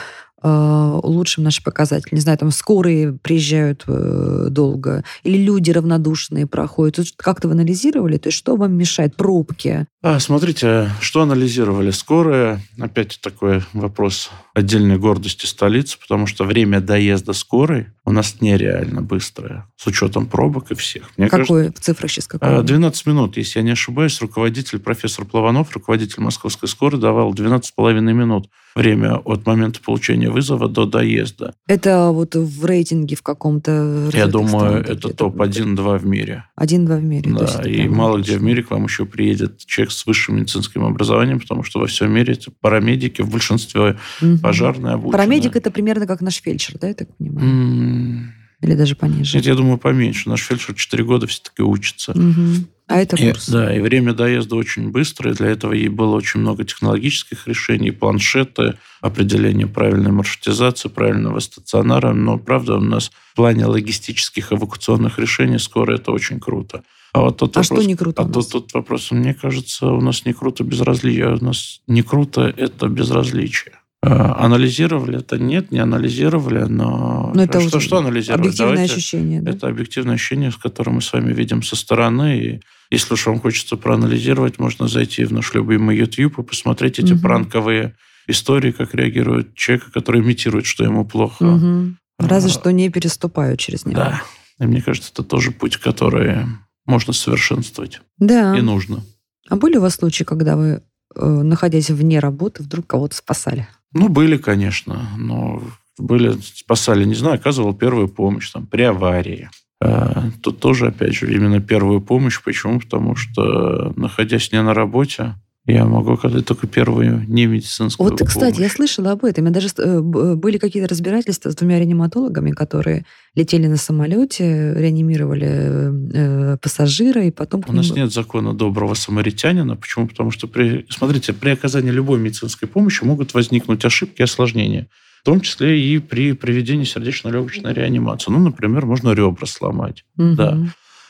улучшим 0.48 1.44
наши 1.44 1.62
показатели. 1.62 2.14
Не 2.14 2.20
знаю, 2.20 2.38
там 2.38 2.50
скорые 2.50 3.12
приезжают 3.12 3.84
э, 3.86 4.48
долго, 4.50 5.04
или 5.22 5.38
люди 5.38 5.70
равнодушные 5.70 6.46
проходят. 6.46 7.06
Как-то 7.16 7.48
вы 7.48 7.54
анализировали? 7.54 8.18
То 8.18 8.28
есть 8.28 8.38
что 8.38 8.56
вам 8.56 8.74
мешает? 8.74 9.16
Пробки? 9.16 9.86
А, 10.02 10.20
смотрите, 10.20 10.90
что 11.00 11.22
анализировали? 11.22 11.90
Скорые, 11.90 12.60
опять 12.78 13.18
такой 13.22 13.62
вопрос 13.72 14.30
отдельной 14.54 14.98
гордости 14.98 15.46
столицы, 15.46 15.98
потому 15.98 16.26
что 16.26 16.44
время 16.44 16.80
доезда 16.80 17.32
скорой 17.32 17.88
у 18.04 18.12
нас 18.12 18.40
нереально 18.40 19.00
быстрая, 19.00 19.66
с 19.76 19.86
учетом 19.86 20.26
пробок 20.26 20.70
и 20.70 20.74
всех. 20.74 21.04
Мне 21.16 21.28
Какой 21.28 21.64
кажется, 21.64 21.82
цифра 21.82 22.08
сейчас? 22.08 22.26
Какой? 22.26 22.62
12 22.62 23.06
минут, 23.06 23.36
если 23.38 23.60
я 23.60 23.64
не 23.64 23.72
ошибаюсь, 23.72 24.20
руководитель, 24.20 24.78
профессор 24.78 25.24
Плаванов, 25.24 25.72
руководитель 25.72 26.22
московской 26.22 26.68
скорой, 26.68 27.00
давал 27.00 27.32
12,5 27.32 28.00
минут 28.00 28.48
время 28.74 29.16
от 29.16 29.46
момента 29.46 29.80
получения 29.80 30.30
вызова 30.30 30.68
до 30.68 30.86
доезда. 30.86 31.54
Это 31.66 32.10
вот 32.10 32.34
в 32.34 32.64
рейтинге 32.64 33.16
в 33.16 33.22
каком-то... 33.22 34.10
Я 34.12 34.26
думаю, 34.26 34.82
это 34.82 35.10
топ-1-2 35.10 35.98
в 35.98 36.06
мире. 36.06 36.44
1-2 36.60 36.98
в 36.98 37.04
мире. 37.04 37.32
Да, 37.32 37.62
и 37.62 37.88
мало 37.88 38.18
где 38.18 38.36
в 38.36 38.42
мире 38.42 38.62
к 38.62 38.70
вам 38.70 38.84
еще 38.84 39.06
приедет 39.06 39.58
человек 39.58 39.92
с 39.92 40.06
высшим 40.06 40.36
медицинским 40.36 40.84
образованием, 40.84 41.40
потому 41.40 41.62
что 41.62 41.80
во 41.80 41.86
всем 41.86 42.12
мире 42.12 42.34
это 42.34 42.50
парамедики, 42.60 43.22
в 43.22 43.30
большинстве 43.30 43.96
угу. 44.20 44.38
пожарные 44.38 44.94
обученные. 44.94 45.12
Парамедик 45.12 45.56
это 45.56 45.70
примерно 45.70 46.06
как 46.06 46.20
наш 46.20 46.36
фельдшер, 46.36 46.78
да, 46.78 46.88
я 46.88 46.94
так 46.94 47.14
понимаю? 47.16 48.32
Или 48.60 48.74
даже 48.74 48.96
пониже? 48.96 49.36
Нет, 49.36 49.46
я 49.46 49.54
думаю, 49.54 49.76
поменьше. 49.76 50.28
Наш 50.28 50.40
фельдшер 50.40 50.74
4 50.74 51.04
года 51.04 51.26
все-таки 51.26 51.62
учится. 51.62 52.12
Угу. 52.12 52.66
А 52.86 52.98
это 52.98 53.16
курс? 53.16 53.48
И, 53.48 53.52
да, 53.52 53.74
и 53.74 53.80
время 53.80 54.12
доезда 54.12 54.56
очень 54.56 54.90
быстрое. 54.90 55.34
Для 55.34 55.48
этого 55.48 55.72
ей 55.72 55.88
было 55.88 56.14
очень 56.16 56.40
много 56.40 56.64
технологических 56.64 57.46
решений, 57.46 57.90
планшеты, 57.90 58.76
определение 59.00 59.66
правильной 59.66 60.12
маршрутизации, 60.12 60.88
правильного 60.88 61.40
стационара. 61.40 62.12
Но, 62.12 62.38
правда, 62.38 62.76
у 62.76 62.80
нас 62.80 63.10
в 63.32 63.36
плане 63.36 63.66
логистических 63.66 64.52
эвакуационных 64.52 65.18
решений 65.18 65.58
скоро 65.58 65.94
это 65.94 66.12
очень 66.12 66.40
круто. 66.40 66.82
А 67.14 67.20
вот 67.20 67.38
тот 67.38 67.56
а 67.56 67.60
вопрос, 67.60 67.80
что 67.80 67.88
не 67.88 67.94
круто? 67.94 68.22
А 68.22 68.28
тот, 68.28 68.50
тот 68.50 68.74
вопрос, 68.74 69.10
мне 69.12 69.34
кажется, 69.34 69.86
у 69.86 70.00
нас 70.00 70.26
не 70.26 70.34
круто 70.34 70.62
безразличие. 70.64 71.36
У 71.36 71.44
нас 71.44 71.80
не 71.86 72.02
круто 72.02 72.52
это 72.54 72.88
безразличие. 72.88 73.74
А, 74.06 74.44
анализировали 74.44 75.18
это? 75.18 75.38
Нет, 75.38 75.70
не 75.70 75.78
анализировали, 75.78 76.64
но... 76.64 77.32
но 77.34 77.42
это 77.42 77.60
что, 77.60 77.80
что 77.80 77.98
анализировать? 77.98 78.40
Объективное 78.40 78.74
Давайте... 78.74 78.94
ощущение. 78.94 79.40
Да? 79.40 79.50
Это 79.52 79.68
объективное 79.68 80.14
ощущение, 80.16 80.50
с 80.50 80.56
которым 80.56 80.96
мы 80.96 81.02
с 81.02 81.12
вами 81.12 81.32
видим 81.32 81.62
со 81.62 81.74
стороны. 81.74 82.38
И 82.38 82.60
если 82.90 83.14
уж 83.14 83.26
вам 83.26 83.40
хочется 83.40 83.76
проанализировать, 83.76 84.58
можно 84.58 84.88
зайти 84.88 85.24
в 85.24 85.32
наш 85.32 85.54
любимый 85.54 85.96
YouTube 85.96 86.38
и 86.38 86.42
посмотреть 86.42 86.98
эти 86.98 87.14
угу. 87.14 87.22
пранковые 87.22 87.96
истории, 88.26 88.72
как 88.72 88.94
реагирует 88.94 89.54
человек, 89.54 89.90
который 89.90 90.20
имитирует, 90.20 90.66
что 90.66 90.84
ему 90.84 91.06
плохо. 91.06 91.42
Угу. 91.42 91.94
Разве 92.18 92.50
а, 92.50 92.52
что 92.52 92.70
не 92.72 92.90
переступают 92.90 93.58
через 93.58 93.86
него. 93.86 93.96
Да. 93.96 94.22
И 94.60 94.66
мне 94.66 94.82
кажется, 94.82 95.10
это 95.12 95.22
тоже 95.22 95.50
путь, 95.50 95.78
который 95.78 96.44
можно 96.84 97.12
совершенствовать. 97.14 98.00
Да. 98.18 98.56
И 98.56 98.60
нужно. 98.60 99.02
А 99.48 99.56
были 99.56 99.78
у 99.78 99.80
вас 99.80 99.94
случаи, 99.94 100.24
когда 100.24 100.56
вы, 100.56 100.82
э, 101.16 101.26
находясь 101.26 101.90
вне 101.90 102.18
работы, 102.18 102.62
вдруг 102.62 102.86
кого-то 102.86 103.16
спасали? 103.16 103.66
Ну, 103.94 104.08
были, 104.08 104.36
конечно, 104.36 105.08
но 105.16 105.62
были, 105.98 106.32
спасали, 106.40 107.04
не 107.04 107.14
знаю, 107.14 107.36
оказывал 107.36 107.74
первую 107.74 108.08
помощь 108.08 108.50
там, 108.50 108.66
при 108.66 108.82
аварии. 108.82 109.48
А, 109.80 110.30
тут 110.42 110.60
тоже, 110.60 110.88
опять 110.88 111.14
же, 111.14 111.32
именно 111.32 111.60
первую 111.60 112.00
помощь. 112.00 112.42
Почему? 112.42 112.80
Потому 112.80 113.16
что, 113.16 113.92
находясь 113.96 114.50
не 114.52 114.62
на 114.62 114.74
работе, 114.74 115.34
я 115.66 115.86
могу 115.86 116.12
оказать 116.12 116.44
только 116.44 116.66
первую 116.66 117.24
не 117.26 117.46
медицинскую 117.46 118.10
Вот, 118.10 118.20
кстати, 118.20 118.60
я 118.60 118.68
слышала 118.68 119.12
об 119.12 119.24
этом. 119.24 119.44
У 119.44 119.46
меня 119.46 119.54
даже 119.54 119.68
э, 119.78 120.00
были 120.00 120.58
какие-то 120.58 120.88
разбирательства 120.88 121.50
с 121.50 121.56
двумя 121.56 121.78
реаниматологами, 121.78 122.50
которые 122.50 123.06
летели 123.34 123.66
на 123.66 123.78
самолете, 123.78 124.74
реанимировали 124.74 126.52
э, 126.52 126.56
пассажира, 126.58 127.24
и 127.24 127.30
потом... 127.30 127.64
У 127.66 127.72
нас 127.72 127.90
нет 127.92 128.12
закона 128.12 128.52
доброго 128.52 128.92
самаритянина. 128.92 129.76
Почему? 129.76 130.06
Потому 130.06 130.30
что, 130.30 130.48
при, 130.48 130.84
смотрите, 130.90 131.32
при 131.32 131.50
оказании 131.50 131.90
любой 131.90 132.18
медицинской 132.18 132.68
помощи 132.68 133.02
могут 133.02 133.32
возникнуть 133.32 133.86
ошибки 133.86 134.20
и 134.20 134.24
осложнения. 134.24 134.88
В 135.22 135.24
том 135.24 135.40
числе 135.40 135.80
и 135.80 135.98
при 135.98 136.32
проведении 136.32 136.84
сердечно-легочной 136.84 137.72
реанимации. 137.72 138.30
Ну, 138.30 138.38
например, 138.38 138.84
можно 138.84 139.12
ребра 139.12 139.46
сломать. 139.46 140.04
Угу. 140.18 140.34
Да. 140.34 140.58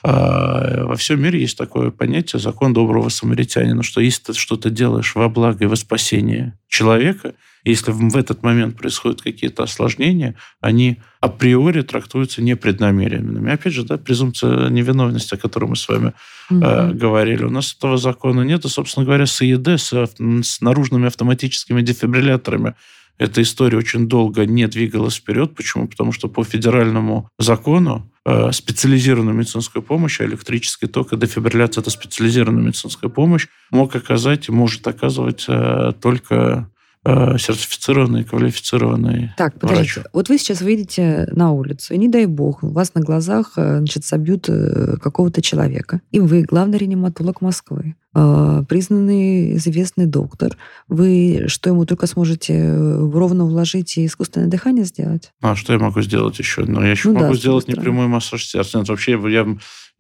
А, 0.07 0.85
во 0.85 0.97
всем 0.97 1.23
мире 1.23 1.41
есть 1.41 1.57
такое 1.57 1.91
понятие 1.91 2.39
закон 2.39 2.75
доброго 2.75 3.09
самаритянина, 3.09 3.83
что 3.83 4.03
если 4.03 4.25
ты 4.25 4.35
что-то 4.35 4.69
делаешь 4.69 5.15
во 5.15 5.31
благо 5.31 5.65
и 5.65 5.67
во 5.67 5.77
спасение 5.77 6.59
человека, 6.69 7.33
если 7.65 7.91
в 7.91 8.15
этот 8.15 8.43
момент 8.43 8.77
происходят 8.77 9.23
какие-то 9.23 9.63
осложнения, 9.63 10.35
они 10.61 10.99
априори 11.21 11.81
трактуются 11.81 12.43
непреднамеренными. 12.43 13.51
Опять 13.51 13.73
же, 13.73 13.85
да, 13.85 13.97
презумпция 13.97 14.69
невиновности, 14.69 15.37
о 15.37 15.39
которой 15.39 15.71
мы 15.71 15.77
с 15.77 15.89
вами 15.89 16.13
э, 16.51 16.91
говорили. 16.93 17.45
У 17.45 17.51
нас 17.51 17.75
этого 17.75 17.97
закона 17.97 18.43
нет. 18.43 18.67
И, 18.67 18.69
собственно 18.69 19.07
говоря, 19.07 19.25
с 19.25 19.41
ИЕД, 19.41 19.81
с, 19.81 19.93
с 20.43 20.61
наружными 20.61 21.07
автоматическими 21.07 21.81
дефибрилляторами 21.81 22.75
эта 23.17 23.41
история 23.41 23.79
очень 23.79 24.09
долго 24.09 24.45
не 24.45 24.67
двигалась 24.67 25.17
вперед. 25.17 25.55
Почему? 25.55 25.89
Потому 25.89 26.13
что 26.13 26.29
по 26.29 26.45
федеральному 26.45 27.31
закону 27.39 28.11
специализированную 28.53 29.37
медицинскую 29.37 29.83
помощь, 29.83 30.21
а 30.21 30.25
электрический 30.25 30.87
ток 30.87 31.13
и 31.13 31.17
дефибрилляция– 31.17 31.81
это 31.83 31.91
специализированная 31.91 32.63
медицинская 32.63 33.11
помощь, 33.11 33.49
мог 33.71 33.95
оказать 33.95 34.49
и 34.49 34.53
может 34.53 34.87
оказывать 34.87 35.45
э, 35.47 35.93
только 36.01 36.71
Э, 37.07 37.37
сертифицированный, 37.39 38.25
квалифицированный 38.25 39.33
Так, 39.37 39.61
подождите. 39.61 40.01
Врач. 40.01 40.07
Вот 40.15 40.29
вы 40.31 40.39
сейчас 40.39 40.63
выйдете 40.63 41.29
на 41.33 41.53
улицу, 41.53 41.93
и 41.93 41.99
не 41.99 42.09
дай 42.09 42.25
бог, 42.25 42.63
у 42.63 42.69
вас 42.69 42.95
на 42.95 43.03
глазах 43.03 43.53
э, 43.57 43.79
значит, 43.79 44.07
собьют 44.07 44.49
э, 44.49 44.97
какого-то 45.03 45.43
человека. 45.43 46.01
И 46.13 46.21
вы 46.21 46.45
главный 46.45 46.79
реаниматолог 46.79 47.43
Москвы, 47.43 47.97
признанный 48.13 49.57
известный 49.57 50.07
доктор. 50.07 50.57
Вы 50.89 51.45
что, 51.49 51.71
ему 51.71 51.85
только 51.85 52.07
сможете 52.07 52.73
ровно 52.75 53.45
вложить 53.45 53.99
и 53.99 54.07
искусственное 54.07 54.47
дыхание 54.47 54.85
сделать? 54.85 55.33
А 55.43 55.57
что 55.57 55.73
я 55.73 55.81
могу 55.81 56.01
сделать 56.01 56.39
еще? 56.39 56.65
Ну, 56.65 56.81
я 56.81 56.93
еще 56.93 57.09
ну, 57.09 57.17
могу 57.17 57.33
да, 57.33 57.39
сделать 57.39 57.67
непрямой 57.67 58.07
массаж 58.07 58.47
сердца. 58.47 58.79
Нет, 58.79 58.89
вообще 58.89 59.19
я 59.29 59.47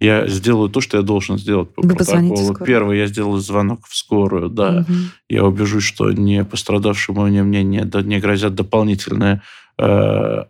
я 0.04 0.26
сделаю 0.28 0.68
то, 0.68 0.80
что 0.80 0.96
я 0.96 1.02
должен 1.02 1.38
сделать 1.38 1.74
по 1.74 1.82
Вы 1.82 1.94
протоколу. 1.94 2.56
Первый, 2.64 2.98
я 2.98 3.06
сделаю 3.06 3.40
звонок 3.40 3.86
в 3.86 3.96
скорую, 3.96 4.48
да. 4.48 4.80
Угу. 4.80 4.94
Я 5.28 5.44
убежусь, 5.44 5.84
что 5.84 6.10
не 6.12 6.44
пострадавшему 6.44 7.26
мне, 7.26 7.42
мне 7.42 7.62
не, 7.62 8.02
не 8.04 8.18
грозят 8.20 8.54
дополнительные 8.54 9.42
э, 9.78 9.84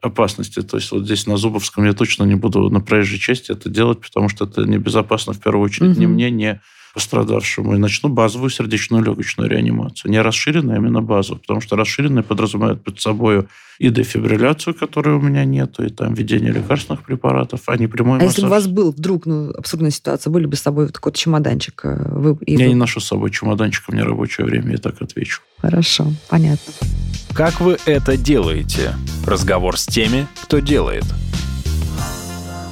опасности. 0.01 0.63
То 0.63 0.77
есть 0.77 0.91
вот 0.93 1.05
здесь 1.05 1.27
на 1.27 1.37
Зубовском 1.37 1.85
я 1.85 1.93
точно 1.93 2.25
не 2.25 2.35
буду 2.35 2.69
на 2.71 2.81
проезжей 2.81 3.19
части 3.19 3.53
это 3.53 3.69
делать, 3.69 4.01
потому 4.01 4.29
что 4.29 4.45
это 4.45 4.65
небезопасно 4.65 5.33
в 5.33 5.41
первую 5.41 5.65
очередь 5.65 5.93
угу. 5.93 6.01
ни 6.01 6.07
мне, 6.07 6.31
ни 6.31 6.61
пострадавшему 6.95 7.75
и 7.75 7.79
начну 7.79 8.09
базовую 8.09 8.51
сердечную 8.51 9.03
легочную 9.03 9.51
реанимацию. 9.51 10.11
Не 10.11 10.23
расширенную, 10.23 10.77
а 10.77 10.79
именно 10.79 11.03
базовую, 11.03 11.41
потому 11.41 11.61
что 11.61 11.77
расширенная 11.77 12.23
подразумевает 12.23 12.83
под 12.83 13.01
собой 13.01 13.47
и 13.81 13.91
дефибрилляцию, 13.91 14.75
которой 14.75 15.17
у 15.17 15.21
меня 15.21 15.45
нет, 15.45 15.81
и 15.81 15.89
там 15.89 16.15
введение 16.15 16.53
лекарственных 16.53 17.03
препаратов, 17.03 17.63
а 17.67 17.77
не 17.77 17.89
прямой 17.89 18.19
а 18.19 18.23
массаж. 18.23 18.31
если 18.31 18.43
бы 18.43 18.47
у 18.47 18.51
вас 18.51 18.67
был 18.69 18.93
вдруг 18.93 19.27
ну, 19.27 19.51
абсурдная 19.51 19.91
ситуация, 19.91 20.31
были 20.31 20.47
бы 20.47 20.55
с 20.57 20.61
собой 20.61 20.89
такой 20.89 21.13
чемоданчик? 21.13 21.81
Э, 21.85 22.09
вы, 22.13 22.39
и 22.47 22.53
я 22.53 22.59
вы... 22.59 22.69
не 22.69 22.75
ношу 22.77 23.01
с 23.01 23.07
собой 23.07 23.33
чемоданчик, 23.33 23.85
у 23.89 23.93
меня 23.93 24.05
рабочее 24.05 24.47
время, 24.47 24.73
я 24.73 24.79
так 24.79 25.03
отвечу. 25.03 25.43
Хорошо, 25.59 26.13
понятно. 26.29 26.73
Как 27.35 27.61
вы 27.61 27.79
это 27.87 28.17
делаете? 28.17 28.95
Разговор 29.27 29.77
с 29.77 29.87
теми, 29.87 30.29
кто 30.45 30.61
делает. 30.61 31.05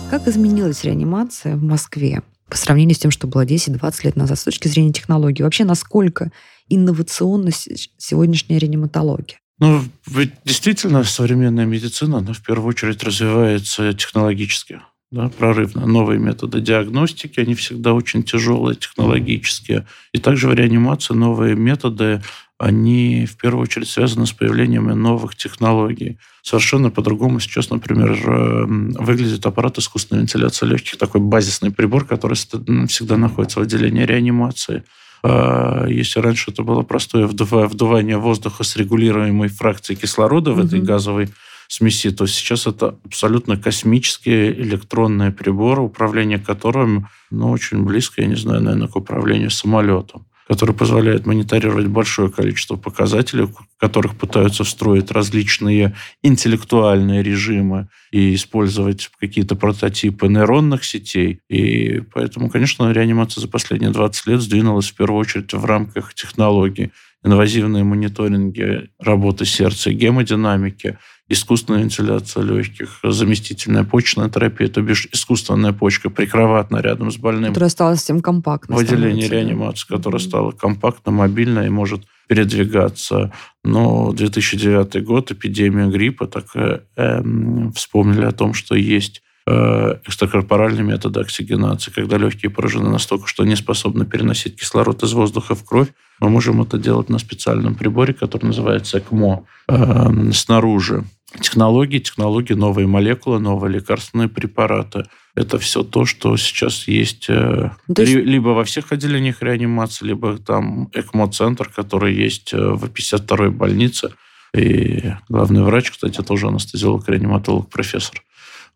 Как 0.08 0.28
изменилась 0.28 0.84
реанимация 0.84 1.56
в 1.56 1.62
Москве? 1.64 2.22
По 2.52 2.58
сравнению 2.58 2.94
с 2.94 2.98
тем, 2.98 3.10
что 3.10 3.26
было 3.26 3.46
10-20 3.46 3.94
лет 4.04 4.14
назад 4.14 4.38
с 4.38 4.44
точки 4.44 4.68
зрения 4.68 4.92
технологий? 4.92 5.42
Вообще, 5.42 5.64
насколько 5.64 6.30
инновационна 6.68 7.50
сегодняшняя 7.50 8.58
реаниматология? 8.58 9.38
Ну, 9.58 9.80
ведь 10.06 10.32
действительно 10.44 11.02
современная 11.02 11.64
медицина, 11.64 12.18
она 12.18 12.34
в 12.34 12.42
первую 12.42 12.68
очередь 12.68 13.02
развивается 13.02 13.94
технологически, 13.94 14.82
да, 15.10 15.30
прорывно. 15.30 15.86
Новые 15.86 16.18
методы 16.18 16.60
диагностики, 16.60 17.40
они 17.40 17.54
всегда 17.54 17.94
очень 17.94 18.22
тяжелые 18.22 18.76
технологические. 18.76 19.86
И 20.12 20.18
также 20.18 20.48
в 20.48 20.52
реанимации 20.52 21.14
новые 21.14 21.56
методы 21.56 22.22
они 22.62 23.26
в 23.26 23.36
первую 23.38 23.64
очередь 23.64 23.88
связаны 23.88 24.24
с 24.24 24.32
появлением 24.32 24.84
новых 24.86 25.34
технологий. 25.34 26.18
Совершенно 26.42 26.90
по-другому 26.90 27.40
сейчас, 27.40 27.70
например, 27.70 28.12
э, 28.12 28.64
выглядит 29.02 29.44
аппарат 29.44 29.78
искусственной 29.78 30.20
вентиляции 30.20 30.66
легких, 30.66 30.96
такой 30.96 31.20
базисный 31.20 31.72
прибор, 31.72 32.04
который 32.04 32.34
всегда 32.34 33.16
находится 33.16 33.58
в 33.58 33.64
отделении 33.64 34.04
реанимации. 34.04 34.84
А, 35.24 35.86
если 35.88 36.20
раньше 36.20 36.52
это 36.52 36.62
было 36.62 36.82
простое 36.82 37.26
вдувание 37.26 38.18
воздуха 38.18 38.62
с 38.62 38.76
регулируемой 38.76 39.48
фракцией 39.48 39.98
кислорода 39.98 40.52
в 40.52 40.64
этой 40.64 40.80
газовой 40.80 41.30
смеси, 41.66 42.12
то 42.12 42.26
сейчас 42.28 42.68
это 42.68 42.96
абсолютно 43.04 43.56
космический 43.56 44.52
электронный 44.52 45.32
прибор, 45.32 45.80
управление 45.80 46.38
которым 46.38 47.08
ну, 47.32 47.50
очень 47.50 47.82
близко, 47.82 48.22
я 48.22 48.28
не 48.28 48.36
знаю, 48.36 48.62
наверное, 48.62 48.86
к 48.86 48.94
управлению 48.94 49.50
самолетом 49.50 50.26
который 50.48 50.74
позволяет 50.74 51.26
мониторировать 51.26 51.86
большое 51.86 52.30
количество 52.30 52.76
показателей, 52.76 53.44
в 53.44 53.54
которых 53.78 54.16
пытаются 54.16 54.64
встроить 54.64 55.10
различные 55.10 55.94
интеллектуальные 56.22 57.22
режимы 57.22 57.88
и 58.10 58.34
использовать 58.34 59.10
какие-то 59.18 59.56
прототипы 59.56 60.28
нейронных 60.28 60.84
сетей. 60.84 61.40
И 61.48 62.02
поэтому, 62.12 62.50
конечно, 62.50 62.92
реанимация 62.92 63.40
за 63.40 63.48
последние 63.48 63.90
20 63.90 64.26
лет 64.26 64.40
сдвинулась 64.40 64.90
в 64.90 64.94
первую 64.94 65.20
очередь 65.20 65.52
в 65.52 65.64
рамках 65.64 66.14
технологий. 66.14 66.92
Инвазивные 67.24 67.84
мониторинги 67.84 68.90
работы 68.98 69.44
сердца 69.44 69.92
гемодинамики, 69.92 70.98
искусственная 71.28 71.82
вентиляция 71.82 72.42
легких, 72.42 73.00
заместительная 73.02 73.84
почечная 73.84 74.28
терапия, 74.28 74.68
то 74.68 74.82
бишь 74.82 75.08
искусственная 75.12 75.72
почка 75.72 76.10
прикроватно 76.10 76.78
рядом 76.78 77.10
с 77.10 77.16
больным. 77.16 77.50
Которая 77.50 77.70
стала 77.70 77.94
совсем 77.94 78.20
компактной. 78.20 78.76
В 78.76 78.80
отделении 78.80 79.26
реанимации, 79.26 79.86
которая 79.88 80.20
стала 80.20 80.52
компактно, 80.52 81.12
мобильной 81.12 81.66
и 81.66 81.70
может 81.70 82.02
передвигаться. 82.28 83.32
Но 83.64 84.12
2009 84.12 85.04
год, 85.04 85.30
эпидемия 85.30 85.86
гриппа, 85.86 86.26
так 86.26 86.46
э, 86.54 86.80
эм, 86.96 87.72
вспомнили 87.72 88.24
о 88.24 88.32
том, 88.32 88.54
что 88.54 88.74
есть 88.74 89.22
э, 89.46 89.94
экстракорпоральные 90.04 90.84
методы 90.84 91.20
оксигенации, 91.20 91.90
когда 91.90 92.16
легкие 92.18 92.50
поражены 92.50 92.90
настолько, 92.90 93.26
что 93.26 93.44
не 93.44 93.56
способны 93.56 94.04
переносить 94.04 94.58
кислород 94.58 95.02
из 95.02 95.12
воздуха 95.12 95.54
в 95.54 95.64
кровь. 95.64 95.88
Мы 96.20 96.30
можем 96.30 96.62
это 96.62 96.78
делать 96.78 97.08
на 97.08 97.18
специальном 97.18 97.74
приборе, 97.74 98.14
который 98.14 98.46
называется 98.46 98.98
ЭКМО, 98.98 99.44
э, 99.68 100.32
снаружи. 100.32 101.04
Технологии, 101.40 101.98
технологии, 101.98 102.52
новые 102.52 102.86
молекулы, 102.86 103.40
новые 103.40 103.72
лекарственные 103.72 104.28
препараты. 104.28 105.06
Это 105.34 105.58
все 105.58 105.82
то, 105.82 106.04
что 106.04 106.36
сейчас 106.36 106.86
есть, 106.86 107.26
э, 107.30 107.70
ну, 107.88 107.94
есть... 107.96 108.12
либо 108.14 108.48
во 108.48 108.64
всех 108.64 108.92
отделениях 108.92 109.42
реанимации, 109.42 110.04
либо 110.04 110.36
там 110.36 110.90
ЭКМО-центр, 110.92 111.70
который 111.74 112.14
есть 112.14 112.52
э, 112.52 112.58
в 112.58 112.84
52-й 112.84 113.50
больнице. 113.50 114.10
И 114.54 115.14
главный 115.30 115.62
врач, 115.62 115.90
кстати, 115.90 116.20
тоже 116.22 116.48
анестезиолог-реаниматолог, 116.48 117.70
профессор 117.70 118.22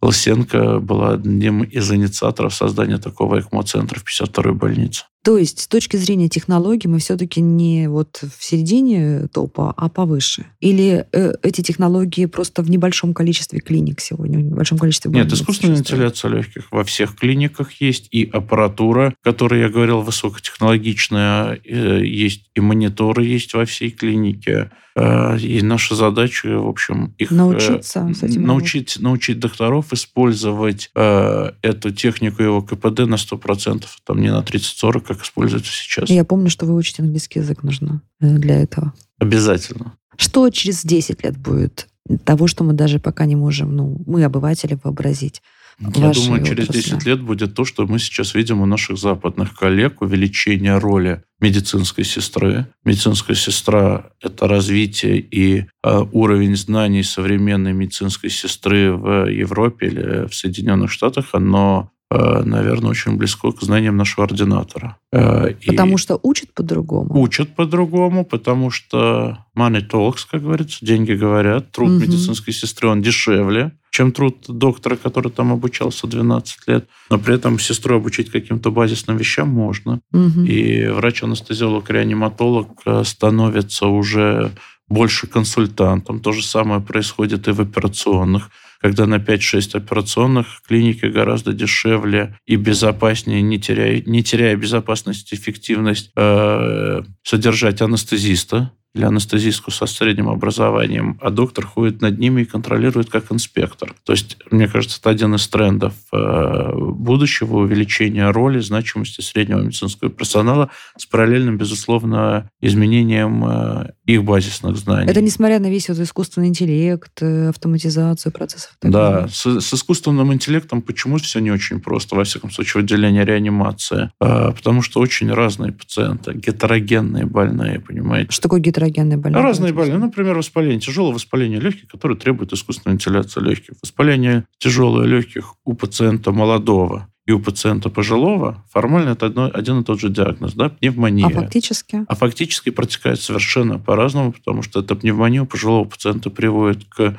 Лысенко 0.03 0.79
была 0.81 1.15
одним 1.15 1.63
из 1.63 1.91
инициаторов 1.91 2.55
создания 2.55 2.99
такого 2.99 3.41
ЭКМО-центра 3.41 3.99
в 3.99 4.05
52-й 4.05 4.55
больнице. 4.55 5.05
То 5.27 5.39
есть 5.39 5.59
с 5.59 5.67
точки 5.67 5.97
зрения 5.97 6.29
технологий 6.29 6.87
мы 6.87 7.01
все-таки 7.01 7.41
не 7.41 7.89
вот 7.89 8.23
в 8.23 8.45
середине 8.45 9.27
топа, 9.27 9.75
а 9.77 9.89
повыше? 9.89 10.47
Или 10.61 11.05
э, 11.11 11.33
эти 11.43 11.63
технологии 11.63 12.27
просто 12.27 12.63
в 12.63 12.71
небольшом 12.71 13.13
количестве 13.13 13.59
клиник 13.59 13.99
сегодня, 14.01 14.39
в 14.39 14.43
небольшом 14.43 14.79
количестве 14.79 15.11
Нет, 15.11 15.33
искусственная 15.33 15.79
вентиляция 15.79 16.31
легких 16.31 16.71
во 16.71 16.85
всех 16.85 17.17
клиниках 17.17 17.73
есть, 17.81 18.07
и 18.13 18.23
аппаратура, 18.33 19.15
которая, 19.21 19.63
я 19.63 19.69
говорил, 19.69 20.01
высокотехнологичная, 20.03 21.59
э, 21.65 22.05
есть, 22.05 22.45
и 22.55 22.61
мониторы 22.61 23.25
есть 23.25 23.53
во 23.55 23.65
всей 23.65 23.91
клинике. 23.91 24.71
Э, 24.95 25.37
и 25.39 25.61
наша 25.61 25.97
задача, 25.97 26.57
в 26.57 26.69
общем, 26.69 27.17
их... 27.19 27.33
Э, 27.33 27.35
Научиться 27.35 28.09
с 28.15 28.23
этим 28.23 28.47
научить, 28.47 28.99
научить 29.01 29.41
докторов 29.41 29.93
использовать 29.93 30.93
эту 30.95 31.91
технику 31.91 32.45
его 32.45 32.63
КПД 32.63 33.01
на 33.01 33.17
100%, 33.17 33.87
там 34.05 34.21
не 34.21 34.31
на 34.31 34.43
30-40, 34.43 35.16
как 35.17 35.25
используется 35.25 35.73
сейчас. 35.73 36.09
Я 36.09 36.25
помню, 36.25 36.51
что 36.51 36.67
выучить 36.67 37.01
английский 37.01 37.41
язык 37.41 37.63
нужно 37.63 38.03
э, 38.21 38.37
для 38.39 38.61
этого. 38.61 38.93
Обязательно. 39.19 39.97
Что 40.17 40.49
через 40.51 40.85
10 40.85 41.25
лет 41.25 41.37
будет 41.37 41.89
того, 42.25 42.47
что 42.47 42.65
мы 42.65 42.73
даже 42.73 42.99
пока 42.99 43.27
не 43.27 43.37
можем, 43.37 43.75
ну, 43.75 44.03
мы, 44.07 44.25
обыватели, 44.25 44.79
вообразить? 44.83 45.43
Я 45.79 45.89
думаю, 45.91 46.43
через 46.43 46.71
отрасли. 46.71 46.91
10 46.91 47.07
лет 47.07 47.21
будет 47.21 47.55
то, 47.55 47.67
что 47.67 47.87
мы 47.87 47.99
сейчас 47.99 48.35
видим 48.35 48.63
у 48.63 48.67
наших 48.67 48.97
западных 48.97 49.55
коллег, 49.55 50.01
увеличение 50.01 50.79
роли 50.79 51.23
медицинской 51.39 52.03
сестры. 52.03 52.67
Медицинская 52.85 53.37
сестра– 53.37 54.11
это 54.23 54.49
развитие 54.49 55.19
и 55.19 55.67
э, 55.85 56.05
уровень 56.13 56.57
знаний 56.57 57.03
современной 57.03 57.75
медицинской 57.75 58.31
сестры 58.31 58.91
в 58.93 59.31
Европе 59.31 59.89
или 59.89 60.27
в 60.29 60.35
Соединенных 60.35 60.91
Штатах, 60.91 61.31
оно 61.33 61.91
Э, 61.96 61.96
наверное, 62.11 62.91
очень 62.91 63.17
близко 63.17 63.51
к 63.51 63.61
знаниям 63.63 63.97
нашего 63.97 64.25
ординатора. 64.25 64.97
Э, 65.13 65.55
потому 65.67 65.97
и 65.97 65.99
что 65.99 66.21
учат 66.23 66.55
по-другому? 66.55 67.21
Учат 67.21 67.55
по-другому, 67.57 68.25
потому 68.25 68.71
что 68.71 69.39
money 69.57 69.85
talks, 69.89 70.21
как 70.31 70.43
говорится, 70.43 70.85
деньги 70.85 71.13
говорят. 71.13 71.73
Труд 71.73 71.91
угу. 71.91 71.99
медицинской 71.99 72.55
сестры, 72.55 72.89
он 72.89 73.03
дешевле, 73.03 73.73
чем 73.91 74.13
труд 74.13 74.45
доктора, 74.47 74.97
который 74.97 75.33
там 75.33 75.53
обучался 75.53 76.07
12 76.07 76.69
лет. 76.69 76.89
Но 77.11 77.19
при 77.19 77.35
этом 77.35 77.59
сестру 77.59 77.97
обучить 77.97 78.31
каким-то 78.31 78.71
базисным 78.71 79.17
вещам 79.17 79.49
можно. 79.49 80.01
Угу. 80.13 80.43
И 80.43 80.87
врач-анестезиолог, 80.87 81.91
реаниматолог 81.91 82.69
э, 82.87 83.03
становится 83.05 83.87
уже 83.87 84.53
больше 84.89 85.27
консультантом. 85.27 86.21
То 86.21 86.33
же 86.33 86.45
самое 86.45 86.81
происходит 86.81 87.49
и 87.49 87.53
в 87.53 87.61
операционных 87.61 88.51
когда 88.81 89.07
на 89.07 89.17
5-6 89.17 89.77
операционных 89.77 90.63
клиники 90.67 91.07
гораздо 91.07 91.53
дешевле 91.53 92.39
и 92.47 92.57
безопаснее, 92.57 93.43
не 93.43 93.59
теряя, 93.59 94.03
не 94.07 94.23
теряя 94.23 94.57
безопасность, 94.57 95.33
эффективность, 95.33 96.11
э, 96.17 97.03
содержать 97.23 97.83
анестезиста, 97.83 98.73
для 98.97 99.09
анестезистку 99.09 99.71
со 99.71 99.87
средним 99.87 100.29
образованием, 100.29 101.19
а 101.23 101.31
доктор 101.31 101.65
ходит 101.67 102.01
над 102.01 102.19
ними 102.19 102.43
и 102.43 102.45
контролирует 102.45 103.11
как 103.11 103.31
инспектор. 103.31 103.95
То 104.05 104.13
есть, 104.13 104.37
мне 104.51 104.67
кажется, 104.67 104.99
это 105.01 105.11
один 105.11 105.35
из 105.35 105.47
трендов 105.47 105.95
э, 106.13 106.73
будущего 106.75 107.59
увеличения 107.59 108.31
роли, 108.31 108.59
значимости 108.59 109.21
среднего 109.21 109.61
медицинского 109.61 110.11
персонала 110.11 110.71
с 110.97 111.07
параллельным, 111.07 111.59
безусловно, 111.59 112.51
изменением 112.61 113.45
э, 113.45 113.93
их 114.07 114.25
базисных 114.25 114.77
знаний. 114.77 115.11
Это 115.11 115.21
несмотря 115.21 115.61
на 115.61 115.71
весь 115.71 115.89
вот 115.89 115.99
искусственный 115.99 116.49
интеллект, 116.49 117.13
э, 117.21 117.51
автоматизацию 117.51 118.33
процессов. 118.33 118.73
Да, 118.83 119.29
с, 119.29 119.61
с 119.61 119.75
искусственным 119.75 120.33
интеллектом 120.33 120.83
почему 120.83 121.19
все 121.19 121.41
не 121.41 121.51
очень 121.51 121.81
просто, 121.81 122.17
во 122.17 122.25
всяком 122.25 122.51
случае, 122.51 122.83
в 122.83 122.85
отделении 122.85 123.23
реанимации. 123.23 124.11
Потому 124.19 124.83
что 124.83 125.01
очень 125.01 125.31
разные 125.33 125.73
пациенты, 125.73 126.33
гетерогенные 126.33 127.27
больные, 127.27 127.81
понимаете. 127.81 128.33
Что 128.33 128.43
такое 128.43 128.61
гетерогенные? 128.61 128.86
Гетерогенные 128.87 129.19
больные? 129.19 129.43
Разные 129.43 129.73
больные. 129.73 129.99
Например, 129.99 130.37
воспаление, 130.37 130.81
тяжелое 130.81 131.15
воспаление 131.15 131.61
легких, 131.61 131.89
которое 131.89 132.17
требует 132.17 132.53
искусственной 132.53 132.95
вентиляции 132.95 133.41
легких. 133.41 133.75
Воспаление 133.83 134.45
тяжелое 134.59 135.07
легких 135.07 135.55
у 135.65 135.75
пациента 135.75 136.33
молодого 136.33 137.09
и 137.27 137.33
у 137.33 137.41
пациента 137.41 137.91
пожилого 137.91 138.65
формально 138.71 139.11
это 139.11 139.27
одно, 139.27 139.51
один 139.53 139.81
и 139.81 139.85
тот 139.85 140.01
же 140.01 140.11
диагноз, 140.11 140.55
да, 140.55 140.69
пневмония. 140.69 141.27
А 141.27 141.31
фактически? 141.31 142.05
А 142.07 142.15
фактически 142.15 142.71
протекает 142.71 143.21
совершенно 143.21 143.79
по-разному, 143.79 144.33
потому 144.33 144.63
что 144.63 144.81
эта 144.81 144.95
пневмония 144.95 145.43
у 145.43 145.47
пожилого 145.47 145.85
пациента 145.85 146.31
приводит 146.31 146.85
к 146.85 147.19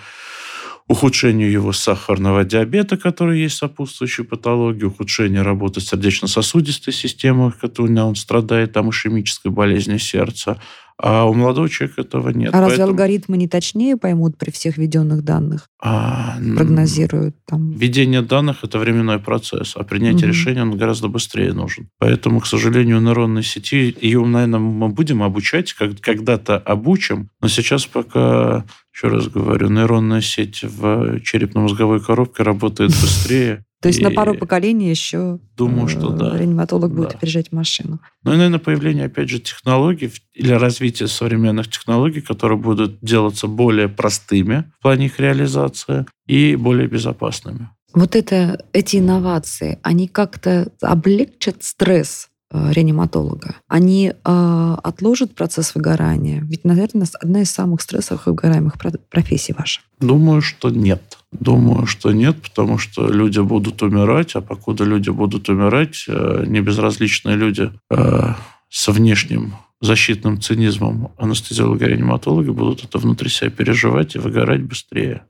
ухудшению 0.87 1.51
его 1.51 1.73
сахарного 1.73 2.45
диабета, 2.45 2.95
который 2.95 3.41
есть 3.41 3.57
сопутствующая 3.57 4.23
патология, 4.23 4.87
ухудшение 4.87 5.41
работы 5.41 5.81
сердечно-сосудистой 5.81 6.93
системы, 6.93 7.51
которой 7.51 7.91
он 8.01 8.15
страдает, 8.15 8.71
там 8.71 8.89
ишемической 8.89 9.51
болезнью 9.51 9.99
сердца, 9.99 10.61
а 10.99 11.25
у 11.25 11.33
молодого 11.33 11.69
человека 11.69 12.01
этого 12.01 12.29
нет. 12.29 12.53
А 12.55 12.61
разве 12.61 12.83
алгоритмы 12.83 13.37
не 13.37 13.47
точнее 13.47 13.97
поймут 13.97 14.37
при 14.37 14.49
всех 14.49 14.77
введенных 14.77 15.23
данных? 15.23 15.69
А, 15.79 16.37
Прогнозируют 16.55 17.35
там? 17.45 17.71
Введение 17.71 18.23
данных– 18.23 18.57
это 18.63 18.79
временной 18.79 19.19
процесс, 19.19 19.73
а 19.75 19.83
принятие 19.83 20.25
угу. 20.25 20.29
решения 20.29 20.63
он 20.63 20.75
гораздо 20.75 21.07
быстрее 21.07 21.53
нужен. 21.53 21.89
Поэтому, 21.99 22.39
к 22.39 22.47
сожалению, 22.47 22.99
нейронной 22.99 23.43
сети, 23.43 23.95
ее, 24.01 24.25
наверное, 24.25 24.59
мы 24.59 24.89
будем 24.89 25.21
обучать, 25.21 25.73
как, 25.73 25.99
когда-то 25.99 26.57
обучим, 26.57 27.29
но 27.41 27.47
сейчас 27.47 27.85
пока 27.85 28.65
еще 28.93 29.09
раз 29.09 29.27
говорю, 29.27 29.69
нейронная 29.69 30.21
сеть 30.21 30.63
в 30.63 31.19
черепно-мозговой 31.21 31.99
коробке 31.99 32.41
работает 32.41 32.89
быстрее, 32.89 33.63
то 33.81 33.89
есть 33.89 33.99
и 33.99 34.03
на 34.03 34.11
пару 34.11 34.35
поколений 34.35 34.89
еще 34.89 35.39
думаю, 35.55 35.87
что 35.87 36.09
да. 36.09 36.37
реаниматолог 36.37 36.93
будет 36.93 37.09
да. 37.09 37.17
опережать 37.17 37.51
машину. 37.51 37.99
Ну 38.23 38.33
и, 38.33 38.35
наверное, 38.35 38.59
появление, 38.59 39.05
опять 39.05 39.29
же, 39.29 39.39
технологий 39.39 40.11
или 40.33 40.51
развитие 40.53 41.07
современных 41.07 41.69
технологий, 41.69 42.21
которые 42.21 42.57
будут 42.57 42.99
делаться 43.01 43.47
более 43.47 43.87
простыми 43.87 44.71
в 44.79 44.81
плане 44.81 45.05
их 45.07 45.19
реализации 45.19 46.05
и 46.27 46.55
более 46.55 46.87
безопасными. 46.87 47.69
Вот 47.93 48.15
это, 48.15 48.63
эти 48.73 48.97
инновации, 48.97 49.79
они 49.83 50.07
как-то 50.07 50.71
облегчат 50.81 51.63
стресс 51.63 52.29
Э, 52.49 52.71
реаниматолога. 52.71 53.55
Они 53.67 54.13
э, 54.13 54.75
отложат 54.83 55.35
процесс 55.35 55.75
выгорания? 55.75 56.41
Ведь, 56.43 56.63
наверное, 56.63 57.05
одна 57.19 57.41
из 57.41 57.51
самых 57.51 57.81
стрессовых 57.81 58.27
и 58.27 58.29
выгораемых 58.29 58.75
профессий 59.09 59.53
ваша. 59.57 59.81
Думаю, 59.99 60.41
что 60.41 60.69
нет. 60.69 61.16
Думаю, 61.31 61.87
что 61.87 62.11
нет, 62.11 62.41
потому 62.41 62.77
что 62.77 63.07
люди 63.07 63.39
будут 63.39 63.81
умирать, 63.81 64.35
а 64.35 64.41
покуда 64.41 64.85
люди 64.85 65.09
будут 65.09 65.49
умирать, 65.49 66.05
э, 66.07 66.45
небезразличные 66.47 67.35
люди 67.35 67.71
э, 67.91 68.33
со 68.69 68.91
внешним 68.91 69.53
защитным 69.79 70.41
цинизмом 70.41 71.11
анестезиологи-реаниматологи 71.17 72.49
будут 72.49 72.83
это 72.83 72.97
внутри 72.97 73.29
себя 73.29 73.49
переживать 73.49 74.15
и 74.15 74.19
выгорать 74.19 74.63
быстрее. 74.63 75.23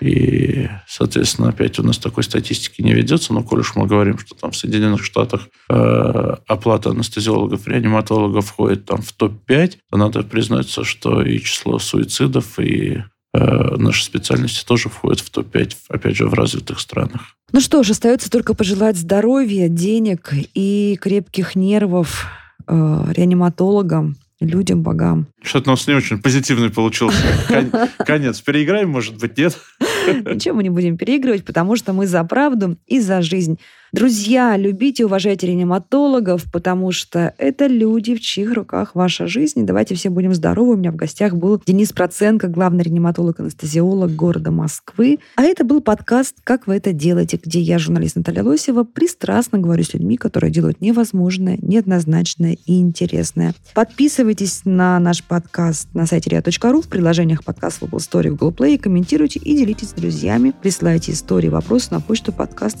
И, 0.00 0.68
соответственно, 0.86 1.48
опять 1.48 1.78
у 1.78 1.82
нас 1.82 1.98
такой 1.98 2.22
статистики 2.22 2.82
не 2.82 2.92
ведется, 2.92 3.32
но 3.32 3.42
коль 3.42 3.60
уж 3.60 3.74
мы 3.74 3.86
говорим, 3.86 4.18
что 4.18 4.34
там 4.34 4.52
в 4.52 4.56
Соединенных 4.56 5.04
Штатах 5.04 5.48
э, 5.68 6.36
оплата 6.46 6.90
анестезиологов, 6.90 7.66
реаниматологов 7.66 8.46
входит 8.46 8.84
там 8.84 9.02
в 9.02 9.12
топ-5, 9.12 9.78
то 9.90 9.96
надо 9.96 10.22
признаться, 10.22 10.84
что 10.84 11.22
и 11.22 11.40
число 11.40 11.78
суицидов, 11.78 12.58
и 12.58 13.02
э, 13.40 13.76
наши 13.76 14.04
специальности 14.04 14.64
тоже 14.64 14.88
входят 14.88 15.20
в 15.20 15.30
топ-5, 15.30 15.76
опять 15.88 16.16
же, 16.16 16.26
в 16.26 16.34
развитых 16.34 16.80
странах. 16.80 17.36
Ну 17.52 17.60
что 17.60 17.82
ж, 17.82 17.90
остается 17.90 18.30
только 18.30 18.54
пожелать 18.54 18.96
здоровья, 18.96 19.68
денег 19.68 20.32
и 20.54 20.96
крепких 21.00 21.56
нервов 21.56 22.26
э, 22.66 23.04
реаниматологам, 23.16 24.16
людям, 24.40 24.82
богам. 24.82 25.26
Что-то 25.42 25.70
у 25.70 25.72
нас 25.72 25.86
не 25.86 25.94
очень 25.94 26.20
позитивный 26.20 26.70
получился 26.70 27.22
конец. 27.98 28.40
Переиграем, 28.40 28.90
может 28.90 29.18
быть, 29.18 29.36
нет? 29.36 29.58
Ничего 30.06 30.56
мы 30.56 30.62
не 30.62 30.70
будем 30.70 30.96
переигрывать, 30.96 31.44
потому 31.44 31.76
что 31.76 31.92
мы 31.92 32.06
за 32.06 32.24
правду 32.24 32.76
и 32.86 33.00
за 33.00 33.22
жизнь. 33.22 33.58
Друзья, 33.92 34.56
любите 34.56 35.02
и 35.02 35.06
уважайте 35.06 35.48
реаниматологов, 35.48 36.44
потому 36.52 36.92
что 36.92 37.34
это 37.38 37.66
люди, 37.66 38.14
в 38.14 38.20
чьих 38.20 38.54
руках 38.54 38.94
ваша 38.94 39.26
жизнь. 39.26 39.66
Давайте 39.66 39.96
все 39.96 40.10
будем 40.10 40.32
здоровы. 40.32 40.74
У 40.74 40.76
меня 40.76 40.92
в 40.92 40.96
гостях 40.96 41.34
был 41.34 41.60
Денис 41.66 41.92
Проценко, 41.92 42.46
главный 42.46 42.84
реаниматолог-анестезиолог 42.84 44.14
города 44.14 44.52
Москвы. 44.52 45.18
А 45.34 45.42
это 45.42 45.64
был 45.64 45.80
подкаст 45.80 46.36
«Как 46.44 46.68
вы 46.68 46.76
это 46.76 46.92
делаете», 46.92 47.40
где 47.42 47.60
я, 47.60 47.80
журналист 47.80 48.14
Наталья 48.14 48.44
Лосева, 48.44 48.84
пристрастно 48.84 49.58
говорю 49.58 49.82
с 49.82 49.92
людьми, 49.92 50.16
которые 50.16 50.52
делают 50.52 50.80
невозможное, 50.80 51.58
неоднозначное 51.60 52.58
и 52.66 52.78
интересное. 52.78 53.54
Подписывайтесь 53.74 54.60
на 54.64 55.00
наш 55.00 55.24
подкаст 55.24 55.88
на 55.94 56.06
сайте 56.06 56.30
ria.ru, 56.30 56.80
в 56.80 56.88
приложениях 56.88 57.42
подкаст 57.42 57.80
в 57.80 57.86
Apple 57.86 57.98
Store 57.98 58.24
и 58.24 58.30
Google 58.30 58.52
Play, 58.52 58.78
комментируйте 58.78 59.40
и 59.40 59.56
делитесь 59.56 59.88
с 59.88 59.94
друзьями. 59.94 60.54
Присылайте 60.62 61.10
истории, 61.10 61.48
вопросы 61.48 61.88
на 61.90 62.00
почту 62.00 62.32
подкаст 62.32 62.80